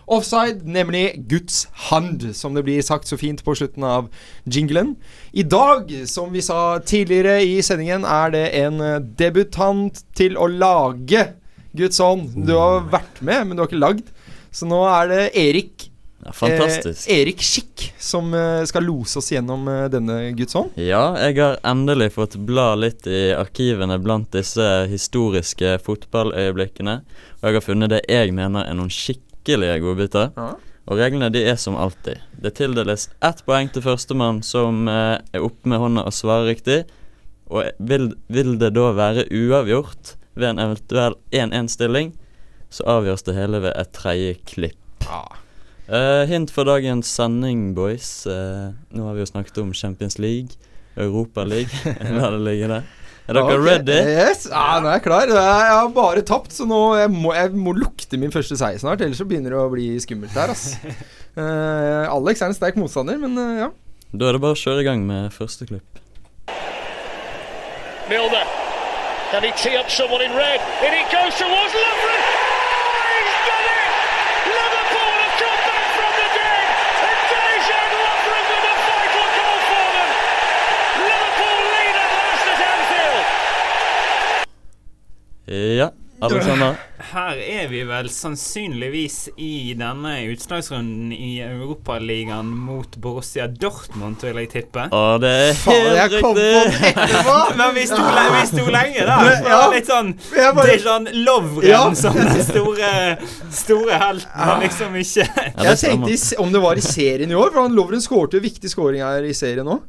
Offside, 0.10 0.64
nemlig 0.66 1.04
Guds 1.30 1.66
hand, 1.92 2.24
som 2.34 2.56
det 2.56 2.64
blir 2.66 2.80
sagt 2.86 3.12
så 3.12 3.20
fint 3.20 3.44
på 3.46 3.54
slutten 3.60 3.84
av 3.86 4.08
jinglen. 4.50 4.96
I 5.36 5.44
dag, 5.44 5.92
som 6.10 6.32
vi 6.34 6.42
sa 6.42 6.80
tidligere 6.80 7.44
i 7.46 7.60
sendingen, 7.68 8.08
er 8.08 8.34
det 8.34 8.46
en 8.64 8.80
eh, 8.82 8.98
debutant 9.20 10.00
til 10.18 10.40
å 10.40 10.48
lage 10.50 11.28
Guds 11.78 12.00
hånd. 12.02 12.32
Du 12.48 12.56
har 12.56 12.88
vært 12.96 13.20
med, 13.22 13.44
men 13.44 13.58
du 13.60 13.66
har 13.66 13.70
ikke 13.70 13.84
lagd. 13.84 14.08
Så 14.56 14.66
nå 14.66 14.82
er 14.90 15.12
det 15.12 15.24
Erik 15.38 15.90
Ja, 16.26 16.34
fantastisk. 16.36 17.08
Eh, 17.08 17.22
Erik 17.22 17.42
Skikk 17.42 17.86
som 18.00 18.34
eh, 18.34 18.64
skal 18.68 18.84
lose 18.84 19.20
oss 19.22 19.32
gjennom 19.32 19.68
eh, 19.72 19.86
denne 19.92 20.18
Guds 20.36 20.58
hånd. 20.58 20.76
Ja, 20.76 21.14
jeg 21.22 21.38
har 21.40 21.60
endelig 21.68 22.12
fått 22.18 22.36
bla 22.50 22.74
litt 22.76 23.08
i 23.08 23.30
arkivene 23.36 24.00
blant 24.04 24.32
disse 24.36 24.68
historiske 24.92 25.78
fotballøyeblikkene. 25.86 27.00
Og 27.40 27.48
jeg 27.48 27.60
har 27.60 27.66
funnet 27.66 27.94
det 27.96 28.04
jeg 28.10 28.36
mener 28.36 28.68
er 28.68 28.76
noen 28.76 28.92
skikkelige 28.94 29.80
godbiter. 29.86 30.34
Ja. 30.36 30.52
Og 30.90 30.98
reglene 30.98 31.30
de 31.32 31.44
er 31.46 31.58
som 31.62 31.78
alltid. 31.78 32.22
Det 32.42 32.56
tildeles 32.58 33.10
ett 33.26 33.44
poeng 33.46 33.70
til 33.72 33.86
førstemann 33.86 34.42
som 34.46 34.88
eh, 34.90 35.20
er 35.34 35.46
oppe 35.46 35.70
med 35.70 35.80
hånda 35.80 36.08
og 36.10 36.16
svarer 36.16 36.50
riktig. 36.50 36.82
Og 37.50 37.70
vil, 37.80 38.12
vil 38.28 38.58
det 38.62 38.74
da 38.76 38.90
være 38.98 39.30
uavgjort 39.32 40.16
ved 40.40 40.52
en 40.52 40.64
eventuell 40.64 41.16
1-1-stilling, 41.36 42.14
så 42.70 42.86
avgjøres 42.98 43.26
det 43.26 43.38
hele 43.38 43.62
ved 43.64 43.74
et 43.78 43.94
tredje 43.96 44.36
klipp. 44.50 44.82
Eh, 45.90 46.24
hint 46.30 46.52
for 46.54 46.70
dagens 46.70 47.10
sending, 47.10 47.74
boys. 47.74 48.28
Uh, 48.30 48.70
nå 48.94 49.08
har 49.08 49.18
vi 49.18 49.24
jo 49.24 49.30
snakket 49.32 49.58
om 49.64 49.74
Champions 49.74 50.20
League, 50.22 50.60
Europa 50.96 51.44
League. 51.44 51.74
La 52.20 52.30
det 52.36 52.42
ligge 52.46 52.70
der. 52.70 52.88
Er 53.30 53.38
dere 53.38 53.46
okay. 53.46 53.62
ready? 53.62 53.98
Yes, 54.10 54.48
ja, 54.50 54.80
nå 54.82 54.90
er 54.90 55.00
jeg 55.00 55.06
klar. 55.06 55.34
Jeg 55.34 55.74
har 55.74 55.90
bare 55.94 56.26
tapt, 56.26 56.54
så 56.54 56.66
nå 56.70 56.80
jeg 56.98 57.12
må 57.14 57.34
jeg 57.38 57.54
må 57.54 57.76
lukte 57.78 58.18
min 58.22 58.34
første 58.34 58.58
seier 58.58 58.82
snart. 58.82 59.02
Ellers 59.06 59.22
så 59.22 59.28
begynner 59.30 59.54
det 59.54 59.62
å 59.62 59.70
bli 59.74 59.92
skummelt 60.02 60.38
her, 60.38 60.54
ass. 60.54 60.76
Uh, 61.38 62.06
Alex 62.18 62.42
er 62.42 62.54
en 62.54 62.58
sterk 62.58 62.78
motstander, 62.82 63.18
men 63.22 63.38
uh, 63.38 63.66
ja. 63.66 63.72
Da 64.10 64.30
er 64.30 64.38
det 64.38 64.42
bare 64.46 64.58
å 64.58 64.62
kjøre 64.62 64.82
i 64.82 64.90
gang 64.90 65.06
med 65.06 65.30
første 65.34 65.70
klipp. 65.70 66.02
Milner. 68.10 68.46
Can 69.30 69.44
he 69.44 69.52
tee 69.52 69.78
up 69.78 69.90
someone 69.92 70.22
in 70.26 70.34
red? 70.34 70.60
And 70.82 70.94
it 70.98 71.06
goes 71.14 71.38
towards 71.38 71.74
Lovren. 71.78 72.22
Oh, 72.26 73.06
he's 73.14 73.38
done 73.46 73.68
it! 73.70 73.94
Liverpool 74.50 75.14
have 75.22 75.36
come 75.38 75.62
back 75.70 75.88
from 75.94 76.12
the 76.18 76.30
dead. 76.34 76.66
And 77.06 77.20
Dejan 77.30 77.92
Lovren 78.02 78.46
with 78.50 78.66
a 78.74 78.76
vital 78.90 79.30
goal 79.38 79.60
for 79.70 79.88
them. 79.94 80.10
Liverpool 81.06 81.60
lead 81.70 81.96
at 82.02 82.10
last 82.18 82.46
at 82.50 82.60
Anfield. 82.74 83.26
Ja, 85.78 85.88
Alexander. 86.32 86.78
Her 87.10 87.40
er 87.40 87.68
vi 87.72 87.82
vel 87.88 88.10
sannsynligvis 88.12 89.18
i 89.40 89.74
denne 89.80 90.16
utslagsrunden 90.30 91.14
i 91.16 91.40
Europaligaen 91.46 92.50
mot 92.52 92.98
Borussia 93.00 93.48
Dortmund, 93.48 94.20
vil 94.26 94.42
jeg 94.44 94.50
tippe. 94.52 94.86
Å, 94.92 95.04
det 95.22 95.32
er 95.46 95.62
helt 95.64 96.18
riktig! 96.18 96.96
Men 97.60 97.76
vi 97.78 97.86
sto, 97.88 98.02
le 98.04 98.26
vi 98.36 98.44
sto 98.52 98.66
lenge 98.68 99.06
der. 99.08 99.30
Det 99.30 99.38
ja. 99.48 99.62
var 99.62 99.76
litt 99.76 99.90
sånn 99.90 100.12
Dejan 100.60 101.08
Lovren 101.26 101.70
Ja. 101.70 101.84
som 101.96 102.18
den 102.18 102.44
store, 102.46 102.92
store 103.54 104.02
helten, 104.02 104.36
men 104.40 104.66
liksom 104.66 104.96
ikke 105.00 105.26
Jeg 105.26 105.80
tenkte 105.82 106.42
om 106.44 106.52
det 106.54 106.62
var 106.64 106.80
i 106.80 106.84
serien 106.84 107.32
i 107.32 107.38
år, 107.38 107.54
for 107.54 107.64
han 107.64 107.78
Lovren 107.78 108.04
skårte 108.04 108.40
jo 108.40 108.44
viktig 108.44 108.72
scoring 108.72 109.04
her 109.06 109.26
i 109.26 109.34
serien 109.38 109.68
nå. 109.68 109.80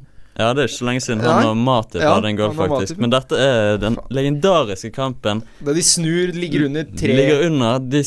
Ja, 0.40 0.50
det 0.56 0.62
er 0.64 0.70
ikke 0.70 0.78
så 0.78 0.86
lenge 0.88 1.02
siden 1.04 1.20
han 1.26 1.50
og 1.50 1.58
Matip 1.60 2.00
Ja, 2.00 2.14
hadde 2.16 2.30
en 2.32 2.38
goal, 2.40 2.54
faktisk. 2.56 2.96
Men 3.02 3.12
dette 3.12 3.36
er 3.44 3.76
den 3.82 3.98
legendariske 4.14 4.90
kampen. 4.96 5.44
Da 5.60 5.74
de 5.76 5.84
snur, 5.84 6.32
ligger 6.32 6.64
under 6.70 6.88
tre 6.96 7.12
Ligger 7.20 7.44
under. 7.50 7.78
De, 7.92 8.00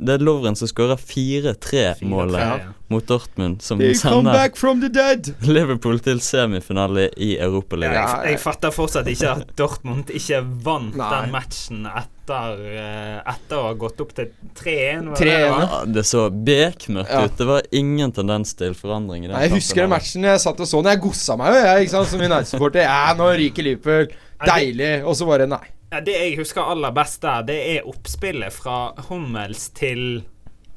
det 0.00 0.16
er 0.18 0.22
Lovren 0.26 0.56
som 0.58 0.68
skårer 0.68 0.98
4-3-målet 1.00 2.38
Ja. 2.40 2.56
mot 2.90 3.06
Dortmund, 3.06 3.62
som 3.62 3.78
They 3.78 3.94
come 3.94 4.16
sender 4.16 4.32
back 4.32 4.56
from 4.58 4.80
the 4.82 4.88
dead! 4.92 5.30
Liverpool 5.46 6.00
til 6.04 6.20
semifinale 6.20 7.08
i 7.16 7.36
Europaligaen. 7.38 7.94
Ja, 7.94 8.22
Jeg 8.30 8.40
fatter 8.42 8.70
fortsatt 8.74 9.06
ikke 9.08 9.30
at 9.30 9.54
Dortmund 9.56 10.10
ikke 10.10 10.42
vant 10.64 10.96
Nei. 10.98 11.10
den 11.22 11.30
matchen 11.32 11.86
etter, 11.86 12.08
eh, 12.34 13.16
etter 13.32 13.56
å 13.58 13.62
ha 13.68 13.72
gått 13.74 14.00
opp 14.00 14.12
til 14.14 14.30
3-1. 14.54 15.08
det 15.10 15.18
3-1, 15.18 15.24
det 15.24 15.50
var? 15.50 15.64
Ja, 15.64 15.80
det 15.86 16.04
så 16.08 16.24
bekmørkt 16.30 17.10
Ja. 17.10 17.24
ut. 17.24 17.36
Det 17.36 17.46
var 17.46 17.62
ingen 17.72 18.12
tendens 18.12 18.54
til 18.54 18.74
forandring 18.74 19.24
i 19.24 19.28
den 19.28 19.36
Nei, 19.36 19.42
jeg 19.48 19.56
husker 19.58 19.82
den 19.84 19.90
matchen 19.90 20.22
jeg 20.28 20.40
satt 20.40 20.60
og 20.60 20.66
så 20.66 20.82
den. 20.82 20.92
Jeg 20.92 21.00
gossa 21.02 21.36
meg 21.36 21.54
jo, 21.54 21.60
jeg, 21.66 21.82
ikke 21.86 21.90
sant, 21.96 22.08
som 22.08 22.20
United-supporter. 22.20 22.82
Ja, 22.86 23.14
nå 23.18 23.30
ryker 23.36 23.62
Liverpool. 23.66 24.12
Deilig. 24.46 25.04
Og 25.04 25.14
så 25.16 25.26
bare 25.28 25.46
nei. 25.50 25.64
Ja, 25.92 25.98
det 26.00 26.14
jeg 26.14 26.36
husker 26.38 26.62
aller 26.70 26.92
best 26.94 27.20
der, 27.22 27.42
det 27.42 27.56
er 27.76 27.86
oppspillet 27.90 28.52
fra 28.54 28.92
Hummels 29.08 29.68
til 29.74 30.22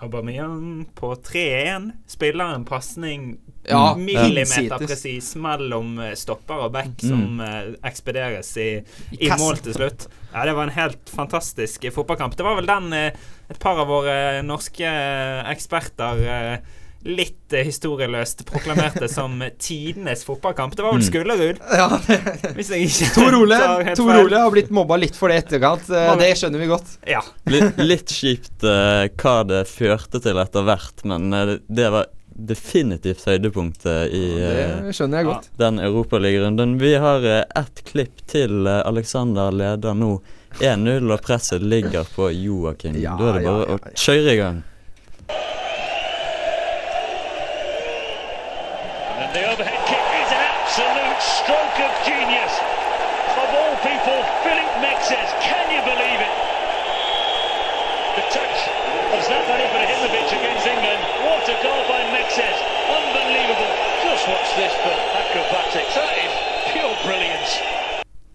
Aubameyang 0.03 0.85
på 0.95 1.13
3-1. 1.15 1.91
Spiller 2.07 2.55
en 2.55 2.65
pasning 2.67 3.37
Ja, 3.63 3.95
millimeter 3.95 4.81
presis 4.83 5.29
mellom 5.39 5.95
eh, 6.03 6.15
stopper 6.19 6.65
og 6.65 6.73
back 6.75 6.99
som 6.99 7.39
uh, 7.39 7.71
ekspederes 7.87 8.49
i, 8.59 8.67
i 9.15 9.29
mål 9.39 9.61
til 9.63 9.77
slutt. 9.77 10.09
Ja, 10.33 10.43
Det 10.49 10.55
var 10.57 10.67
en 10.67 10.75
helt 10.75 11.13
fantastisk 11.13 11.87
fotballkamp. 11.95 12.35
Det 12.35 12.43
var 12.43 12.59
vel 12.59 12.67
den 12.67 12.91
uh, 12.91 13.31
et 13.49 13.59
par 13.63 13.79
av 13.79 13.87
våre 13.91 14.41
norske 14.45 14.89
eksperter 15.53 16.23
eh, 16.27 16.73
litt 17.03 17.53
eh, 17.53 17.65
historieløst 17.67 18.45
proklamerte 18.47 19.07
som 19.11 19.41
tidenes 19.59 20.23
fotballkamp. 20.27 20.75
Det 20.77 20.85
var 20.85 20.93
vel 20.95 21.03
Skullerud, 21.03 21.59
Ja, 21.75 21.87
hvis 22.57 22.69
jeg 22.71 22.87
ikke 22.87 23.09
Tor 23.17 23.37
Ole 23.41 23.59
Tor. 23.97 24.13
Ole 24.23 24.39
har 24.45 24.51
blitt 24.55 24.71
mobba 24.73 24.95
litt 25.01 25.15
for 25.19 25.27
det 25.33 25.35
i 25.41 25.43
etterkant. 25.43 25.89
Eh, 25.91 26.13
Det 26.23 26.31
skjønner 26.39 26.63
vi 26.63 26.69
godt. 26.71 26.93
Ja. 27.09 27.21
Litt, 27.51 27.79
litt 27.83 28.13
kjipt 28.15 28.63
uh, 28.63 29.05
hva 29.19 29.37
det 29.49 29.63
førte 29.71 30.21
til 30.23 30.39
etter 30.43 30.67
hvert, 30.67 31.03
men 31.09 31.31
eh, 31.33 31.45
det- 31.53 31.61
det 31.83 31.89
var 31.93 32.05
definitivt 32.33 33.27
høydepunktet 33.29 34.09
i 34.15 34.23
eh, 34.41 34.79
Det 34.87 34.93
skjønner 34.97 35.19
jeg 35.21 35.27
godt. 35.27 35.49
den 35.61 35.77
europaligarunden. 35.83 36.77
Vi 36.81 36.93
har 37.03 37.19
uh, 37.27 37.43
ett 37.61 37.83
klipp 37.91 38.23
til. 38.31 38.65
Alexander 38.67 39.51
leder 39.53 39.93
nå 39.93 40.15
1-0, 40.61 41.11
og 41.13 41.21
presset 41.25 41.61
ligger 41.61 42.07
på 42.15 42.31
Joakim. 42.33 42.95
Ja, 43.01 43.13
da 43.19 43.33
er 43.33 43.37
det 43.37 43.43
ja, 43.45 43.51
bare 43.51 43.67
ja, 43.67 43.75
å 43.75 43.97
kjøre 44.05 44.33
i 44.33 44.39
gang. 44.39 44.63
And 49.21 49.29
the 49.33 49.43
overhead 49.53 49.81
kick 49.89 50.05
is 50.21 50.29
an 50.33 50.43
absolute 50.57 51.21
stroke 51.21 51.77
of 51.85 51.93
genius. 52.05 52.53
Of 53.37 53.49
all 53.61 53.75
people, 53.85 54.19
Philip 54.45 54.71
Mexes. 54.81 55.29
Can 55.45 55.65
you 55.73 55.81
believe 55.85 56.21
it? 56.21 56.35
The 58.17 58.25
touch 58.29 58.59
of 59.13 59.19
Zlatan 59.25 59.57
Ibrahimovic 59.69 60.29
against 60.37 60.65
England. 60.69 61.01
What 61.25 61.49
a 61.49 61.55
goal 61.65 61.81
by 61.89 62.01
Mexes. 62.13 62.57
On 62.93 63.01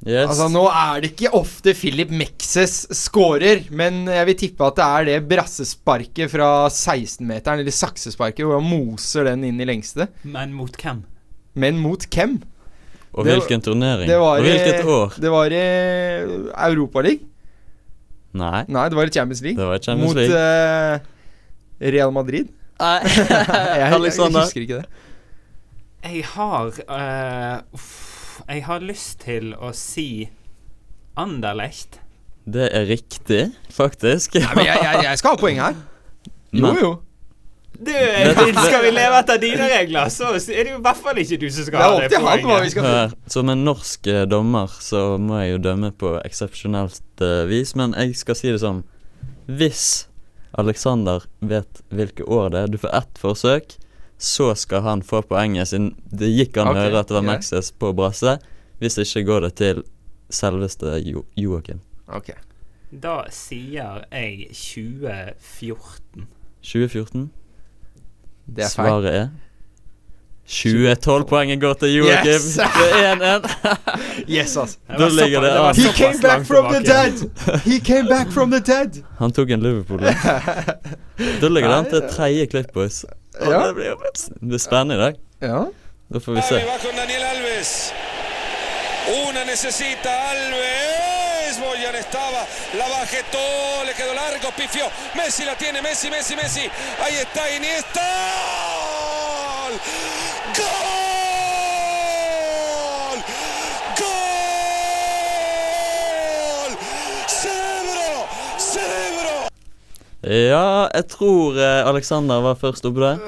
Yes. 0.06 0.28
Altså 0.30 0.46
Nå 0.52 0.62
er 0.70 1.00
det 1.02 1.08
ikke 1.10 1.32
ofte 1.34 1.72
Philip 1.74 2.12
Mexes 2.14 2.84
scorer, 2.94 3.64
men 3.74 4.04
jeg 4.06 4.28
vil 4.28 4.36
tippe 4.44 4.68
at 4.68 4.76
det 4.78 4.84
er 4.86 5.08
det 5.08 5.16
brassesparket 5.32 6.30
fra 6.30 6.50
16-meteren, 6.70 7.64
eller 7.64 7.74
saksesparket, 7.74 8.44
hvor 8.46 8.60
han 8.60 8.68
moser 8.68 9.26
den 9.32 9.42
inn 9.48 9.58
i 9.58 9.66
lengste. 9.66 10.06
Men 10.22 10.54
mot 10.54 10.76
hvem? 10.78 11.02
Men 11.58 11.80
mot 11.82 12.06
hvem? 12.06 12.38
Og 13.12 13.24
Det- 13.24 13.34
hvilken 13.34 13.60
turnering? 13.64 14.06
Det 14.06 14.18
var 14.20 14.38
og 14.38 14.44
hvilket 14.46 14.84
år? 14.86 15.18
Det 15.18 15.30
var 15.30 15.50
i 15.50 15.64
Europaligaen. 16.68 17.26
Nei. 18.38 18.64
Nei, 18.68 18.88
det 18.88 18.94
var 18.96 19.08
i 19.08 19.10
Champions 19.10 19.40
League. 19.42 19.58
Det 19.58 19.66
var 19.66 19.74
i 19.74 19.82
Champions 19.82 20.14
mot 20.14 20.16
League. 20.16 20.36
Uh, 20.36 20.98
Real 21.80 22.12
Madrid. 22.12 22.48
Nei. 22.78 23.00
jeg, 23.04 23.26
jeg 23.26 23.90
jeg, 23.90 24.34
husker 24.36 24.60
ikke 24.60 24.82
det. 24.82 24.86
Jeg 26.04 26.24
har 26.24 26.68
uh, 26.68 27.62
uff, 27.74 28.07
Jeg 28.46 28.64
har 28.68 28.84
lyst 28.84 29.24
til 29.26 29.52
å 29.58 29.72
si 29.76 30.28
Anderlecht. 31.18 31.98
Det 32.48 32.70
er 32.72 32.86
riktig, 32.88 33.42
faktisk. 33.74 34.38
Nei, 34.38 34.54
men 34.56 34.68
jeg, 34.68 34.80
jeg, 34.86 35.04
jeg 35.08 35.20
skal 35.20 35.34
ha 35.34 35.40
poeng 35.40 35.60
her. 35.60 35.78
Jo, 36.56 36.72
jo. 36.78 36.92
Du, 37.78 37.92
skal 37.92 38.80
vi 38.82 38.90
leve 38.90 39.18
etter 39.20 39.38
dine 39.38 39.66
regler, 39.70 40.08
så 40.10 40.32
er 40.34 40.64
det 40.66 40.72
jo 40.72 40.78
i 40.80 40.82
hvert 40.82 40.98
fall 40.98 41.20
ikke 41.22 41.36
du 41.38 41.46
som 41.54 41.66
skal 41.68 41.84
ha 41.84 42.00
det 42.02 42.18
poenget. 42.18 43.18
som 43.30 43.52
en 43.52 43.60
norsk 43.62 44.08
eh, 44.10 44.24
dommer 44.26 44.72
så 44.82 45.02
må 45.22 45.38
jeg 45.44 45.52
jo 45.52 45.60
dømme 45.68 45.92
på 45.94 46.16
eksepsjonelt 46.24 47.22
uh, 47.22 47.44
vis, 47.46 47.76
men 47.78 47.94
jeg 47.94 48.16
skal 48.18 48.38
si 48.38 48.50
det 48.50 48.58
sånn 48.64 48.82
Hvis 49.46 50.08
Alexander 50.58 51.22
vet 51.38 51.84
hvilke 51.94 52.26
år 52.26 52.50
det 52.50 52.64
er, 52.64 52.72
du 52.72 52.80
får 52.82 52.96
ett 52.98 53.22
forsøk, 53.22 53.78
så 54.18 54.54
skal 54.58 54.82
han 54.82 55.02
få 55.06 55.22
poenget, 55.22 55.70
siden 55.70 55.92
det 56.10 56.28
gikk 56.32 56.58
an 56.58 56.72
å 56.72 56.74
okay, 56.74 56.88
høre 56.88 57.00
at 57.00 57.10
det 57.10 57.14
var 57.14 57.22
greit. 57.22 57.38
Maxes 57.38 57.70
på 57.70 57.92
brasse. 57.94 58.38
Hvis 58.82 58.98
ikke 59.02 59.24
går 59.28 59.46
det 59.46 59.52
til 59.58 59.82
selveste 60.30 60.98
jo 61.06 61.24
Joakim. 61.38 61.80
Okay. 62.06 62.38
Da 62.90 63.20
sier 63.34 64.04
jeg 64.10 64.48
2014. 64.50 66.26
2014. 66.64 67.28
Det 68.48 68.64
er 68.64 68.72
feil. 68.72 68.88
Svaret 68.88 69.12
er 69.12 69.28
2012 70.48 71.24
poenget 71.28 71.60
går 71.60 71.74
til 71.74 71.94
Joakim. 71.94 72.30
Yes! 72.32 72.42
Det 72.42 73.04
er 73.04 73.40
1-1. 73.40 73.48
Yes, 74.36 74.56
altså. 74.56 74.76
Det 74.88 74.98
Da 74.98 75.08
ligger 75.08 75.40
det 75.40 75.50
an. 75.50 75.74
He 75.76 75.92
came 75.92 76.18
back 76.22 76.46
from 76.46 76.72
the 76.74 76.80
dead! 76.84 77.14
He 77.64 77.80
came 77.80 78.08
back 78.08 78.32
from 78.36 78.50
the 78.50 78.60
dead! 78.60 79.02
Han 79.18 79.32
tok 79.32 79.50
en 79.50 79.60
Liverpool. 79.62 80.00
Da 80.00 80.14
Da 81.40 81.48
ligger 81.48 81.68
det 81.68 81.76
an 81.78 81.84
til 81.90 82.02
tredje 82.10 82.46
klipp, 82.46 82.72
boys. 82.74 83.04
Ja. 83.40 83.66
Det 83.66 83.74
blir, 83.74 83.84
det 84.40 84.48
blir 84.48 84.58
spennende 84.58 84.94
i 84.94 84.98
dag. 84.98 85.14
Ja. 85.42 85.60
Da 86.14 86.18
får 86.24 86.32
vi 86.32 86.42
se. 86.48 86.54
Va 86.54 86.78
con 86.84 86.96
Daniel 86.96 87.22
Alves. 87.32 87.92
Una 89.28 89.44
necesita 89.52 90.10
Alves. 90.32 91.54
Boyan 91.60 91.94
estaba. 92.04 92.42
La 92.80 92.86
bajetó. 92.94 93.46
Le 93.86 93.92
quedó 93.98 94.12
largo. 94.14 94.48
Pifió. 94.56 94.86
Messi 95.16 95.44
la 95.44 95.54
tiene. 95.62 95.82
Messi, 95.82 96.10
Messi, 96.10 96.34
Messi. 96.42 96.64
Ahí 97.04 97.14
está 97.24 97.42
Iniesta. 97.56 98.06
¡Gol! 99.68 99.76
Goal! 103.98 104.78
¡Cerebro! 107.28 108.12
¡Cerebro! 108.56 109.48
Ja, 110.22 110.88
jeg 110.94 111.08
tror 111.12 111.60
eh, 111.60 111.84
Alexander 111.84 112.40
var 112.40 112.56
først 112.56 112.88
oppe 112.88 113.00
der. 113.04 113.20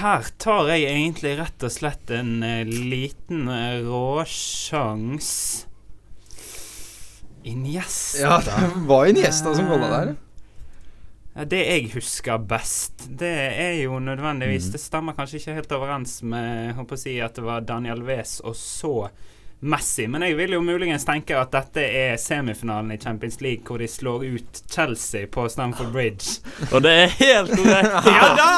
Her 0.00 0.24
tar 0.40 0.72
jeg 0.72 0.88
egentlig 0.88 1.36
rett 1.36 1.60
og 1.60 1.72
slett 1.76 2.10
en 2.16 2.40
eh, 2.40 2.64
liten 2.64 3.52
uh, 3.52 3.84
råsjans. 3.84 5.28
Iniesta. 7.44 8.18
ja, 8.24 8.40
det 8.40 8.72
var 8.88 9.04
Iniesta 9.12 9.52
som 9.52 9.68
golla 9.68 9.88
der. 9.98 10.16
Det 11.44 11.58
jeg 11.66 11.90
husker 11.92 12.38
best, 12.48 13.06
det 13.20 13.28
er 13.60 13.74
jo 13.82 13.98
nødvendigvis 14.00 14.70
Det 14.72 14.80
stemmer 14.80 15.12
kanskje 15.12 15.36
ikke 15.42 15.56
helt 15.58 15.72
overens 15.76 16.22
med 16.24 16.72
håper 16.78 16.96
å 16.96 17.00
si 17.00 17.18
at 17.20 17.36
det 17.36 17.44
var 17.44 17.60
Daniel 17.68 18.00
Wes 18.08 18.38
og 18.40 18.56
så 18.56 19.08
Messi. 19.60 20.04
Men 20.06 20.20
jeg 20.22 20.36
vil 20.36 20.52
jo 20.52 20.60
muligens 20.60 21.04
tenke 21.08 21.32
at 21.40 21.52
dette 21.54 21.80
er 21.80 22.18
semifinalen 22.20 22.92
i 22.92 22.98
Champions 23.00 23.40
League, 23.40 23.64
hvor 23.64 23.80
de 23.80 23.88
slår 23.88 24.24
ut 24.28 24.60
Chelsea 24.70 25.26
på 25.32 25.46
Stamford 25.48 25.92
Bridge. 25.94 26.42
Og 26.76 26.82
det 26.84 26.92
er 26.92 27.14
helt 27.20 27.54
korrekt! 27.58 28.10
Ja 28.12 28.26
da! 28.36 28.50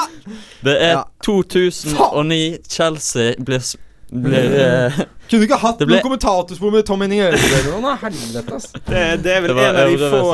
Det 0.67 0.75
er 0.83 0.95
Ja. 0.97 1.05
2009. 1.23 2.59
Chelsea 2.69 3.35
blir, 3.39 3.63
s- 4.09 4.15
blir 4.25 4.55
eh, 4.59 4.99
Kunne 5.29 5.43
du 5.43 5.45
ikke 5.47 5.59
hatt 5.61 5.79
Det 5.83 5.87
ble- 5.89 5.99
noe 5.99 6.05
kommentatorspor 6.07 6.73
med 6.73 6.87
Tom 6.89 7.01
Henning? 7.05 7.21
Helvete, 7.21 8.55
ass. 8.57 8.71
Det, 8.89 9.03
det 9.23 9.35
er 9.37 9.43
vel 9.45 9.55
Det 9.55 9.65
en, 9.69 9.77
av 9.77 9.91
de 9.91 9.99
få, 10.13 10.31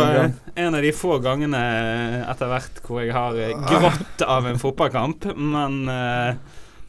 en 0.66 0.74
av 0.78 0.82
de 0.86 0.92
få 0.94 1.18
gangene 1.24 1.62
etter 2.30 2.46
hvert 2.52 2.82
hvor 2.86 3.02
jeg 3.02 3.12
har 3.16 3.34
eh, 3.34 3.54
grått 3.70 4.22
av 4.26 4.46
en 4.46 4.60
fotballkamp, 4.62 5.26
men 5.34 5.80
eh, 5.90 6.34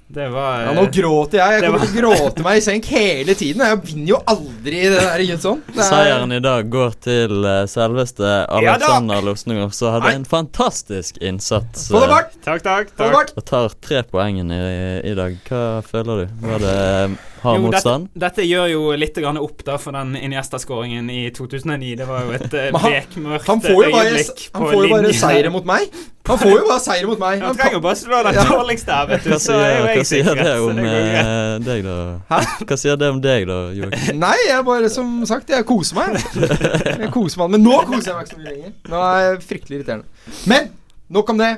det 0.08 0.28
var 0.30 0.62
Ja, 0.62 0.74
nå 0.78 0.84
gråter 0.93 1.39
jeg. 1.39 1.53
Jeg 1.56 1.66
kommer 1.66 1.82
til 1.82 1.95
å 1.95 2.01
gråte 2.14 2.43
meg 2.45 2.60
i 2.60 2.62
senk 2.62 2.86
hele 2.93 3.34
tiden. 3.36 3.64
Jeg 3.66 3.80
vinner 3.88 4.12
jo 4.12 4.20
aldri 4.30 4.82
det 4.86 4.99
der 5.01 5.24
Jønsson. 5.26 5.64
Det 5.66 5.80
er- 5.82 5.89
Seieren 5.89 6.32
i 6.36 6.39
dag 6.45 6.70
går 6.70 6.93
til 7.01 7.45
eh, 7.49 7.66
selveste 7.66 8.22
Ja! 8.24 8.60
Alexander 8.76 9.22
Losnegård, 9.26 9.74
som 9.74 9.95
hadde 9.95 10.12
Nei. 10.12 10.16
en 10.22 10.26
fantastisk 10.30 11.18
innsats. 11.22 11.88
Få 11.89 12.03
det 12.06 12.20
eh! 12.22 12.38
Takk, 12.45 12.62
takk. 12.64 12.93
Takk. 13.01 13.34
Og 13.36 13.45
tar 13.49 13.74
tre 13.82 14.03
poengene 14.03 14.53
i, 14.62 15.12
i 15.12 15.16
dag. 15.18 15.39
Hva 15.49 15.82
føler 15.89 16.26
du? 16.26 16.36
Var 16.47 16.60
det 16.68 16.76
eh, 16.76 17.18
hard 17.46 17.62
motstand? 17.64 18.10
Dette, 18.14 18.24
dette 18.26 18.48
gjør 18.50 18.68
jo 18.72 18.82
litt 19.00 19.16
grann 19.22 19.39
opp 19.41 19.64
da 19.68 19.78
for 19.82 19.96
den 19.96 20.16
Iniesta-skåringen 20.20 21.08
i 21.14 21.22
2009. 21.36 21.93
Det 22.02 22.08
var 22.10 22.26
jo 22.26 22.36
et 22.36 22.54
eh, 22.54 22.68
han- 22.74 22.98
bekmørkt 22.98 23.48
Han 23.52 23.64
får 23.64 23.78
jo 23.78 23.91
bare, 23.93 24.12
øyeblikk 24.12 24.43
han 24.54 24.68
får 24.68 24.76
jo 24.86 24.91
bare 24.96 25.14
seire 25.22 25.54
mot 25.54 25.70
meg. 25.70 25.96
Han 26.26 26.39
får 26.41 26.54
jo 26.56 26.64
bare 26.66 26.82
seire 26.82 27.10
mot 27.12 27.20
meg. 27.22 27.38
Han 27.39 27.48
Han 27.52 27.58
trenger 27.60 27.78
jo 27.78 27.82
bare 27.86 28.00
slå 28.00 28.22
den 28.26 28.39
dårligste 28.50 28.96
her, 28.98 29.08
vet 29.12 29.24
du. 29.24 29.30
Hva 29.30 29.39
Så 29.43 29.54
er 29.54 29.70
jo 29.70 29.76
sier, 29.76 29.86
hva 29.86 29.96
jeg 29.96 30.10
sier 30.10 30.41
det 30.41 30.56
om 30.66 30.80
det 30.82 30.96
eh, 31.22 31.54
deg, 31.68 31.86
da? 31.86 31.98
Hæ? 32.32 32.39
Hva 32.66 32.78
sier 32.82 33.00
det 33.04 33.12
om 33.14 33.22
deg, 33.22 33.46
da, 33.52 33.60
Joakim? 33.78 34.20
Nei, 34.26 34.36
jeg 34.50 34.66
bare, 34.72 34.89
som 34.89 35.16
sagt, 35.30 35.54
jeg 35.54 35.68
koser 35.70 36.02
meg. 36.02 36.20
Jeg 36.36 37.12
koser 37.14 37.43
meg, 37.43 37.56
Men 37.58 37.66
nå 37.68 37.78
koser 37.86 38.12
jeg 38.12 38.18
meg 38.18 38.26
ikke 38.26 38.36
så 38.36 38.41
mye 38.41 38.52
lenger. 38.52 38.76
Nå 38.89 39.06
er 39.12 39.24
jeg 39.30 39.41
fryktelig 39.54 39.80
irriterende. 39.82 40.30
Men 40.50 40.72
nok 41.14 41.30
om 41.36 41.41
det. 41.46 41.54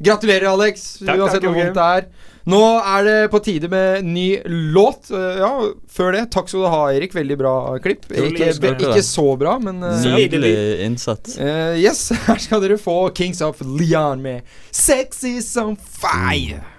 Gratulerer, 0.00 0.48
Alex, 0.48 0.84
Takk, 1.02 1.18
uansett 1.18 1.42
takk, 1.42 1.50
hvor 1.50 1.58
vondt 1.58 1.76
det 1.76 1.88
er. 1.98 2.06
Nå 2.48 2.60
er 2.78 3.04
det 3.04 3.16
på 3.32 3.40
tide 3.44 3.68
med 3.72 4.06
ny 4.06 4.40
låt. 4.72 5.10
Uh, 5.12 5.40
ja, 5.42 5.50
før 5.92 6.14
det, 6.16 6.24
takk 6.32 6.48
skal 6.48 6.64
du 6.64 6.70
ha, 6.72 6.82
Erik. 6.96 7.14
Veldig 7.16 7.36
bra 7.40 7.54
klipp. 7.84 8.06
Ikke, 8.10 8.52
ikke 8.72 9.04
så 9.04 9.26
bra, 9.40 9.58
men 9.62 9.82
uh, 9.84 9.98
Nydelig 10.06 10.54
innsats. 10.86 11.36
uh, 11.40 11.76
Yes, 11.80 12.06
her 12.26 12.40
skal 12.40 12.64
dere 12.64 12.80
få 12.80 12.98
Kings 13.16 13.42
of 13.44 13.60
Leon 13.64 14.22
med 14.24 14.42
'Sex 14.72 15.24
Is 15.28 15.52
On 15.60 15.76
Fire'. 15.76 16.69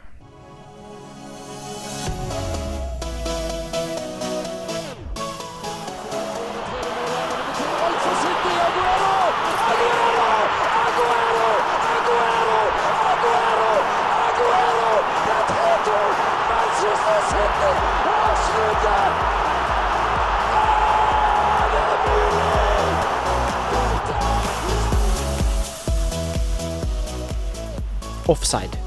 Offside. 28.32 28.80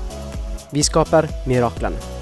Vi 0.72 0.82
skaper 0.82 1.28
miraklene. 1.46 2.14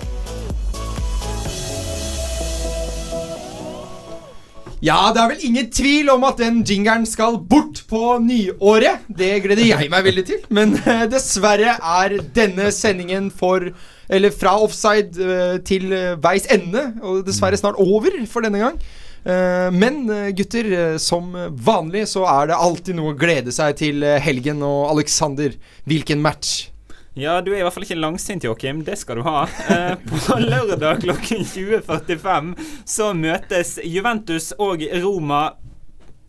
Ja, 4.82 5.12
det 5.14 5.20
er 5.22 5.28
vel 5.30 5.44
ingen 5.46 5.68
tvil 5.70 6.08
om 6.10 6.24
at 6.26 6.40
den 6.42 6.56
jingeren 6.66 7.04
skal 7.06 7.36
bort 7.38 7.84
på 7.86 8.16
nyåret. 8.18 9.04
Det 9.06 9.36
gleder 9.44 9.62
jeg 9.62 9.90
meg 9.92 10.02
veldig 10.08 10.24
til. 10.26 10.40
Men 10.50 10.74
eh, 10.80 11.04
dessverre 11.10 11.76
er 11.78 12.16
denne 12.34 12.72
sendingen 12.74 13.30
for 13.30 13.70
Eller 14.12 14.34
fra 14.34 14.56
offside 14.60 15.14
eh, 15.22 15.60
til 15.64 15.94
eh, 15.94 16.16
veis 16.20 16.48
ende, 16.50 16.82
og 17.00 17.22
dessverre 17.24 17.56
snart 17.56 17.78
over 17.78 18.10
for 18.26 18.42
denne 18.42 18.58
gang. 18.60 18.82
Men 19.22 20.08
gutter, 20.34 20.96
som 20.98 21.28
vanlig 21.54 22.08
så 22.10 22.24
er 22.26 22.48
det 22.50 22.56
alltid 22.58 22.96
noe 22.98 23.12
å 23.12 23.18
glede 23.20 23.54
seg 23.54 23.76
til 23.78 24.02
helgen. 24.18 24.64
Og 24.66 24.90
Alexander, 24.96 25.54
hvilken 25.86 26.18
match? 26.18 26.71
Ja, 27.14 27.40
du 27.44 27.50
er 27.52 27.58
i 27.58 27.64
hvert 27.66 27.74
fall 27.74 27.84
ikke 27.84 28.00
langsint, 28.00 28.44
Joakim. 28.46 28.80
Det 28.86 28.94
skal 28.96 29.20
du 29.20 29.26
ha. 29.26 29.42
Eh, 29.68 29.96
på 30.00 30.38
lørdag 30.52 31.02
klokken 31.02 31.44
20.45 31.44 32.54
så 32.88 33.10
møtes 33.12 33.76
Juventus 33.84 34.52
og 34.56 34.80
Roma 35.02 35.50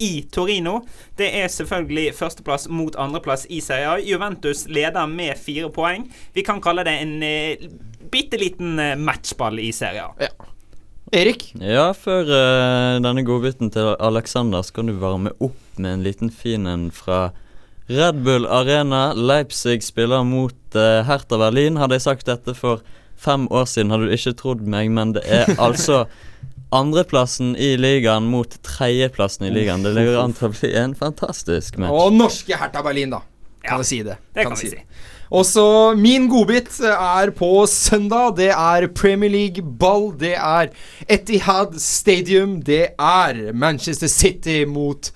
i 0.03 0.25
Torino. 0.31 0.81
Det 1.15 1.29
er 1.39 1.47
selvfølgelig 1.47 2.09
førsteplass 2.17 2.67
mot 2.67 2.97
andreplass 2.99 3.45
i 3.47 3.61
Serie 3.63 3.93
A. 3.93 4.01
Juventus 4.03 4.65
leder 4.67 5.07
med 5.07 5.39
fire 5.39 5.69
poeng. 5.71 6.09
Vi 6.35 6.43
kan 6.43 6.59
kalle 6.63 6.83
det 6.83 6.97
en 6.99 7.15
eh, 7.23 7.69
bitte 8.11 8.41
liten 8.41 8.75
eh, 8.75 8.97
matchball 8.99 9.63
i 9.63 9.71
Serie 9.71 10.09
A. 10.09 10.33
Erik? 11.13 11.51
Ja, 11.61 11.91
før 11.93 12.25
uh, 12.25 12.99
denne 13.03 13.21
godbiten 13.21 13.69
til 13.71 13.91
Alexander, 14.01 14.63
så 14.65 14.79
kan 14.79 14.89
du 14.89 14.95
varme 14.97 15.29
opp 15.45 15.77
med 15.77 15.99
en 15.99 16.05
liten 16.05 16.31
fin 16.33 16.65
en 16.65 16.87
fra 16.91 17.27
Red 17.87 18.23
Bull 18.23 18.45
Arena. 18.47 19.13
Leipzig 19.13 19.83
spiller 19.83 20.23
mot 20.23 20.75
uh, 20.75 21.01
Hertha 21.07 21.37
Berlin. 21.37 21.77
Hadde 21.81 21.97
jeg 21.99 22.05
sagt 22.07 22.29
dette 22.29 22.55
for 22.55 22.83
fem 23.19 23.47
år 23.51 23.65
siden, 23.69 23.91
hadde 23.93 24.09
du 24.09 24.15
ikke 24.15 24.33
trodd 24.39 24.63
meg, 24.67 24.89
men 24.91 25.13
det 25.15 25.23
er 25.27 25.51
altså 25.67 26.05
andreplassen 26.73 27.53
i 27.55 27.75
ligaen 27.77 28.25
mot 28.31 28.55
tredjeplassen 28.65 29.45
i 29.47 29.51
ligaen. 29.53 29.83
Det 29.85 29.93
ligger 29.95 30.23
an 30.23 30.33
til 30.35 30.49
å 30.49 30.53
bli 30.55 30.71
en 30.79 30.95
fantastisk 30.97 31.77
match. 31.79 31.93
Og 31.93 32.15
norske 32.17 32.57
Hertha 32.57 32.83
Berlin, 32.85 33.13
da. 33.13 33.21
Kan 33.63 33.77
Ja, 33.77 33.83
jeg 33.83 33.87
si 33.91 33.99
det? 34.03 34.17
Det 34.35 34.43
kan, 34.47 34.57
vi 34.59 34.73
si. 34.73 34.81
Og 35.33 35.45
så 35.47 35.65
min 35.95 36.25
godbit 36.29 36.67
er 36.83 37.31
på 37.37 37.51
søndag. 37.69 38.35
Det 38.41 38.49
er 38.51 38.89
Premier 38.91 39.31
League-ball. 39.31 40.09
Det 40.19 40.33
er 40.35 40.73
Etihad 41.07 41.77
Stadium. 41.79 42.57
Det 42.65 42.89
er 42.99 43.53
Manchester 43.53 44.11
City 44.11 44.63
mot 44.67 45.13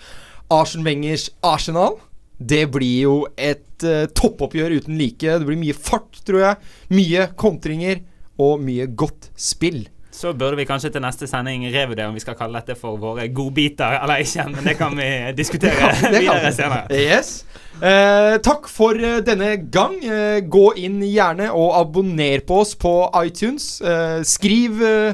Arsen 0.53 0.85
Wengers 0.87 1.27
Arsenal. 1.43 1.99
Det 2.37 2.65
blir 2.71 3.01
jo 3.07 3.15
et 3.33 3.85
uh, 3.85 4.05
toppoppgjør 4.13 4.77
uten 4.81 4.97
like. 4.99 5.25
Det 5.39 5.47
blir 5.47 5.57
mye 5.59 5.73
fart, 5.77 6.19
tror 6.27 6.43
jeg. 6.43 6.73
Mye 6.93 7.27
kontringer 7.39 8.03
og 8.37 8.59
mye 8.61 8.85
godt 8.93 9.31
spill. 9.37 9.87
Så 10.17 10.31
burde 10.33 10.57
vi 10.57 10.65
kanskje 10.65 10.89
til 10.95 11.01
neste 11.03 11.27
sending 11.29 11.67
revurdere 11.69 12.07
om 12.09 12.15
vi 12.17 12.21
skal 12.23 12.33
kalle 12.39 12.57
dette 12.57 12.73
for 12.79 12.97
våre 12.97 13.27
godbiter 13.29 13.99
eller 13.99 14.23
ikke. 14.23 14.47
Men 14.49 14.65
det 14.65 14.73
kan 14.79 14.95
vi 14.97 15.09
diskutere 15.37 15.91
Det 15.93 16.01
kan 16.01 16.15
videre 16.17 16.45
vi. 16.47 16.53
senere. 16.57 17.01
Yes. 17.01 17.31
Eh, 17.77 18.37
takk 18.41 18.65
for 18.73 18.97
eh, 18.97 19.19
denne 19.25 19.51
gang. 19.73 19.99
Eh, 20.01 20.39
gå 20.49 20.71
inn 20.81 20.97
gjerne 21.05 21.51
og 21.53 21.75
abonner 21.77 22.41
på 22.49 22.63
oss 22.63 22.73
på 22.81 22.93
iTunes. 23.21 23.75
Eh, 23.81 24.23
skriv 24.25 24.81
eh, 24.81 25.13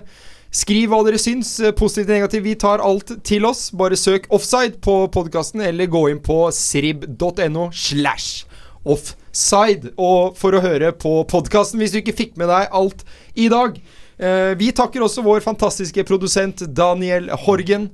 Skriv 0.53 0.91
hva 0.91 0.99
dere 1.01 1.17
syns, 1.17 1.55
eh, 1.59 1.73
positivt 1.73 2.11
og 2.11 2.17
negativt. 2.19 2.45
Vi 2.45 2.53
tar 2.61 2.83
alt 2.85 3.09
til 3.25 3.45
oss. 3.49 3.71
Bare 3.73 3.97
søk 3.97 4.27
offside 4.29 4.77
på 4.85 5.07
podkasten, 5.09 5.63
eller 5.65 5.89
gå 5.89 6.05
inn 6.11 6.21
på 6.21 6.45
srib.no 6.53 7.71
slash 7.73 8.45
offside. 8.85 9.95
Og 9.97 10.37
for 10.37 10.53
å 10.53 10.61
høre 10.61 10.93
på 10.93 11.23
podkasten, 11.25 11.81
hvis 11.81 11.95
du 11.95 12.01
ikke 12.03 12.17
fikk 12.19 12.37
med 12.37 12.53
deg 12.53 12.69
alt 12.71 13.01
i 13.35 13.49
dag. 13.49 13.79
Eh, 14.19 14.53
vi 14.59 14.69
takker 14.71 15.01
også 15.01 15.25
vår 15.25 15.41
fantastiske 15.41 16.05
produsent 16.05 16.61
Daniel 16.69 17.31
Horgen. 17.47 17.89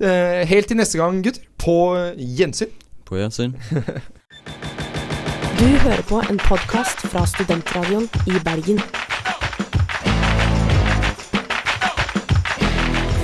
Eh, 0.00 0.46
helt 0.48 0.70
til 0.70 0.80
neste 0.80 0.96
gang, 0.96 1.20
gutter. 1.22 1.44
På 1.60 1.92
gjensyn. 2.16 2.72
På 3.04 3.20
gjensyn. 3.20 3.54
Du 5.58 5.64
hører 5.66 6.04
på 6.06 6.20
en 6.30 6.38
podkast 6.38 7.00
fra 7.10 7.24
Studentradioen 7.26 8.04
i 8.30 8.38
Bergen. 8.46 8.78